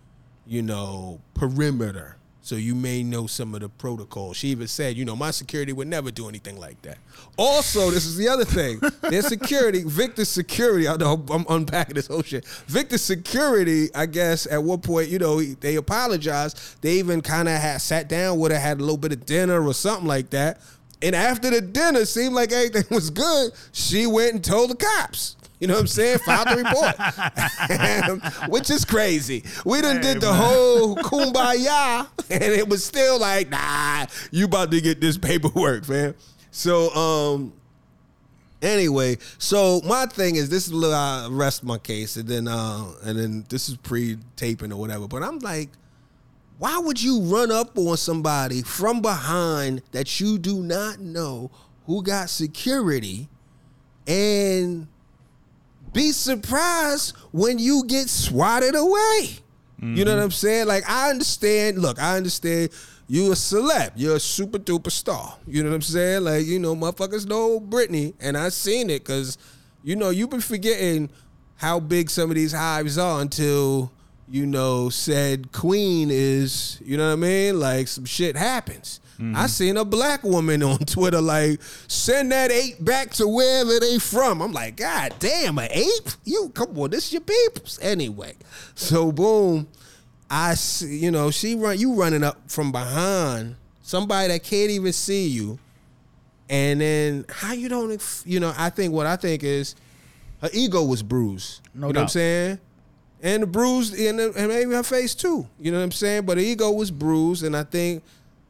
you 0.46 0.62
know, 0.62 1.20
perimeter. 1.34 2.15
So 2.46 2.54
you 2.54 2.76
may 2.76 3.02
know 3.02 3.26
some 3.26 3.56
of 3.56 3.60
the 3.60 3.68
protocol. 3.68 4.32
She 4.32 4.46
even 4.50 4.68
said, 4.68 4.96
you 4.96 5.04
know, 5.04 5.16
my 5.16 5.32
security 5.32 5.72
would 5.72 5.88
never 5.88 6.12
do 6.12 6.28
anything 6.28 6.60
like 6.60 6.80
that. 6.82 6.98
Also, 7.36 7.90
this 7.90 8.06
is 8.06 8.16
the 8.16 8.28
other 8.28 8.44
thing. 8.44 8.80
Their 9.10 9.22
security, 9.22 9.82
Victor 9.82 10.24
Security, 10.24 10.86
I 10.86 10.96
know 10.96 11.24
I'm 11.28 11.44
unpacking 11.48 11.96
this 11.96 12.06
whole 12.06 12.22
shit. 12.22 12.46
Victor's 12.68 13.02
Security, 13.02 13.88
I 13.96 14.06
guess, 14.06 14.46
at 14.46 14.62
one 14.62 14.80
point, 14.80 15.08
you 15.08 15.18
know, 15.18 15.42
they 15.42 15.74
apologized. 15.74 16.80
They 16.82 16.92
even 17.00 17.20
kind 17.20 17.48
of 17.48 17.60
had 17.60 17.78
sat 17.78 18.08
down 18.08 18.38
with 18.38 18.52
her, 18.52 18.58
had 18.60 18.78
a 18.78 18.80
little 18.80 18.96
bit 18.96 19.10
of 19.10 19.26
dinner 19.26 19.66
or 19.66 19.74
something 19.74 20.06
like 20.06 20.30
that. 20.30 20.60
And 21.02 21.16
after 21.16 21.50
the 21.50 21.60
dinner, 21.60 22.04
seemed 22.04 22.34
like 22.34 22.52
everything 22.52 22.84
was 22.94 23.10
good. 23.10 23.54
She 23.72 24.06
went 24.06 24.34
and 24.34 24.44
told 24.44 24.70
the 24.70 24.76
cops. 24.76 25.35
You 25.58 25.68
know 25.68 25.74
what 25.74 25.80
I'm 25.80 25.86
saying? 25.86 26.18
Filed 26.18 26.48
the 26.48 28.20
report, 28.40 28.50
which 28.50 28.70
is 28.70 28.84
crazy. 28.84 29.42
We 29.64 29.80
done 29.80 30.00
did 30.02 30.20
the 30.20 30.32
whole 30.32 30.96
kumbaya, 30.96 32.08
and 32.30 32.42
it 32.42 32.68
was 32.68 32.84
still 32.84 33.18
like, 33.18 33.48
nah, 33.48 34.06
you 34.30 34.44
about 34.44 34.70
to 34.72 34.80
get 34.80 35.00
this 35.00 35.16
paperwork, 35.16 35.88
man. 35.88 36.14
So, 36.50 36.90
um, 36.94 37.52
anyway, 38.60 39.16
so 39.38 39.80
my 39.84 40.06
thing 40.06 40.36
is 40.36 40.50
this 40.50 40.68
is 40.68 40.84
I 40.84 41.28
rest 41.30 41.64
my 41.64 41.78
case, 41.78 42.16
and 42.16 42.28
then 42.28 42.48
uh, 42.48 42.92
and 43.02 43.18
then 43.18 43.44
this 43.48 43.70
is 43.70 43.76
pre-taping 43.76 44.72
or 44.72 44.78
whatever. 44.78 45.08
But 45.08 45.22
I'm 45.22 45.38
like, 45.38 45.70
why 46.58 46.78
would 46.78 47.02
you 47.02 47.20
run 47.20 47.50
up 47.50 47.78
on 47.78 47.96
somebody 47.96 48.62
from 48.62 49.00
behind 49.00 49.82
that 49.92 50.20
you 50.20 50.38
do 50.38 50.62
not 50.62 51.00
know 51.00 51.50
who 51.86 52.02
got 52.02 52.28
security 52.28 53.28
and 54.06 54.88
be 55.96 56.12
surprised 56.12 57.16
when 57.32 57.58
you 57.58 57.84
get 57.86 58.08
swatted 58.08 58.74
away? 58.74 59.40
Mm-hmm. 59.80 59.94
You 59.96 60.04
know 60.04 60.14
what 60.14 60.22
I'm 60.22 60.30
saying? 60.30 60.66
Like 60.66 60.88
I 60.88 61.10
understand, 61.10 61.78
look, 61.78 62.00
I 62.00 62.16
understand 62.16 62.70
you 63.08 63.32
a 63.32 63.34
celeb, 63.34 63.92
you're 63.96 64.16
a 64.16 64.20
super 64.20 64.58
duper 64.58 64.90
star. 64.90 65.36
You 65.46 65.62
know 65.62 65.70
what 65.70 65.76
I'm 65.76 65.82
saying? 65.82 66.24
Like, 66.24 66.46
you 66.46 66.58
know, 66.58 66.74
motherfuckers 66.74 67.26
know 67.26 67.60
Britney, 67.60 68.14
and 68.20 68.36
I 68.36 68.48
seen 68.50 68.90
it 68.90 69.04
because, 69.04 69.38
you 69.82 69.96
know, 69.96 70.10
you've 70.10 70.30
been 70.30 70.40
forgetting 70.40 71.10
how 71.56 71.80
big 71.80 72.10
some 72.10 72.30
of 72.30 72.36
these 72.36 72.52
hives 72.52 72.98
are 72.98 73.20
until 73.20 73.90
you 74.28 74.46
know, 74.46 74.88
said 74.88 75.52
queen 75.52 76.08
is, 76.10 76.80
you 76.84 76.96
know 76.96 77.06
what 77.06 77.12
I 77.12 77.16
mean? 77.16 77.60
Like 77.60 77.88
some 77.88 78.04
shit 78.04 78.36
happens. 78.36 79.00
Mm-hmm. 79.18 79.36
I 79.36 79.46
seen 79.46 79.76
a 79.76 79.84
black 79.84 80.22
woman 80.22 80.62
on 80.62 80.78
Twitter 80.78 81.20
like 81.20 81.60
send 81.88 82.32
that 82.32 82.50
ape 82.50 82.84
back 82.84 83.10
to 83.14 83.26
wherever 83.26 83.80
they 83.80 83.98
from. 83.98 84.42
I'm 84.42 84.52
like, 84.52 84.76
God 84.76 85.14
damn, 85.18 85.58
an 85.58 85.68
ape? 85.70 86.08
You 86.24 86.50
come 86.54 86.78
on, 86.78 86.90
this 86.90 87.12
your 87.12 87.22
peoples 87.22 87.78
anyway. 87.80 88.34
So 88.74 89.10
boom, 89.12 89.68
I 90.30 90.54
see, 90.54 90.98
you 90.98 91.10
know, 91.10 91.30
she 91.30 91.54
run 91.54 91.78
you 91.78 91.94
running 91.94 92.22
up 92.22 92.50
from 92.50 92.72
behind 92.72 93.56
somebody 93.82 94.28
that 94.28 94.42
can't 94.42 94.70
even 94.70 94.92
see 94.92 95.28
you, 95.28 95.58
and 96.50 96.80
then 96.80 97.24
how 97.30 97.52
you 97.52 97.68
don't, 97.68 98.22
you 98.26 98.40
know? 98.40 98.52
I 98.56 98.68
think 98.70 98.92
what 98.92 99.06
I 99.06 99.16
think 99.16 99.42
is 99.42 99.74
her 100.42 100.50
ego 100.52 100.84
was 100.84 101.02
bruised. 101.02 101.62
No 101.74 101.86
you 101.86 101.92
know 101.92 101.92
doubt. 101.92 102.00
what 102.00 102.02
I'm 102.02 102.08
saying? 102.08 102.58
and 103.22 103.42
the 103.42 103.46
bruised 103.46 103.94
and, 103.98 104.20
and 104.20 104.48
maybe 104.48 104.72
her 104.72 104.82
face 104.82 105.14
too. 105.14 105.46
You 105.58 105.72
know 105.72 105.78
what 105.78 105.84
I'm 105.84 105.92
saying? 105.92 106.26
But 106.26 106.38
her 106.38 106.44
ego 106.44 106.70
was 106.70 106.90
bruised, 106.90 107.44
and 107.44 107.56
I 107.56 107.64
think 107.64 108.02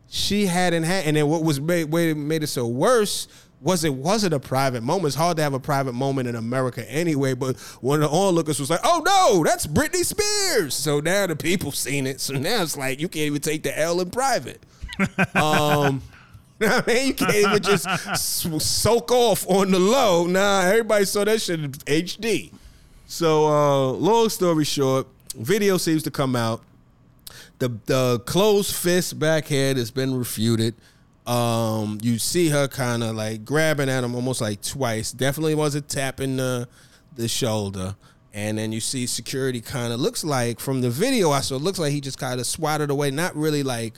she 0.09 0.47
hadn't 0.47 0.85
had. 0.85 1.05
And 1.07 1.17
then 1.17 1.29
what 1.29 1.43
was 1.43 1.61
made 1.61 1.91
made 1.91 2.43
it 2.43 2.49
so 2.49 2.67
worse 2.67 3.29
was 3.61 3.85
it 3.85 3.95
wasn't 3.95 4.35
a 4.35 4.41
private 4.41 4.83
moment. 4.83 5.07
It's 5.07 5.17
hard 5.17 5.37
to 5.39 5.43
have 5.43 5.55
a 5.55 5.61
private 5.61 5.95
moment 5.95 6.29
in 6.29 6.37
America 6.37 6.89
anyway. 6.91 7.35
But 7.35 7.57
one 7.81 8.03
of 8.03 8.11
the 8.11 8.17
onlookers 8.17 8.61
was 8.61 8.71
like, 8.71 8.81
"Oh 8.85 9.03
no, 9.05 9.45
that's 9.45 9.67
Britney 9.67 10.05
Spears," 10.05 10.75
so 10.75 11.01
now 11.01 11.27
the 11.27 11.37
people 11.37 11.73
seen 11.73 12.07
it. 12.07 12.21
So 12.21 12.35
now 12.35 12.63
it's 12.63 12.77
like 12.77 13.01
you 13.01 13.09
can't 13.09 13.27
even 13.27 13.41
take 13.41 13.63
the 13.63 13.79
L 13.79 14.01
in 14.01 14.11
private. 14.11 14.63
um, 15.35 16.03
I 16.61 16.83
mean, 16.87 17.09
you 17.09 17.15
can't 17.15 17.35
even 17.35 17.63
just 17.63 17.87
soak 18.63 19.13
off 19.13 19.47
on 19.49 19.71
the 19.71 19.79
low. 19.79 20.27
Nah, 20.27 20.63
everybody 20.63 21.05
saw 21.05 21.25
that 21.25 21.43
shit 21.43 21.61
in 21.61 21.73
HD. 21.73 22.53
So, 23.07 23.47
uh, 23.47 23.91
long 23.93 24.31
story 24.31 24.65
short, 24.65 25.07
video 25.35 25.77
seems 25.77 26.03
to 26.05 26.11
come 26.11 26.35
out. 26.35 26.63
The 27.59 27.69
the 27.87 28.21
closed 28.27 28.75
fist 28.75 29.19
backhand 29.19 29.79
has 29.79 29.91
been 29.91 30.15
refuted. 30.15 30.75
Um, 31.27 31.99
you 32.03 32.19
see 32.19 32.51
her 32.51 32.69
kind 32.69 33.03
of 33.03 33.17
like 33.17 33.45
grabbing 33.45 33.89
at 33.89 34.05
him 34.05 34.15
almost 34.15 34.41
like 34.41 34.63
twice. 34.63 35.13
Definitely 35.13 35.55
wasn't 35.55 35.89
tapping 35.89 36.37
the 36.37 36.69
the 37.15 37.29
shoulder. 37.29 37.97
And 38.35 38.59
then 38.59 38.71
you 38.71 38.81
see 38.81 39.07
security 39.07 39.63
kind 39.63 39.95
of 39.95 40.01
looks 40.01 40.23
like 40.23 40.61
from 40.61 40.83
the 40.83 40.91
video 40.91 41.31
I 41.31 41.41
saw, 41.41 41.57
it 41.57 41.63
looks 41.63 41.79
like 41.79 41.93
he 41.93 42.03
just 42.03 42.19
kind 42.19 42.39
of 42.39 42.47
swatted 42.47 42.91
away, 42.91 43.11
not 43.11 43.35
really 43.35 43.63
like 43.63 43.95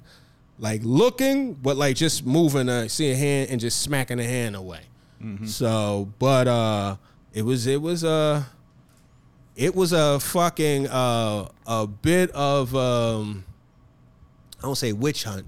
like 0.60 0.80
looking, 0.84 1.54
but 1.54 1.76
like 1.76 1.96
just 1.96 2.24
moving 2.24 2.68
a 2.68 2.88
see 2.88 3.10
a 3.10 3.16
hand 3.16 3.50
and 3.50 3.60
just 3.60 3.82
smacking 3.82 4.20
a 4.20 4.24
hand 4.24 4.54
away. 4.54 4.82
Mm-hmm. 5.20 5.46
So, 5.46 6.12
but 6.20 6.46
uh 6.46 6.96
it 7.34 7.42
was 7.42 7.66
it 7.66 7.82
was 7.82 8.04
uh 8.04 8.44
it 9.58 9.74
was 9.74 9.92
a 9.92 10.20
fucking 10.20 10.86
uh, 10.86 11.48
a 11.66 11.86
bit 11.86 12.30
of 12.30 12.74
um, 12.76 13.44
I 14.58 14.62
don't 14.62 14.76
say 14.76 14.92
witch 14.92 15.24
hunt, 15.24 15.46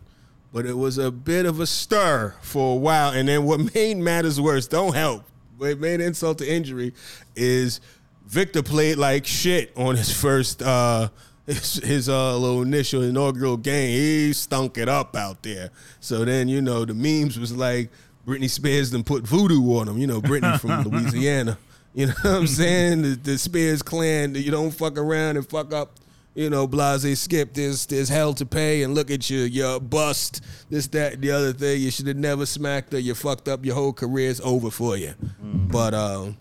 but 0.52 0.66
it 0.66 0.76
was 0.76 0.98
a 0.98 1.10
bit 1.10 1.46
of 1.46 1.60
a 1.60 1.66
stir 1.66 2.34
for 2.42 2.74
a 2.74 2.76
while. 2.76 3.12
And 3.12 3.28
then 3.28 3.44
what 3.44 3.74
made 3.74 3.96
matters 3.96 4.40
worse, 4.40 4.66
don't 4.68 4.94
help, 4.94 5.24
what 5.56 5.78
made 5.78 6.00
insult 6.00 6.38
to 6.38 6.50
injury 6.50 6.94
is 7.36 7.80
Victor 8.26 8.62
played 8.62 8.96
like 8.96 9.26
shit 9.26 9.72
on 9.76 9.96
his 9.96 10.12
first 10.12 10.62
uh, 10.62 11.08
his, 11.46 11.74
his 11.74 12.08
uh, 12.08 12.36
little 12.36 12.62
initial 12.62 13.02
inaugural 13.02 13.56
game. 13.56 13.88
He 13.90 14.32
stunk 14.32 14.78
it 14.78 14.88
up 14.88 15.16
out 15.16 15.42
there. 15.42 15.70
So 16.00 16.24
then 16.24 16.48
you 16.48 16.62
know 16.62 16.84
the 16.84 16.94
memes 16.94 17.38
was 17.38 17.54
like 17.54 17.90
Britney 18.26 18.48
Spears 18.48 18.90
then 18.90 19.02
put 19.02 19.24
voodoo 19.24 19.62
on 19.78 19.88
him. 19.88 19.98
You 19.98 20.06
know 20.06 20.20
Britney 20.20 20.60
from 20.60 20.82
Louisiana. 20.84 21.58
You 21.92 22.06
know 22.06 22.14
what 22.22 22.34
I'm 22.34 22.46
saying? 22.46 23.02
The, 23.02 23.08
the 23.16 23.38
Spears 23.38 23.82
clan, 23.82 24.36
you 24.36 24.52
don't 24.52 24.70
fuck 24.70 24.96
around 24.96 25.36
and 25.36 25.48
fuck 25.48 25.72
up, 25.74 25.90
you 26.34 26.50
know, 26.50 26.66
Blase 26.66 27.18
Skip. 27.18 27.54
There's 27.54 27.86
there's 27.86 28.08
hell 28.08 28.34
to 28.34 28.46
pay, 28.46 28.82
and 28.82 28.94
look 28.94 29.10
at 29.10 29.28
you, 29.30 29.40
you're 29.40 29.80
bust. 29.80 30.42
This, 30.68 30.86
that, 30.88 31.20
the 31.20 31.30
other 31.30 31.52
thing. 31.52 31.80
You 31.80 31.90
should 31.90 32.06
have 32.06 32.16
never 32.16 32.46
smacked 32.46 32.92
her. 32.92 32.98
You 32.98 33.14
fucked 33.14 33.48
up. 33.48 33.64
Your 33.64 33.74
whole 33.74 33.92
career 33.92 34.28
is 34.28 34.40
over 34.40 34.70
for 34.70 34.96
you. 34.96 35.14
Mm-hmm. 35.22 35.68
But 35.68 35.94
uh, 35.94 36.32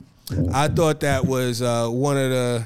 I 0.54 0.68
thought 0.68 1.00
that 1.02 1.26
was 1.26 1.62
uh, 1.62 1.88
one 1.90 2.18
of 2.18 2.30
the 2.30 2.66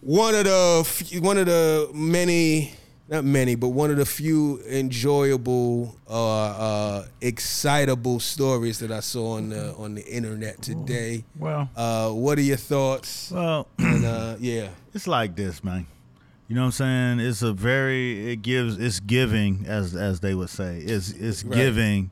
one 0.00 0.34
of 0.34 0.44
the 0.44 1.18
one 1.20 1.38
of 1.38 1.46
the 1.46 1.90
many 1.92 2.72
not 3.08 3.24
many 3.24 3.54
but 3.54 3.68
one 3.68 3.90
of 3.90 3.96
the 3.96 4.04
few 4.04 4.60
enjoyable 4.68 5.96
uh, 6.08 6.46
uh 6.46 7.06
excitable 7.20 8.20
stories 8.20 8.78
that 8.80 8.90
I 8.90 9.00
saw 9.00 9.36
on 9.36 9.48
the 9.48 9.74
on 9.74 9.94
the 9.94 10.06
internet 10.06 10.62
today. 10.62 11.24
Well, 11.38 11.68
Uh 11.76 12.10
what 12.10 12.38
are 12.38 12.42
your 12.42 12.58
thoughts? 12.58 13.30
well, 13.30 13.66
And 13.78 14.04
uh 14.04 14.36
yeah. 14.38 14.68
it's 14.94 15.06
like 15.06 15.36
this, 15.36 15.64
man. 15.64 15.86
You 16.48 16.54
know 16.54 16.62
what 16.62 16.80
I'm 16.80 17.18
saying? 17.18 17.20
It's 17.20 17.42
a 17.42 17.52
very 17.52 18.32
it 18.32 18.36
gives 18.42 18.78
it's 18.78 19.00
giving 19.00 19.64
as 19.66 19.94
as 19.94 20.20
they 20.20 20.34
would 20.34 20.48
say. 20.50 20.78
It's 20.78 21.10
it's 21.10 21.44
Right. 21.44 21.54
giving 21.56 22.10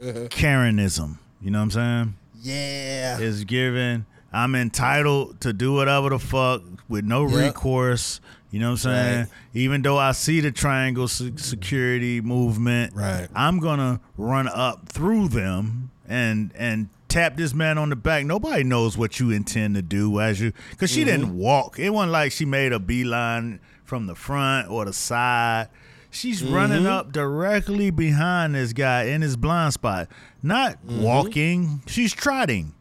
uh-huh. 0.00 0.28
Karenism. 0.28 1.18
You 1.42 1.50
know 1.50 1.58
what 1.58 1.64
I'm 1.64 1.70
saying? 1.72 2.14
Yeah. 2.40 3.18
It's 3.18 3.42
giving 3.44 4.06
I'm 4.32 4.54
entitled 4.54 5.40
to 5.42 5.52
do 5.52 5.72
whatever 5.72 6.10
the 6.10 6.18
fuck 6.18 6.62
with 6.88 7.04
no 7.04 7.26
Yep. 7.28 7.36
recourse. 7.54 8.20
You 8.50 8.60
know 8.60 8.66
what 8.68 8.72
I'm 8.72 8.92
saying? 8.92 9.18
Right. 9.22 9.28
Even 9.54 9.82
though 9.82 9.98
I 9.98 10.12
see 10.12 10.40
the 10.40 10.52
triangle 10.52 11.08
security 11.08 12.20
movement, 12.20 12.94
Right. 12.94 13.26
I'm 13.34 13.58
gonna 13.58 14.00
run 14.16 14.46
up 14.48 14.88
through 14.88 15.28
them 15.28 15.90
and 16.08 16.52
and 16.56 16.88
tap 17.14 17.36
this 17.36 17.54
man 17.54 17.78
on 17.78 17.90
the 17.90 17.96
back. 17.96 18.26
Nobody 18.26 18.64
knows 18.64 18.98
what 18.98 19.20
you 19.20 19.30
intend 19.30 19.76
to 19.76 19.82
do 19.82 20.18
as 20.18 20.40
you, 20.40 20.52
because 20.70 20.90
she 20.90 21.04
didn't 21.04 21.26
mm-hmm. 21.26 21.38
walk. 21.38 21.78
It 21.78 21.90
wasn't 21.90 22.10
like 22.10 22.32
she 22.32 22.44
made 22.44 22.72
a 22.72 22.80
beeline 22.80 23.60
from 23.84 24.06
the 24.06 24.16
front 24.16 24.68
or 24.68 24.84
the 24.84 24.92
side. 24.92 25.68
She's 26.10 26.42
running 26.42 26.78
mm-hmm. 26.78 26.88
up 26.88 27.12
directly 27.12 27.90
behind 27.90 28.56
this 28.56 28.72
guy 28.72 29.04
in 29.04 29.22
his 29.22 29.36
blind 29.36 29.74
spot, 29.74 30.08
not 30.42 30.84
mm-hmm. 30.84 31.02
walking. 31.02 31.82
She's 31.86 32.12
trotting. 32.12 32.74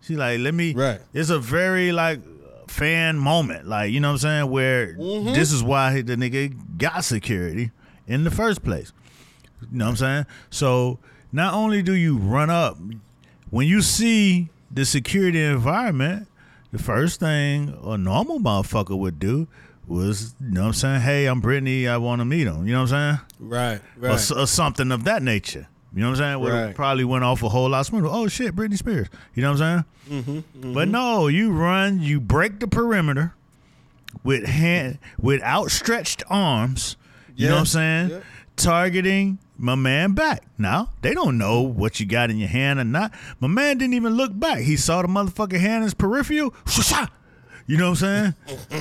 She's 0.00 0.16
like, 0.16 0.38
let 0.38 0.54
me. 0.54 0.74
Right. 0.74 1.00
It's 1.12 1.30
a 1.30 1.40
very 1.40 1.90
like 1.90 2.20
fan 2.68 3.18
moment, 3.18 3.66
like 3.66 3.90
you 3.90 3.98
know 3.98 4.08
what 4.08 4.24
I'm 4.24 4.48
saying, 4.48 4.50
where 4.50 4.94
this 4.94 5.50
is 5.50 5.62
why 5.62 6.02
the 6.02 6.14
nigga 6.14 6.78
got 6.78 7.04
security 7.04 7.72
in 8.06 8.22
the 8.22 8.30
first 8.30 8.62
place. 8.62 8.92
You 9.60 9.78
know 9.78 9.86
what 9.86 9.90
I'm 9.90 9.96
saying? 9.96 10.26
So 10.50 11.00
not 11.32 11.54
only 11.54 11.82
do 11.82 11.94
you 11.94 12.16
run 12.16 12.48
up, 12.50 12.78
when 13.52 13.66
you 13.68 13.82
see 13.82 14.48
the 14.70 14.84
security 14.86 15.40
environment, 15.42 16.26
the 16.72 16.78
first 16.78 17.20
thing 17.20 17.76
a 17.84 17.98
normal 17.98 18.40
motherfucker 18.40 18.98
would 18.98 19.18
do 19.18 19.46
was, 19.86 20.34
you 20.40 20.50
know 20.52 20.62
what 20.62 20.66
I'm 20.68 20.72
saying? 20.72 21.00
Hey, 21.02 21.26
I'm 21.26 21.42
Britney. 21.42 21.86
I 21.88 21.98
want 21.98 22.20
to 22.20 22.24
meet 22.24 22.46
him. 22.46 22.66
You 22.66 22.72
know 22.72 22.82
what 22.82 22.92
I'm 22.92 23.18
saying? 23.18 23.26
Right. 23.40 23.80
Or, 24.00 24.08
Right. 24.08 24.14
s- 24.14 24.30
or 24.30 24.46
something 24.46 24.90
of 24.90 25.04
that 25.04 25.22
nature. 25.22 25.66
You 25.94 26.00
know 26.00 26.06
what 26.10 26.20
I'm 26.20 26.24
saying? 26.24 26.40
Would 26.40 26.52
Right. 26.52 26.74
probably 26.74 27.04
went 27.04 27.24
off 27.24 27.42
a 27.42 27.50
whole 27.50 27.68
lot 27.68 27.84
smoother. 27.84 28.08
Oh 28.10 28.26
shit, 28.26 28.56
Britney 28.56 28.78
Spears. 28.78 29.08
You 29.34 29.42
know 29.42 29.52
what 29.52 29.60
I'm 29.60 29.84
saying? 30.08 30.24
Mm-hmm, 30.24 30.72
But 30.72 30.88
no, 30.88 31.26
you 31.28 31.50
run, 31.52 32.00
you 32.00 32.18
break 32.20 32.58
the 32.60 32.66
perimeter 32.66 33.34
with 34.24 34.46
hand 34.46 34.96
with 35.20 35.42
outstretched 35.42 36.22
arms. 36.30 36.96
You 37.36 37.48
know 37.48 37.54
what 37.54 37.60
I'm 37.60 37.66
saying? 37.66 38.08
Yeah. 38.10 38.18
Targeting 38.56 39.38
my 39.56 39.74
man 39.74 40.12
back. 40.12 40.44
Now 40.58 40.90
they 41.02 41.14
don't 41.14 41.38
know 41.38 41.62
what 41.62 42.00
you 42.00 42.06
got 42.06 42.30
in 42.30 42.38
your 42.38 42.48
hand 42.48 42.78
or 42.80 42.84
not. 42.84 43.12
My 43.40 43.48
man 43.48 43.78
didn't 43.78 43.94
even 43.94 44.14
look 44.14 44.38
back. 44.38 44.58
He 44.58 44.76
saw 44.76 45.02
the 45.02 45.08
motherfucking 45.08 45.60
hand 45.60 45.76
in 45.76 45.82
his 45.82 45.94
peripheral. 45.94 46.54
You 47.66 47.76
know 47.76 47.90
what 47.90 48.02
I'm 48.02 48.34
saying? 48.34 48.34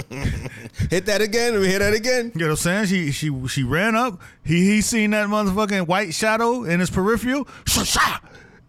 Hit 0.90 1.06
that 1.06 1.22
again. 1.22 1.54
Let 1.54 1.62
me 1.62 1.68
hear 1.68 1.80
that 1.80 1.94
again. 1.94 2.32
You 2.34 2.42
know 2.42 2.46
what 2.48 2.52
I'm 2.52 2.56
saying? 2.58 2.86
She 2.88 3.12
she 3.12 3.48
she 3.48 3.64
ran 3.64 3.96
up. 3.96 4.20
He 4.44 4.66
he 4.66 4.82
seen 4.82 5.12
that 5.12 5.28
motherfucking 5.28 5.88
white 5.88 6.14
shadow 6.14 6.64
in 6.64 6.80
his 6.80 6.90
peripheral. 6.90 7.48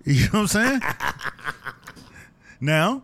You 0.05 0.25
know 0.25 0.29
what 0.31 0.35
I'm 0.35 0.47
saying? 0.49 0.81
now, 2.61 3.03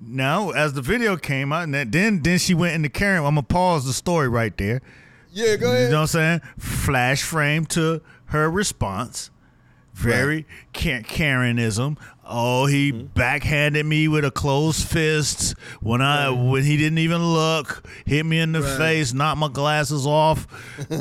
now 0.00 0.50
as 0.50 0.72
the 0.72 0.82
video 0.82 1.16
came 1.16 1.52
out, 1.52 1.64
and 1.64 1.74
then 1.74 2.22
then 2.22 2.38
she 2.38 2.54
went 2.54 2.74
into 2.74 2.88
Karen. 2.88 3.18
I'm 3.18 3.34
gonna 3.34 3.42
pause 3.42 3.84
the 3.84 3.92
story 3.92 4.28
right 4.28 4.56
there. 4.56 4.80
Yeah, 5.38 5.56
go 5.56 5.70
ahead. 5.70 5.82
You 5.84 5.88
know 5.90 5.96
what 6.02 6.14
I'm 6.14 6.40
saying? 6.40 6.40
Flash 6.58 7.22
frame 7.22 7.64
to 7.66 8.00
her 8.26 8.50
response. 8.50 9.30
Very 9.94 10.46
Ka- 10.72 11.02
Karenism. 11.02 11.96
Oh, 12.24 12.66
he 12.66 12.92
Mm-hmm. 12.92 13.06
backhanded 13.14 13.84
me 13.86 14.06
with 14.06 14.24
a 14.24 14.30
closed 14.30 14.86
fist 14.86 15.54
when 15.80 16.00
I 16.02 16.28
when 16.30 16.62
he 16.62 16.76
didn't 16.76 16.98
even 16.98 17.24
look, 17.24 17.82
hit 18.04 18.24
me 18.26 18.38
in 18.38 18.52
the 18.52 18.60
Right. 18.62 18.76
face, 18.78 19.12
knocked 19.14 19.38
my 19.38 19.48
glasses 19.48 20.06
off. 20.06 20.46
My 20.90 20.96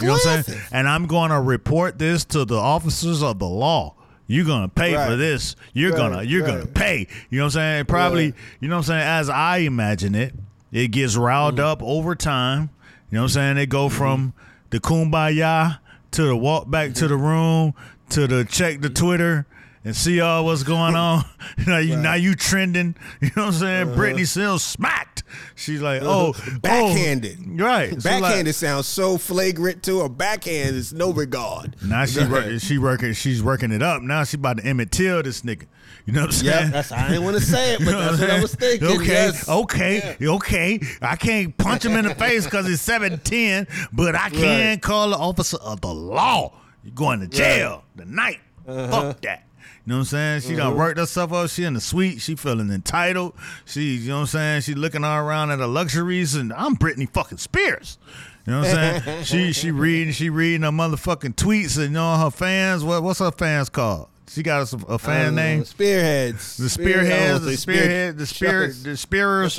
you 0.00 0.06
know 0.06 0.12
what 0.14 0.26
I'm 0.26 0.42
saying? 0.42 0.60
And 0.72 0.88
I'm 0.88 1.06
going 1.06 1.30
to 1.30 1.40
report 1.40 1.98
this 1.98 2.24
to 2.26 2.44
the 2.44 2.56
officers 2.56 3.22
of 3.22 3.38
the 3.38 3.46
law. 3.48 3.94
You're 4.26 4.46
gonna 4.46 4.68
pay 4.68 4.94
for 4.94 5.16
this. 5.16 5.56
You're 5.72 5.90
Right, 5.90 5.96
gonna 5.98 6.22
you're 6.22 6.46
gonna 6.46 6.64
pay. 6.66 7.08
You 7.30 7.38
know 7.38 7.46
what 7.46 7.56
I'm 7.56 7.60
saying? 7.60 7.84
Probably. 7.86 8.26
Right. 8.26 8.34
You 8.60 8.68
know 8.68 8.76
what 8.76 8.88
I'm 8.88 9.00
saying? 9.00 9.02
As 9.08 9.28
I 9.28 9.58
imagine 9.58 10.14
it, 10.14 10.34
it 10.70 10.88
gets 10.92 11.16
riled 11.16 11.56
Mm. 11.56 11.64
up 11.64 11.82
over 11.82 12.14
time. 12.14 12.70
You 13.10 13.16
know 13.16 13.22
what 13.22 13.24
I'm 13.24 13.28
saying? 13.30 13.56
They 13.56 13.66
go 13.66 13.88
from 13.88 14.34
the 14.70 14.78
kumbaya 14.80 15.78
to 16.12 16.22
the 16.22 16.36
walk 16.36 16.70
back 16.70 16.94
to 16.94 17.08
the 17.08 17.16
room 17.16 17.74
to 18.10 18.26
the 18.26 18.44
check 18.44 18.80
the 18.80 18.90
Twitter 18.90 19.46
and 19.84 19.96
see 19.96 20.20
all 20.20 20.44
what's 20.44 20.62
going 20.62 20.94
on. 20.94 21.24
now 21.66 21.78
you 21.78 21.96
now 21.96 22.14
you 22.14 22.34
trending. 22.34 22.94
You 23.20 23.30
know 23.36 23.46
what 23.46 23.54
I'm 23.54 23.60
saying? 23.60 23.88
Uh-huh. 23.90 24.00
Britney 24.00 24.26
Sills 24.26 24.62
smacked. 24.62 25.22
She's 25.54 25.80
like, 25.80 26.02
oh, 26.02 26.34
Backhanded. 26.60 27.38
oh. 27.46 27.64
right? 27.64 28.00
So 28.00 28.10
like- 28.10 28.22
Backhanded 28.22 28.54
sounds 28.54 28.86
so 28.86 29.18
flagrant 29.18 29.82
to 29.84 30.00
A 30.00 30.08
backhand 30.08 30.76
is 30.76 30.92
no 30.92 31.12
regard. 31.12 31.76
now 31.84 32.04
she 32.06 32.24
work, 32.26 32.60
she 32.60 32.78
working 32.78 33.12
she's 33.12 33.42
working 33.42 33.72
it 33.72 33.82
up. 33.82 34.02
Now 34.02 34.24
she 34.24 34.36
about 34.36 34.58
to 34.58 34.64
Emmett 34.66 34.90
Till 34.90 35.22
this 35.22 35.42
nigga. 35.42 35.66
You 36.06 36.12
know 36.14 36.20
what 36.22 36.26
I'm 36.28 36.32
saying? 36.32 36.64
Yeah, 36.66 36.70
that's 36.70 36.92
I 36.92 37.08
didn't 37.08 37.24
want 37.24 37.36
to 37.36 37.42
say 37.42 37.74
it, 37.74 37.78
but 37.84 37.86
You 37.86 37.92
know 37.92 38.00
that's 38.00 38.20
what 38.20 38.30
I 38.30 38.36
I'm 38.36 38.42
was 38.42 38.54
thinking. 38.54 38.88
Okay, 38.88 39.06
yes. 39.06 39.48
okay, 39.48 40.16
okay. 40.22 40.80
I 41.02 41.16
can't 41.16 41.56
punch 41.56 41.84
him 41.84 41.92
in 41.96 42.04
the 42.06 42.14
face 42.14 42.44
because 42.44 42.66
he's 42.66 42.80
7'10, 42.86 43.68
but 43.92 44.14
I 44.14 44.30
can 44.30 44.68
Right. 44.70 44.82
call 44.82 45.10
the 45.10 45.16
officer 45.18 45.58
of 45.58 45.80
the 45.80 45.92
law. 45.94 46.52
You're 46.82 46.94
going 46.94 47.20
to 47.20 47.28
jail 47.28 47.84
tonight. 47.96 48.40
Uh-huh. 48.66 48.88
Fuck 48.90 49.20
that. 49.22 49.44
You 49.86 49.92
know 49.92 49.94
what 49.96 49.98
I'm 50.00 50.04
saying? 50.06 50.40
She 50.42 50.56
done 50.56 50.76
worked 50.76 50.98
herself 50.98 51.32
up. 51.32 51.48
She 51.48 51.64
in 51.64 51.74
the 51.74 51.80
suite. 51.80 52.20
She 52.20 52.36
feeling 52.36 52.70
entitled. 52.70 53.34
She, 53.64 53.94
you 53.96 54.08
know 54.08 54.16
what 54.16 54.20
I'm 54.20 54.26
saying? 54.26 54.60
She 54.62 54.74
looking 54.74 55.04
all 55.04 55.18
around 55.18 55.50
at 55.50 55.58
her 55.58 55.66
luxuries, 55.66 56.34
and 56.34 56.52
I'm 56.52 56.76
Britney 56.76 57.10
fucking 57.10 57.38
Spears. 57.38 57.98
You 58.46 58.52
know 58.52 58.60
what 58.60 58.74
I'm 58.76 59.02
saying? 59.02 59.24
she 59.24 59.52
she 59.52 59.70
reading 59.70 60.12
she 60.12 60.28
reading 60.30 60.62
her 60.62 60.70
motherfucking 60.70 61.34
tweets 61.34 61.76
and 61.76 61.86
you 61.86 61.90
know 61.92 62.16
her 62.18 62.30
fans. 62.30 62.84
What 62.84 63.02
what's 63.02 63.20
her 63.20 63.30
fans 63.32 63.68
called? 63.68 64.08
She 64.30 64.44
got 64.44 64.72
a, 64.72 64.76
a 64.86 64.96
fan 64.96 65.32
Uh, 65.32 65.42
name. 65.42 65.64
Spearheads. 65.64 66.56
The 66.56 66.68
spearheads, 66.68 67.44
the 67.44 67.56
spearhead, 67.56 68.16
the 68.16 68.26
spear, 68.26 68.68
the 68.68 68.96
spearers, 68.96 69.56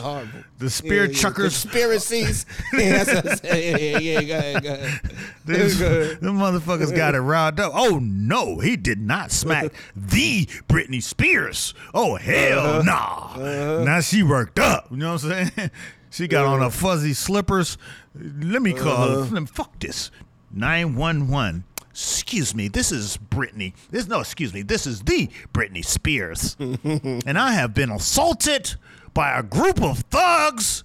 the 0.60 0.70
spear 0.70 1.06
Yeah, 1.08 1.14
chuckers. 1.14 1.62
Conspiracies. 1.62 2.46
yeah, 2.74 3.04
that's 3.04 3.14
what 3.14 3.32
I'm 3.32 3.38
saying. 3.40 3.78
Yeah, 3.78 4.00
yeah, 4.00 4.20
yeah. 4.20 4.28
Go 4.28 4.38
ahead, 4.38 4.64
go 4.64 4.74
ahead. 4.74 5.02
These, 5.46 5.80
them 5.80 6.38
motherfuckers 6.38 6.96
got 6.96 7.16
it 7.16 7.20
riled 7.20 7.60
up. 7.60 7.74
Oh 7.76 8.00
no, 8.02 8.60
he 8.60 8.78
did 8.78 9.00
not 9.02 9.34
smack 9.34 9.74
the 9.94 10.46
Britney 10.70 11.04
Spears. 11.04 11.74
Oh 11.94 12.16
hell 12.16 12.82
nah. 12.82 13.36
Now 13.84 14.00
she 14.00 14.24
worked 14.24 14.58
up. 14.58 14.88
You 14.90 14.98
know 14.98 15.14
what 15.16 15.24
I'm 15.26 15.48
saying? 15.50 15.72
She 16.12 16.30
got 16.30 16.46
on 16.46 16.62
her 16.62 16.70
fuzzy 16.70 17.14
slippers. 17.14 17.78
Let 18.16 18.62
me 18.62 18.72
call. 18.72 19.26
Me, 19.26 19.46
fuck 19.48 19.80
this. 19.80 20.12
Nine 20.50 20.96
one 20.96 21.28
one. 21.28 21.66
Excuse 21.92 22.56
me, 22.56 22.68
this 22.68 22.92
is 22.92 23.18
Britney. 23.18 23.74
This 23.90 24.08
no, 24.08 24.20
excuse 24.22 24.54
me, 24.54 24.62
this 24.62 24.88
is 24.88 25.02
the 25.02 25.30
Britney 25.54 25.84
Spears, 25.84 26.56
and 26.60 27.38
I 27.38 27.52
have 27.54 27.74
been 27.74 27.92
assaulted 27.92 28.76
by 29.14 29.38
a 29.38 29.44
group 29.44 29.82
of 29.82 30.00
thugs 30.00 30.84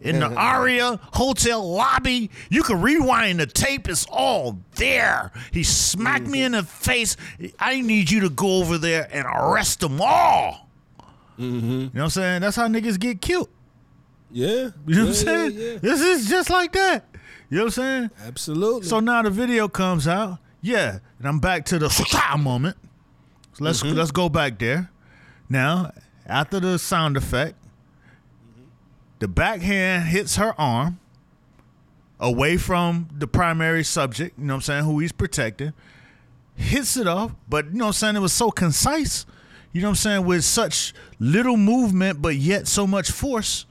in 0.00 0.20
the 0.20 0.26
Aria 0.34 0.98
hotel 1.12 1.70
lobby. 1.70 2.30
You 2.48 2.62
can 2.62 2.80
rewind 2.80 3.40
the 3.40 3.46
tape, 3.46 3.88
it's 3.88 4.06
all 4.10 4.58
there. 4.76 5.32
He 5.52 5.62
smacked 5.62 6.26
me 6.26 6.42
in 6.42 6.52
the 6.52 6.62
face. 6.62 7.16
I 7.58 7.80
need 7.80 8.10
you 8.10 8.20
to 8.20 8.30
go 8.30 8.60
over 8.60 8.78
there 8.78 9.08
and 9.12 9.26
arrest 9.26 9.80
them 9.80 10.00
all. 10.00 10.68
Mm-hmm. 11.38 11.68
You 11.68 11.78
know 11.78 11.90
what 11.92 12.02
I'm 12.02 12.10
saying? 12.10 12.40
That's 12.40 12.56
how 12.56 12.66
niggas 12.66 12.98
get 12.98 13.20
killed. 13.20 13.50
Yeah. 14.30 14.70
You 14.86 14.94
know 14.94 15.02
what 15.02 15.08
I'm 15.08 15.14
saying? 15.14 15.52
yeah, 15.52 15.70
yeah. 15.72 15.78
This 15.78 16.00
is 16.00 16.28
just 16.28 16.50
like 16.50 16.72
that. 16.72 17.04
You 17.50 17.58
know 17.58 17.64
what 17.64 17.78
I'm 17.78 17.82
saying? 17.82 18.10
Absolutely. 18.26 18.88
So 18.88 19.00
now 19.00 19.22
the 19.22 19.30
video 19.30 19.68
comes 19.68 20.08
out. 20.08 20.38
Yeah, 20.62 20.98
and 21.18 21.28
I'm 21.28 21.38
back 21.38 21.64
to 21.66 21.78
the 21.78 21.88
moment. 22.38 22.76
So 23.54 23.64
let's 23.64 23.82
Mm-hmm. 23.82 23.96
let's 23.96 24.10
go 24.10 24.28
back 24.28 24.58
there. 24.58 24.90
Now, 25.48 25.92
after 26.26 26.58
the 26.60 26.78
sound 26.78 27.16
effect, 27.16 27.54
the 29.18 29.28
backhand 29.28 30.04
hits 30.08 30.36
her 30.36 30.54
arm 30.60 30.98
away 32.18 32.56
from 32.56 33.08
the 33.16 33.26
primary 33.26 33.84
subject, 33.84 34.38
you 34.38 34.44
know 34.44 34.54
what 34.54 34.56
I'm 34.56 34.62
saying, 34.62 34.84
who 34.84 34.98
he's 34.98 35.12
protecting. 35.12 35.72
Hits 36.56 36.96
it 36.96 37.06
off, 37.06 37.32
but 37.48 37.66
you 37.66 37.72
know 37.72 37.84
what 37.84 37.88
I'm 37.88 37.92
saying, 37.94 38.16
it 38.16 38.20
was 38.20 38.32
so 38.32 38.50
concise. 38.50 39.26
You 39.72 39.82
know 39.82 39.88
what 39.88 39.92
I'm 39.92 39.96
saying, 39.96 40.24
with 40.24 40.44
such 40.44 40.94
little 41.18 41.56
movement 41.58 42.22
but 42.22 42.36
yet 42.36 42.66
so 42.66 42.86
much 42.86 43.10
force. 43.10 43.66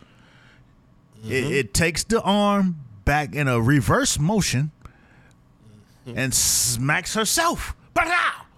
It, 1.27 1.51
it 1.51 1.73
takes 1.73 2.03
the 2.03 2.21
arm 2.21 2.79
back 3.03 3.33
in 3.33 3.47
a 3.47 3.59
reverse 3.59 4.19
motion 4.19 4.71
and 6.06 6.34
smacks 6.34 7.14
herself. 7.14 7.76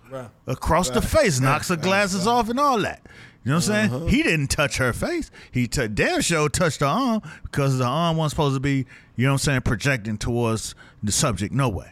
Right. 0.10 0.30
across 0.48 0.90
the 0.90 1.02
face, 1.02 1.42
knocks 1.42 1.68
her 1.68 1.76
glasses 1.76 2.26
off 2.28 2.48
and 2.50 2.60
all 2.60 2.80
that. 2.80 3.02
You 3.44 3.52
know 3.52 3.58
what 3.58 3.70
I'm 3.70 3.86
Uh-huh. 3.86 4.00
saying? 4.00 4.08
He 4.10 4.24
didn't 4.24 4.48
touch 4.48 4.78
her 4.78 4.94
face. 4.94 5.30
He 5.52 5.68
t- 5.68 5.88
damn 5.90 6.22
sure 6.22 6.48
touched 6.50 6.80
her 6.80 6.86
arm 6.86 7.22
because 7.44 7.78
the 7.78 7.84
arm 7.86 8.16
wasn't 8.16 8.32
supposed 8.32 8.56
to 8.56 8.60
be, 8.62 8.86
you 9.18 9.26
know 9.26 9.32
what 9.32 9.34
I'm 9.34 9.38
saying, 9.40 9.62
projecting 9.62 10.18
towards 10.18 10.76
the 11.04 11.12
subject. 11.12 11.54
No 11.54 11.68
way. 11.68 11.92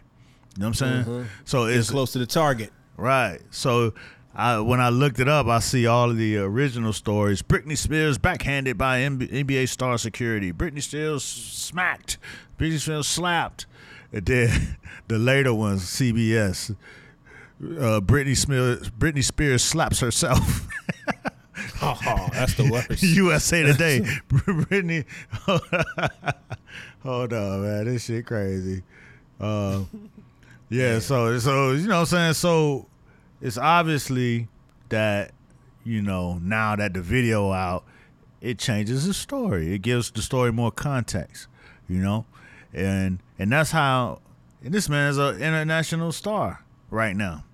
You 0.55 0.61
know 0.61 0.67
what 0.67 0.67
I'm 0.67 0.73
saying? 0.73 1.03
Mm-hmm. 1.03 1.23
So 1.43 1.65
it's 1.65 1.89
Close 1.91 2.13
to 2.13 2.19
the 2.19 2.25
target. 2.25 2.71
Right. 2.95 3.39
So 3.51 3.93
I, 4.33 4.59
when 4.59 4.79
I 4.79 4.89
looked 4.89 5.19
it 5.19 5.27
up, 5.27 5.47
I 5.47 5.59
see 5.59 5.85
all 5.85 6.09
of 6.09 6.15
the 6.17 6.37
original 6.37 6.93
stories. 6.93 7.41
Britney 7.41 7.77
Spears 7.77 8.17
backhanded 8.17 8.77
by 8.77 8.99
NBA 8.99 9.67
star 9.67 9.97
security. 9.97 10.53
Britney 10.53 10.81
Spears 10.81 11.23
smacked. 11.23 12.17
Britney 12.57 12.79
Spears 12.79 13.07
slapped. 13.07 13.65
And 14.11 14.25
then 14.25 14.77
the 15.07 15.17
later 15.17 15.53
ones, 15.53 15.83
CBS. 15.83 16.75
Uh, 17.61 18.01
Britney 18.01 18.35
Spears, 18.35 18.89
Britney 18.89 19.23
Spears 19.23 19.63
slaps 19.63 19.99
herself. 19.99 20.67
Oh, 21.81 22.29
that's 22.31 22.55
the 22.55 22.69
worst. 22.69 23.03
USA 23.03 23.63
Today. 23.63 23.99
Britney. 24.29 25.05
Hold 27.03 27.33
on, 27.33 27.61
man. 27.61 27.85
This 27.85 28.05
shit 28.05 28.25
crazy. 28.25 28.81
Uh, 29.39 29.83
yeah, 30.69 30.99
so 30.99 31.37
so 31.37 31.71
you 31.71 31.87
know 31.87 31.99
what 31.99 31.99
I'm 32.01 32.05
saying? 32.05 32.33
So 32.33 32.87
it's 33.41 33.57
obviously 33.57 34.47
that, 34.89 35.31
you 35.83 36.01
know, 36.01 36.39
now 36.41 36.75
that 36.75 36.93
the 36.93 37.01
video 37.01 37.51
out, 37.51 37.83
it 38.41 38.57
changes 38.57 39.05
the 39.05 39.13
story. 39.13 39.73
It 39.73 39.81
gives 39.81 40.11
the 40.11 40.21
story 40.21 40.51
more 40.51 40.71
context, 40.71 41.47
you 41.87 41.97
know? 41.99 42.25
And 42.75 43.19
and 43.39 43.51
that's 43.51 43.71
how 43.71 44.19
and 44.61 44.73
this 44.73 44.89
man 44.89 45.09
is 45.09 45.17
an 45.17 45.35
international 45.37 46.11
star 46.11 46.65
right 46.89 47.15
now. 47.15 47.45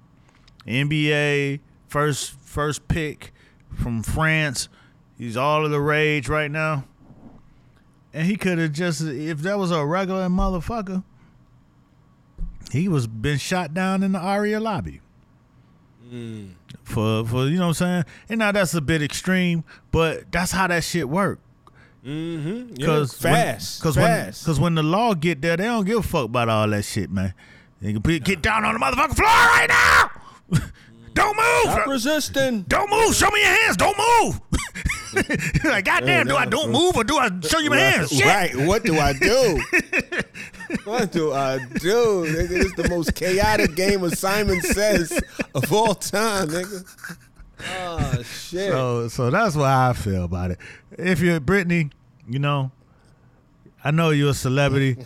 NBA 0.65 1.59
first 1.87 2.31
first 2.31 2.87
pick 2.87 3.31
from 3.75 4.01
France. 4.01 4.67
He's 5.17 5.37
all 5.37 5.63
of 5.63 5.71
the 5.71 5.79
rage 5.79 6.27
right 6.27 6.49
now. 6.49 6.85
And 8.13 8.27
he 8.27 8.35
could 8.35 8.57
have 8.57 8.71
just 8.71 9.01
if 9.01 9.39
that 9.39 9.59
was 9.59 9.69
a 9.69 9.85
regular 9.85 10.27
motherfucker, 10.27 11.03
he 12.71 12.87
was 12.87 13.05
been 13.05 13.37
shot 13.37 13.75
down 13.75 14.01
in 14.01 14.13
the 14.13 14.19
Aria 14.19 14.59
lobby. 14.59 15.01
Mm. 16.11 16.53
For 16.83 17.23
for 17.25 17.45
you 17.45 17.57
know 17.57 17.67
what 17.67 17.81
I'm 17.81 18.03
saying? 18.03 18.05
And 18.27 18.39
now 18.39 18.51
that's 18.51 18.73
a 18.73 18.81
bit 18.81 19.03
extreme, 19.03 19.63
but 19.91 20.31
that's 20.31 20.51
how 20.51 20.65
that 20.67 20.83
shit 20.83 21.07
work. 21.07 21.39
Mm-hmm. 22.05 22.75
Yeah, 22.77 22.85
Cause 22.85 23.13
fast. 23.13 23.79
Because 23.79 23.95
when, 23.95 24.05
fast. 24.05 24.45
cause 24.45 24.59
when 24.59 24.75
the 24.75 24.83
law 24.83 25.13
get 25.13 25.41
there, 25.41 25.55
they 25.57 25.65
don't 25.65 25.85
give 25.85 25.99
a 25.99 26.03
fuck 26.03 26.25
about 26.25 26.49
all 26.49 26.67
that 26.67 26.83
shit, 26.83 27.11
man. 27.11 27.33
They 27.81 27.93
can 27.93 28.01
put, 28.01 28.23
get 28.23 28.41
down 28.41 28.65
on 28.65 28.73
the 28.73 28.79
motherfucking 28.79 29.15
floor 29.15 29.27
right 29.27 29.67
now. 29.69 30.61
don't 31.13 31.37
move. 31.37 31.73
Stop 31.73 31.87
resisting. 31.87 32.61
Don't 32.63 32.89
move. 32.89 33.15
Show 33.15 33.29
me 33.29 33.41
your 33.41 33.49
hands. 33.49 33.77
Don't 33.77 33.97
move. 33.97 34.41
like, 35.63 35.85
goddamn, 35.85 36.27
do 36.27 36.35
I 36.35 36.45
don't 36.45 36.71
move 36.71 36.95
or 36.95 37.03
do 37.03 37.17
I 37.17 37.29
show 37.41 37.59
you 37.59 37.69
my 37.69 37.77
hands? 37.77 38.11
Shit. 38.11 38.25
Right. 38.25 38.55
What 38.55 38.83
do 38.83 38.97
I 38.97 39.13
do? 39.13 39.61
what 40.85 41.11
do 41.11 41.33
I 41.33 41.57
do? 41.57 42.25
Nigga, 42.25 42.47
this 42.47 42.65
is 42.65 42.73
the 42.73 42.89
most 42.89 43.13
chaotic 43.15 43.75
game 43.75 44.03
of 44.03 44.13
Simon 44.17 44.61
Says 44.61 45.19
of 45.53 45.71
all 45.73 45.95
time, 45.95 46.47
nigga. 46.47 47.19
Oh 47.81 48.13
shit. 48.23 48.71
So, 48.71 49.07
so 49.07 49.29
that's 49.29 49.55
why 49.55 49.89
I 49.89 49.93
feel 49.93 50.23
about 50.25 50.51
it. 50.51 50.59
If 50.97 51.19
you're 51.21 51.39
Britney, 51.39 51.91
you 52.27 52.39
know, 52.39 52.71
I 53.83 53.91
know 53.91 54.09
you're 54.11 54.31
a 54.31 54.33
celebrity. 54.33 54.97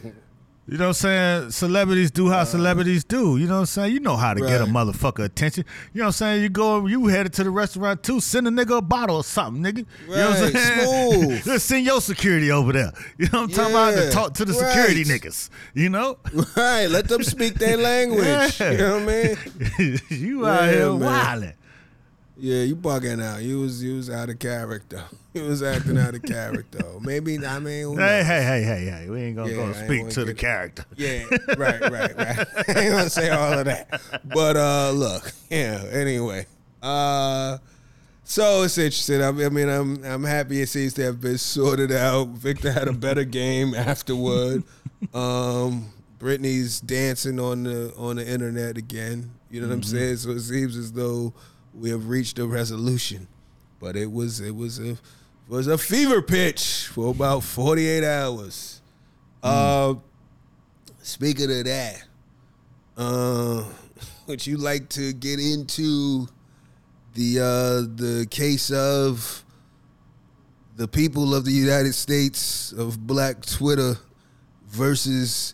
You 0.67 0.79
know 0.79 0.85
what 0.85 0.87
I'm 0.87 0.93
saying? 1.41 1.51
Celebrities 1.51 2.09
do 2.09 2.27
how 2.27 2.39
uh. 2.39 2.45
celebrities 2.45 3.03
do. 3.03 3.37
You 3.37 3.45
know 3.45 3.53
what 3.53 3.59
I'm 3.59 3.65
saying? 3.67 3.93
You 3.93 3.99
know 3.99 4.15
how 4.17 4.33
to 4.33 4.39
get 4.41 4.61
a 4.61 4.65
motherfucker 4.65 5.23
attention. 5.23 5.63
You 5.93 5.99
know 5.99 6.05
what 6.05 6.07
I'm 6.07 6.11
saying? 6.13 6.41
You 6.41 6.49
go, 6.49 6.87
you 6.87 7.05
headed 7.05 7.33
to 7.33 7.43
the 7.43 7.51
restaurant 7.51 8.01
too. 8.01 8.19
Send 8.19 8.47
a 8.47 8.49
nigga 8.49 8.79
a 8.79 8.81
bottle 8.81 9.17
or 9.17 9.23
something, 9.23 9.61
nigga. 9.63 9.85
You 10.07 10.15
know 10.15 10.29
what 10.31 10.37
I'm 10.39 10.43
Right, 10.45 10.53
saying? 10.55 11.11
smooth. 11.21 11.43
Just 11.45 11.67
send 11.67 11.85
your 11.85 12.01
security 12.01 12.49
over 12.49 12.73
there. 12.73 12.91
You 13.19 13.27
know 13.31 13.41
what 13.41 13.49
I'm 13.51 13.55
talking 13.55 13.73
about? 13.75 13.91
To 13.93 14.09
talk 14.09 14.33
to 14.33 14.45
the 14.45 14.53
security 14.55 15.03
niggas. 15.03 15.51
You 15.75 15.89
know? 15.89 16.17
right. 16.57 16.87
Let 16.87 17.09
them 17.09 17.21
speak 17.21 17.59
their 17.59 17.77
language. 17.77 18.25
Yeah. 18.59 18.71
You 18.71 18.77
know 18.79 19.05
what 19.05 19.09
I 19.09 19.77
mean? 19.77 19.99
you 20.09 20.47
out 20.47 20.63
Yeah, 20.63 20.71
here 20.71 20.89
man. 20.93 20.99
wilding. 20.99 21.53
Yeah, 22.37 22.63
you 22.63 22.75
bugging 22.75 23.23
out. 23.23 23.41
You 23.43 23.61
was 23.61 23.81
you 23.83 23.95
was 23.95 24.09
out 24.09 24.29
of 24.29 24.39
character. 24.39 25.03
You 25.35 25.43
was 25.43 25.61
acting 25.61 25.97
out 25.97 26.15
of 26.15 26.23
character. 26.23 26.79
Maybe 27.01 27.45
I 27.45 27.59
mean. 27.59 27.97
Hey, 27.97 28.23
hey, 28.23 28.41
hey, 28.41 28.63
hey, 28.63 28.85
hey. 28.85 29.09
We 29.09 29.21
ain't 29.21 29.35
gonna 29.35 29.49
Yeah, 29.49 29.55
go 29.57 29.63
I 29.63 29.67
ain't 29.67 29.75
speak 29.85 30.09
to 30.11 30.23
the 30.23 30.33
get- 30.33 30.37
character. 30.39 30.85
Yeah, 30.95 31.23
right, 31.57 31.81
right, 31.81 31.91
right. 32.17 32.47
I 32.69 32.79
ain't 32.79 32.91
gonna 32.93 33.09
say 33.09 33.29
all 33.31 33.51
of 33.59 33.65
that. 33.65 33.99
But 34.23 34.55
uh 34.55 34.91
look, 34.91 35.33
yeah, 35.49 35.83
anyway. 35.91 36.45
Uh 36.81 37.57
so 38.23 38.63
it's 38.63 38.77
interesting. 38.77 39.21
I, 39.21 39.27
I 39.27 39.49
mean, 39.49 39.67
I'm 39.67 40.01
I'm 40.05 40.23
happy 40.23 40.61
it 40.61 40.69
seems 40.69 40.93
to 40.93 41.03
have 41.03 41.19
been 41.19 41.37
sorted 41.37 41.91
out. 41.91 42.29
Victor 42.29 42.71
had 42.71 42.87
a 42.87 42.93
better 42.93 43.25
game 43.25 43.75
afterward. 43.75 44.63
Um 45.13 45.91
Britney's 46.17 46.79
dancing 46.79 47.41
on 47.41 47.63
the 47.63 47.93
on 47.97 48.15
the 48.15 48.25
internet 48.25 48.77
again. 48.77 49.31
You 49.51 49.59
know 49.59 49.67
what 49.67 49.73
I'm 49.73 49.83
saying? 49.83 50.15
So 50.15 50.29
it 50.29 50.39
seems 50.39 50.77
as 50.77 50.93
though 50.93 51.33
we 51.79 51.89
have 51.89 52.07
reached 52.09 52.39
a 52.39 52.47
resolution. 52.47 53.27
But 53.79 53.95
it 53.95 54.11
was 54.11 54.39
it 54.39 54.55
was 54.55 54.79
a 54.79 54.97
was 55.47 55.67
a 55.67 55.77
fever 55.77 56.21
pitch 56.21 56.87
for 56.91 57.11
about 57.11 57.43
48 57.43 58.03
hours. 58.03 58.81
Uh 59.43 59.95
Speaking 61.05 61.51
of 61.51 61.65
that, 61.65 62.03
uh, 62.97 63.63
would 64.27 64.47
you 64.47 64.57
like 64.57 64.89
to 64.89 65.13
get 65.13 65.39
into 65.39 66.27
the 67.13 67.39
uh, 67.39 67.95
the 67.95 68.25
case 68.31 68.71
of 68.71 69.43
the 70.77 70.87
people 70.87 71.35
of 71.35 71.45
the 71.45 71.51
United 71.51 71.93
States 71.93 72.71
of 72.71 73.05
Black 73.05 73.45
Twitter 73.45 73.99
versus 74.67 75.53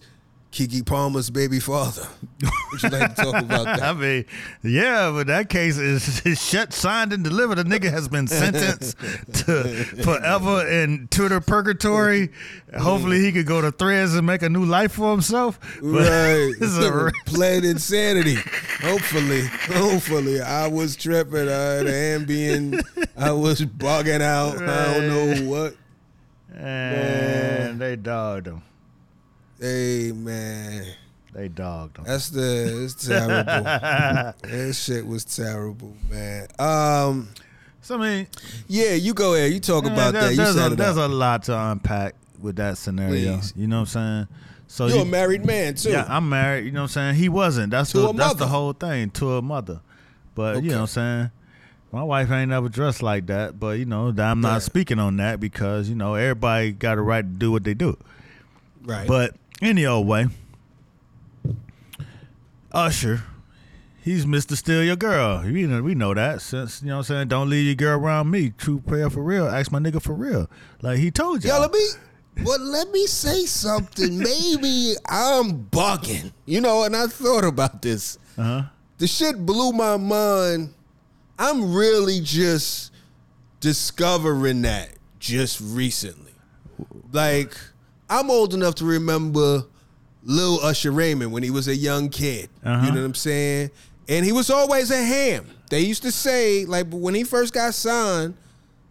Keke 0.52 0.86
Palmer's 0.86 1.30
baby 1.30 1.62
father? 1.62 2.06
Would 2.74 2.84
you 2.84 2.90
like 2.90 3.16
to 3.16 3.24
talk 3.24 3.36
about 3.42 3.64
that? 3.66 3.82
I 3.82 3.94
mean, 3.94 4.26
yeah, 4.64 5.10
but 5.12 5.28
that 5.28 5.48
case 5.48 5.78
is, 5.78 6.26
is 6.26 6.46
shut, 6.46 6.74
signed, 6.74 7.14
and 7.14 7.24
delivered. 7.24 7.56
The 7.56 7.64
nigga 7.64 7.90
has 7.90 8.10
been 8.10 8.28
sentenced 8.28 8.98
to 9.46 9.64
forever 10.04 10.68
in 10.68 11.08
Twitter 11.10 11.40
purgatory. 11.40 12.32
Hopefully, 12.78 13.22
he 13.22 13.32
could 13.32 13.46
go 13.46 13.62
to 13.62 13.72
Threads 13.72 14.14
and 14.14 14.28
make 14.28 14.42
a 14.42 14.50
new 14.50 14.66
life 14.66 14.92
for 14.94 15.12
himself. 15.12 15.58
But 15.82 16.02
Right, 16.10 16.54
it's 16.60 16.78
a- 16.78 17.12
plain 17.28 17.64
insanity. 17.64 18.36
Hopefully, 18.82 19.44
hopefully, 19.46 20.42
I 20.42 20.68
was 20.68 20.98
tripping. 20.98 21.48
I 21.48 21.62
had 21.80 21.86
Ambien. 21.86 22.84
I 23.16 23.32
was 23.32 23.62
bugging 23.62 24.22
out. 24.22 24.62
I 24.62 24.94
don't 24.98 25.08
know 25.08 25.50
what. 25.50 25.76
and 26.54 27.80
they 27.80 27.96
dogged 27.96 28.48
him. 28.48 28.64
Hey 29.62 30.12
man, 30.12 30.86
They 31.34 31.48
dogged 31.48 32.00
him. 32.00 32.06
that's 32.06 32.30
the 32.30 32.84
it's 32.84 33.08
terrible. 33.08 33.64
that 33.64 34.74
shit 34.76 35.06
was 35.06 35.24
terrible, 35.24 35.94
man. 36.10 36.48
Um, 36.58 37.30
So 37.82 37.96
I 37.96 38.02
mean, 38.02 38.28
yeah, 38.68 38.94
you 38.94 39.14
go 39.14 39.36
ahead. 39.36 39.52
You 39.54 39.60
talk 39.60 39.86
yeah, 39.86 39.94
about 39.94 40.14
that. 40.14 40.32
You 40.32 40.38
there's, 40.38 40.56
a, 40.56 40.70
there's 40.70 40.98
a 40.98 41.08
lot 41.08 41.44
to 41.44 41.56
unpack 41.58 42.16
with 42.40 42.56
that 42.56 42.78
scenario. 42.80 43.38
Please. 43.38 43.54
You 43.56 43.68
know 43.68 43.82
what 43.82 43.96
I'm 43.96 44.28
saying? 44.28 44.28
So 44.68 44.88
You're 44.88 44.96
you- 44.98 45.02
a 45.04 45.06
married 45.06 45.46
man 45.46 45.76
too. 45.76 45.92
Yeah, 45.92 46.06
I'm 46.10 46.28
married. 46.28 46.66
You 46.66 46.72
know 46.72 46.80
what 46.82 46.98
I'm 46.98 47.14
saying? 47.14 47.16
He 47.16 47.30
wasn't. 47.30 47.70
That's 47.72 47.92
To 47.92 48.00
the 48.00 48.14
that's 48.14 48.36
the 48.36 48.48
whole 48.48 48.74
thing. 48.74 49.12
To 49.12 49.36
a 49.38 49.42
mother. 49.44 49.82
But 50.34 50.64
you 50.64 50.70
know 50.72 50.78
what 50.78 50.82
I'm 50.82 50.88
saying? 50.88 51.32
My 51.92 52.04
wife 52.04 52.32
ain't 52.32 52.50
never 52.50 52.70
dressed 52.70 53.04
like 53.04 53.28
that. 53.28 53.60
But 53.60 53.78
you 53.78 53.86
know, 53.86 54.08
I'm 54.18 54.42
not 54.42 54.54
Right. 54.54 54.62
speaking 54.64 54.98
on 54.98 55.18
that 55.18 55.40
because, 55.40 55.88
you 55.90 55.94
know, 55.96 56.16
everybody 56.16 56.72
got 56.72 56.98
a 56.98 57.02
right 57.02 57.22
to 57.22 57.28
do 57.28 57.52
what 57.52 57.64
they 57.64 57.74
do. 57.76 57.96
right. 58.86 59.08
But 59.08 59.36
any 59.62 59.86
old 59.86 60.08
way, 60.08 60.28
Usher, 62.72 63.24
he's 64.02 64.26
Mr. 64.26 64.56
Steal 64.56 64.84
Your 64.84 64.96
Girl. 64.96 65.44
We 65.44 65.64
know, 65.64 65.82
we 65.82 65.96
know 65.96 66.14
that 66.14 66.42
since, 66.42 66.82
you 66.82 66.90
know 66.90 66.98
what 66.98 67.10
I'm 67.10 67.16
saying? 67.16 67.28
Don't 67.28 67.50
leave 67.50 67.66
your 67.66 67.76
girl 67.76 68.00
around 68.00 68.32
me. 68.32 68.52
True 68.58 68.80
prayer 68.80 69.10
for 69.10 69.22
real. 69.22 69.48
Ask 69.48 69.72
my 69.72 69.80
nigga 69.80 70.02
for 70.02 70.14
real. 70.14 70.50
Like 70.82 71.00
he 71.00 71.12
told 71.12 71.44
you. 71.44 71.52
Yo, 71.52 71.60
let 71.60 71.72
me. 71.72 71.86
Well, 72.44 72.60
let 72.60 72.90
me 72.92 73.06
say 73.08 73.46
something. 73.46 74.18
Maybe 74.18 74.94
I'm 75.08 75.66
bugging. 75.66 76.32
You 76.46 76.62
know, 76.62 76.84
and 76.84 76.96
I 76.96 77.08
thought 77.08 77.44
about 77.44 77.82
this. 77.82 78.18
Uh-huh. 78.38 78.64
The 78.98 79.08
shit 79.08 79.46
blew 79.46 79.74
my 79.74 79.98
mind. 79.98 80.74
I'm 81.38 81.74
really 81.74 82.22
just 82.22 82.92
discovering 83.60 84.62
that 84.62 84.90
just 85.20 85.60
recently. 85.62 86.34
Like, 87.12 87.54
I'm 88.12 88.30
old 88.30 88.54
enough 88.54 88.76
to 88.76 88.86
remember 88.86 89.64
Lil 90.24 90.60
Usher 90.60 90.92
Raymond 90.92 91.32
when 91.32 91.44
he 91.44 91.50
was 91.50 91.68
a 91.70 91.76
young 91.76 92.10
kid. 92.10 92.50
Uh-huh. 92.64 92.86
You 92.86 92.92
know 92.92 93.00
what 93.00 93.06
I'm 93.06 93.16
saying? 93.16 93.72
And 94.10 94.26
he 94.26 94.34
was 94.34 94.50
always 94.50 94.92
a 94.92 95.02
ham. 95.02 95.48
They 95.70 95.80
used 95.80 96.04
to 96.04 96.12
say, 96.12 96.66
like, 96.66 96.88
when 96.92 97.16
he 97.16 97.24
first 97.24 97.54
got 97.54 97.74
signed, 97.74 98.36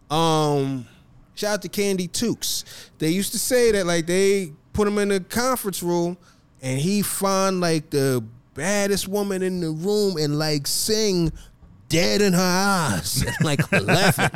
um, 0.09 0.87
shout 1.35 1.53
out 1.53 1.61
to 1.61 1.69
Candy 1.69 2.07
Tukes. 2.07 2.63
They 2.97 3.09
used 3.09 3.31
to 3.33 3.39
say 3.39 3.71
that 3.71 3.85
like 3.85 4.07
they 4.07 4.53
put 4.73 4.87
him 4.87 4.97
in 4.97 5.09
the 5.09 5.19
conference 5.19 5.83
room 5.83 6.17
and 6.61 6.79
he 6.79 7.03
find 7.03 7.61
like 7.61 7.91
the 7.91 8.23
baddest 8.53 9.07
woman 9.07 9.41
in 9.41 9.61
the 9.61 9.69
room 9.69 10.17
and 10.17 10.37
like 10.37 10.67
sing 10.67 11.31
dead 11.91 12.21
in 12.21 12.31
her 12.31 12.39
eyes 12.41 13.25
like 13.41 13.69
laughing. 13.71 14.29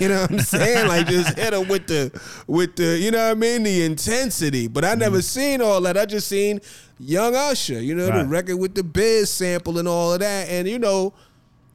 you 0.00 0.08
know 0.08 0.22
what 0.22 0.30
I'm 0.32 0.40
saying? 0.40 0.88
Like 0.88 1.06
just 1.06 1.38
hit 1.38 1.52
her 1.52 1.60
with 1.60 1.86
the 1.86 2.20
with 2.48 2.74
the 2.76 2.98
you 2.98 3.12
know 3.12 3.28
what 3.28 3.30
I 3.30 3.34
mean? 3.34 3.62
The 3.62 3.84
intensity. 3.84 4.66
But 4.66 4.84
I 4.84 4.94
never 4.96 5.22
seen 5.22 5.62
all 5.62 5.80
that. 5.82 5.96
I 5.96 6.04
just 6.04 6.26
seen 6.28 6.60
Young 6.98 7.36
Usher, 7.36 7.80
you 7.80 7.94
know, 7.94 8.06
the 8.06 8.26
record 8.26 8.56
with 8.56 8.74
the 8.74 8.82
biz 8.82 9.30
sample 9.30 9.78
and 9.78 9.86
all 9.86 10.12
of 10.12 10.20
that. 10.20 10.48
And 10.48 10.66
you 10.66 10.78
know, 10.78 11.14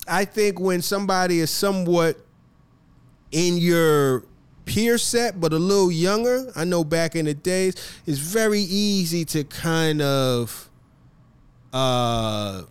I 0.07 0.25
think 0.25 0.59
when 0.59 0.81
somebody 0.81 1.39
is 1.39 1.49
somewhat 1.49 2.17
in 3.31 3.57
your 3.57 4.25
peer 4.65 4.97
set 4.97 5.39
but 5.39 5.53
a 5.53 5.59
little 5.59 5.91
younger, 5.91 6.51
I 6.57 6.65
know 6.65 6.83
back 6.83 7.15
in 7.15 7.25
the 7.25 7.33
days, 7.33 7.75
it's 8.05 8.19
very 8.19 8.59
easy 8.61 9.23
to 9.25 9.45
kind 9.45 10.01
of 10.01 10.67
uh 11.71 12.63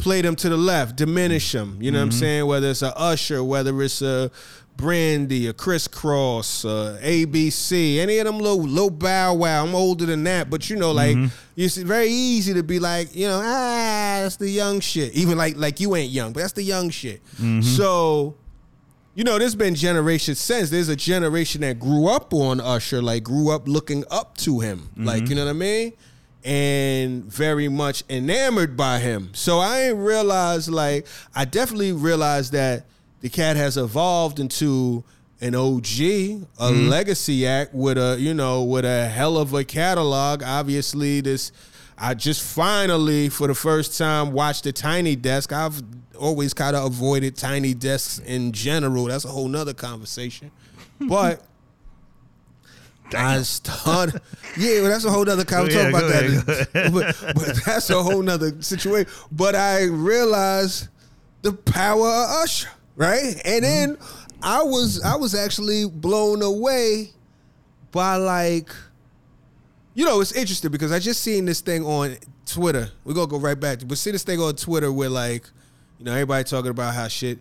play 0.00 0.22
them 0.22 0.36
to 0.36 0.48
the 0.48 0.56
left, 0.56 0.96
diminish 0.96 1.52
them. 1.52 1.78
You 1.80 1.90
know 1.90 1.98
what 1.98 2.04
I'm 2.04 2.12
saying? 2.12 2.46
Whether 2.46 2.70
it's 2.70 2.82
a 2.82 2.96
Usher, 2.96 3.42
whether 3.44 3.80
it's 3.82 4.02
a 4.02 4.30
Brandy, 4.76 5.46
a 5.46 5.52
Kris 5.52 5.86
Kross, 5.86 6.64
uh, 6.64 6.98
ABC, 7.00 7.98
any 7.98 8.18
of 8.18 8.26
them 8.26 8.38
little 8.38 8.62
little 8.62 8.90
Bow 8.90 9.34
Wow. 9.34 9.64
I'm 9.64 9.74
older 9.74 10.06
than 10.06 10.24
that, 10.24 10.48
but 10.48 10.70
you 10.70 10.76
know, 10.76 10.92
like 10.92 11.16
it's 11.56 11.76
very 11.76 12.08
easy 12.08 12.54
to 12.54 12.62
be 12.62 12.78
like, 12.78 13.14
you 13.14 13.28
know, 13.28 13.40
ah, 13.42 14.20
that's 14.22 14.36
the 14.36 14.48
young 14.48 14.80
shit. 14.80 15.12
Even 15.12 15.36
like 15.36 15.56
like 15.56 15.80
you 15.80 15.94
ain't 15.96 16.10
young, 16.10 16.32
but 16.32 16.40
that's 16.40 16.54
the 16.54 16.62
young 16.62 16.90
shit. 16.90 17.20
So. 17.62 18.36
You 19.16 19.24
know, 19.24 19.38
there's 19.38 19.56
been 19.56 19.74
generations 19.74 20.38
since. 20.38 20.70
There's 20.70 20.88
a 20.88 20.94
generation 20.94 21.62
that 21.62 21.80
grew 21.80 22.06
up 22.08 22.32
on 22.32 22.60
Usher, 22.60 23.02
like 23.02 23.24
grew 23.24 23.50
up 23.50 23.66
looking 23.66 24.04
up 24.08 24.36
to 24.38 24.60
him. 24.60 24.88
Like, 24.96 25.28
you 25.28 25.34
know 25.34 25.44
what 25.44 25.50
I 25.50 25.54
mean? 25.54 25.92
And 26.42 27.24
very 27.24 27.68
much 27.68 28.02
enamored 28.08 28.76
by 28.76 28.98
him. 28.98 29.30
So 29.34 29.58
I 29.58 29.80
ain't 29.80 29.98
realized, 29.98 30.70
like, 30.70 31.06
I 31.34 31.44
definitely 31.44 31.92
realized 31.92 32.52
that 32.52 32.86
the 33.20 33.28
cat 33.28 33.56
has 33.56 33.76
evolved 33.76 34.40
into 34.40 35.04
an 35.42 35.54
OG, 35.54 35.84
a 35.84 35.84
mm-hmm. 35.84 36.88
legacy 36.88 37.46
act 37.46 37.74
with 37.74 37.98
a, 37.98 38.16
you 38.18 38.32
know, 38.32 38.62
with 38.62 38.86
a 38.86 39.06
hell 39.08 39.36
of 39.36 39.52
a 39.52 39.64
catalog. 39.64 40.42
Obviously, 40.42 41.20
this 41.20 41.52
I 42.02 42.14
just 42.14 42.42
finally, 42.42 43.28
for 43.28 43.46
the 43.46 43.54
first 43.54 43.98
time, 43.98 44.32
watched 44.32 44.64
the 44.64 44.72
Tiny 44.72 45.16
Desk. 45.16 45.52
I've 45.52 45.82
always 46.18 46.54
kind 46.54 46.74
of 46.74 46.84
avoided 46.86 47.36
Tiny 47.36 47.74
Desks 47.74 48.18
in 48.20 48.52
general. 48.52 49.04
That's 49.04 49.26
a 49.26 49.28
whole 49.28 49.48
nother 49.48 49.74
conversation. 49.74 50.50
But 50.98 51.44
I 53.14 53.42
started, 53.42 54.20
yeah, 54.56 54.80
well, 54.80 54.90
that's 54.90 55.04
a 55.04 55.10
whole 55.10 55.24
nother 55.24 55.44
conversation. 55.44 55.92
Yeah, 55.92 56.00
Talk 56.00 56.10
about 56.10 56.72
that, 56.72 56.90
but, 56.92 57.34
but 57.34 57.60
that's 57.66 57.90
a 57.90 58.02
whole 58.02 58.22
nother 58.22 58.60
situation. 58.62 59.10
But 59.32 59.54
I 59.54 59.84
realized 59.84 60.88
the 61.42 61.52
power 61.52 62.06
of 62.06 62.42
Usher, 62.42 62.68
right? 62.96 63.40
And 63.44 63.64
then 63.64 63.98
I 64.42 64.62
was 64.62 65.02
I 65.02 65.16
was 65.16 65.34
actually 65.34 65.88
blown 65.88 66.42
away 66.42 67.10
by 67.92 68.16
like 68.16 68.70
you 69.94 70.04
know, 70.04 70.20
it's 70.20 70.32
interesting 70.32 70.70
because 70.70 70.92
I 70.92 70.98
just 70.98 71.20
seen 71.20 71.44
this 71.44 71.60
thing 71.60 71.84
on 71.84 72.16
Twitter. 72.46 72.90
We're 73.04 73.14
gonna 73.14 73.26
go 73.26 73.38
right 73.38 73.58
back. 73.58 73.80
But 73.86 73.98
see 73.98 74.10
this 74.10 74.22
thing 74.22 74.40
on 74.40 74.54
Twitter 74.54 74.92
where 74.92 75.08
like, 75.08 75.46
you 75.98 76.04
know, 76.04 76.12
everybody 76.12 76.44
talking 76.44 76.70
about 76.70 76.94
how 76.94 77.08
shit 77.08 77.38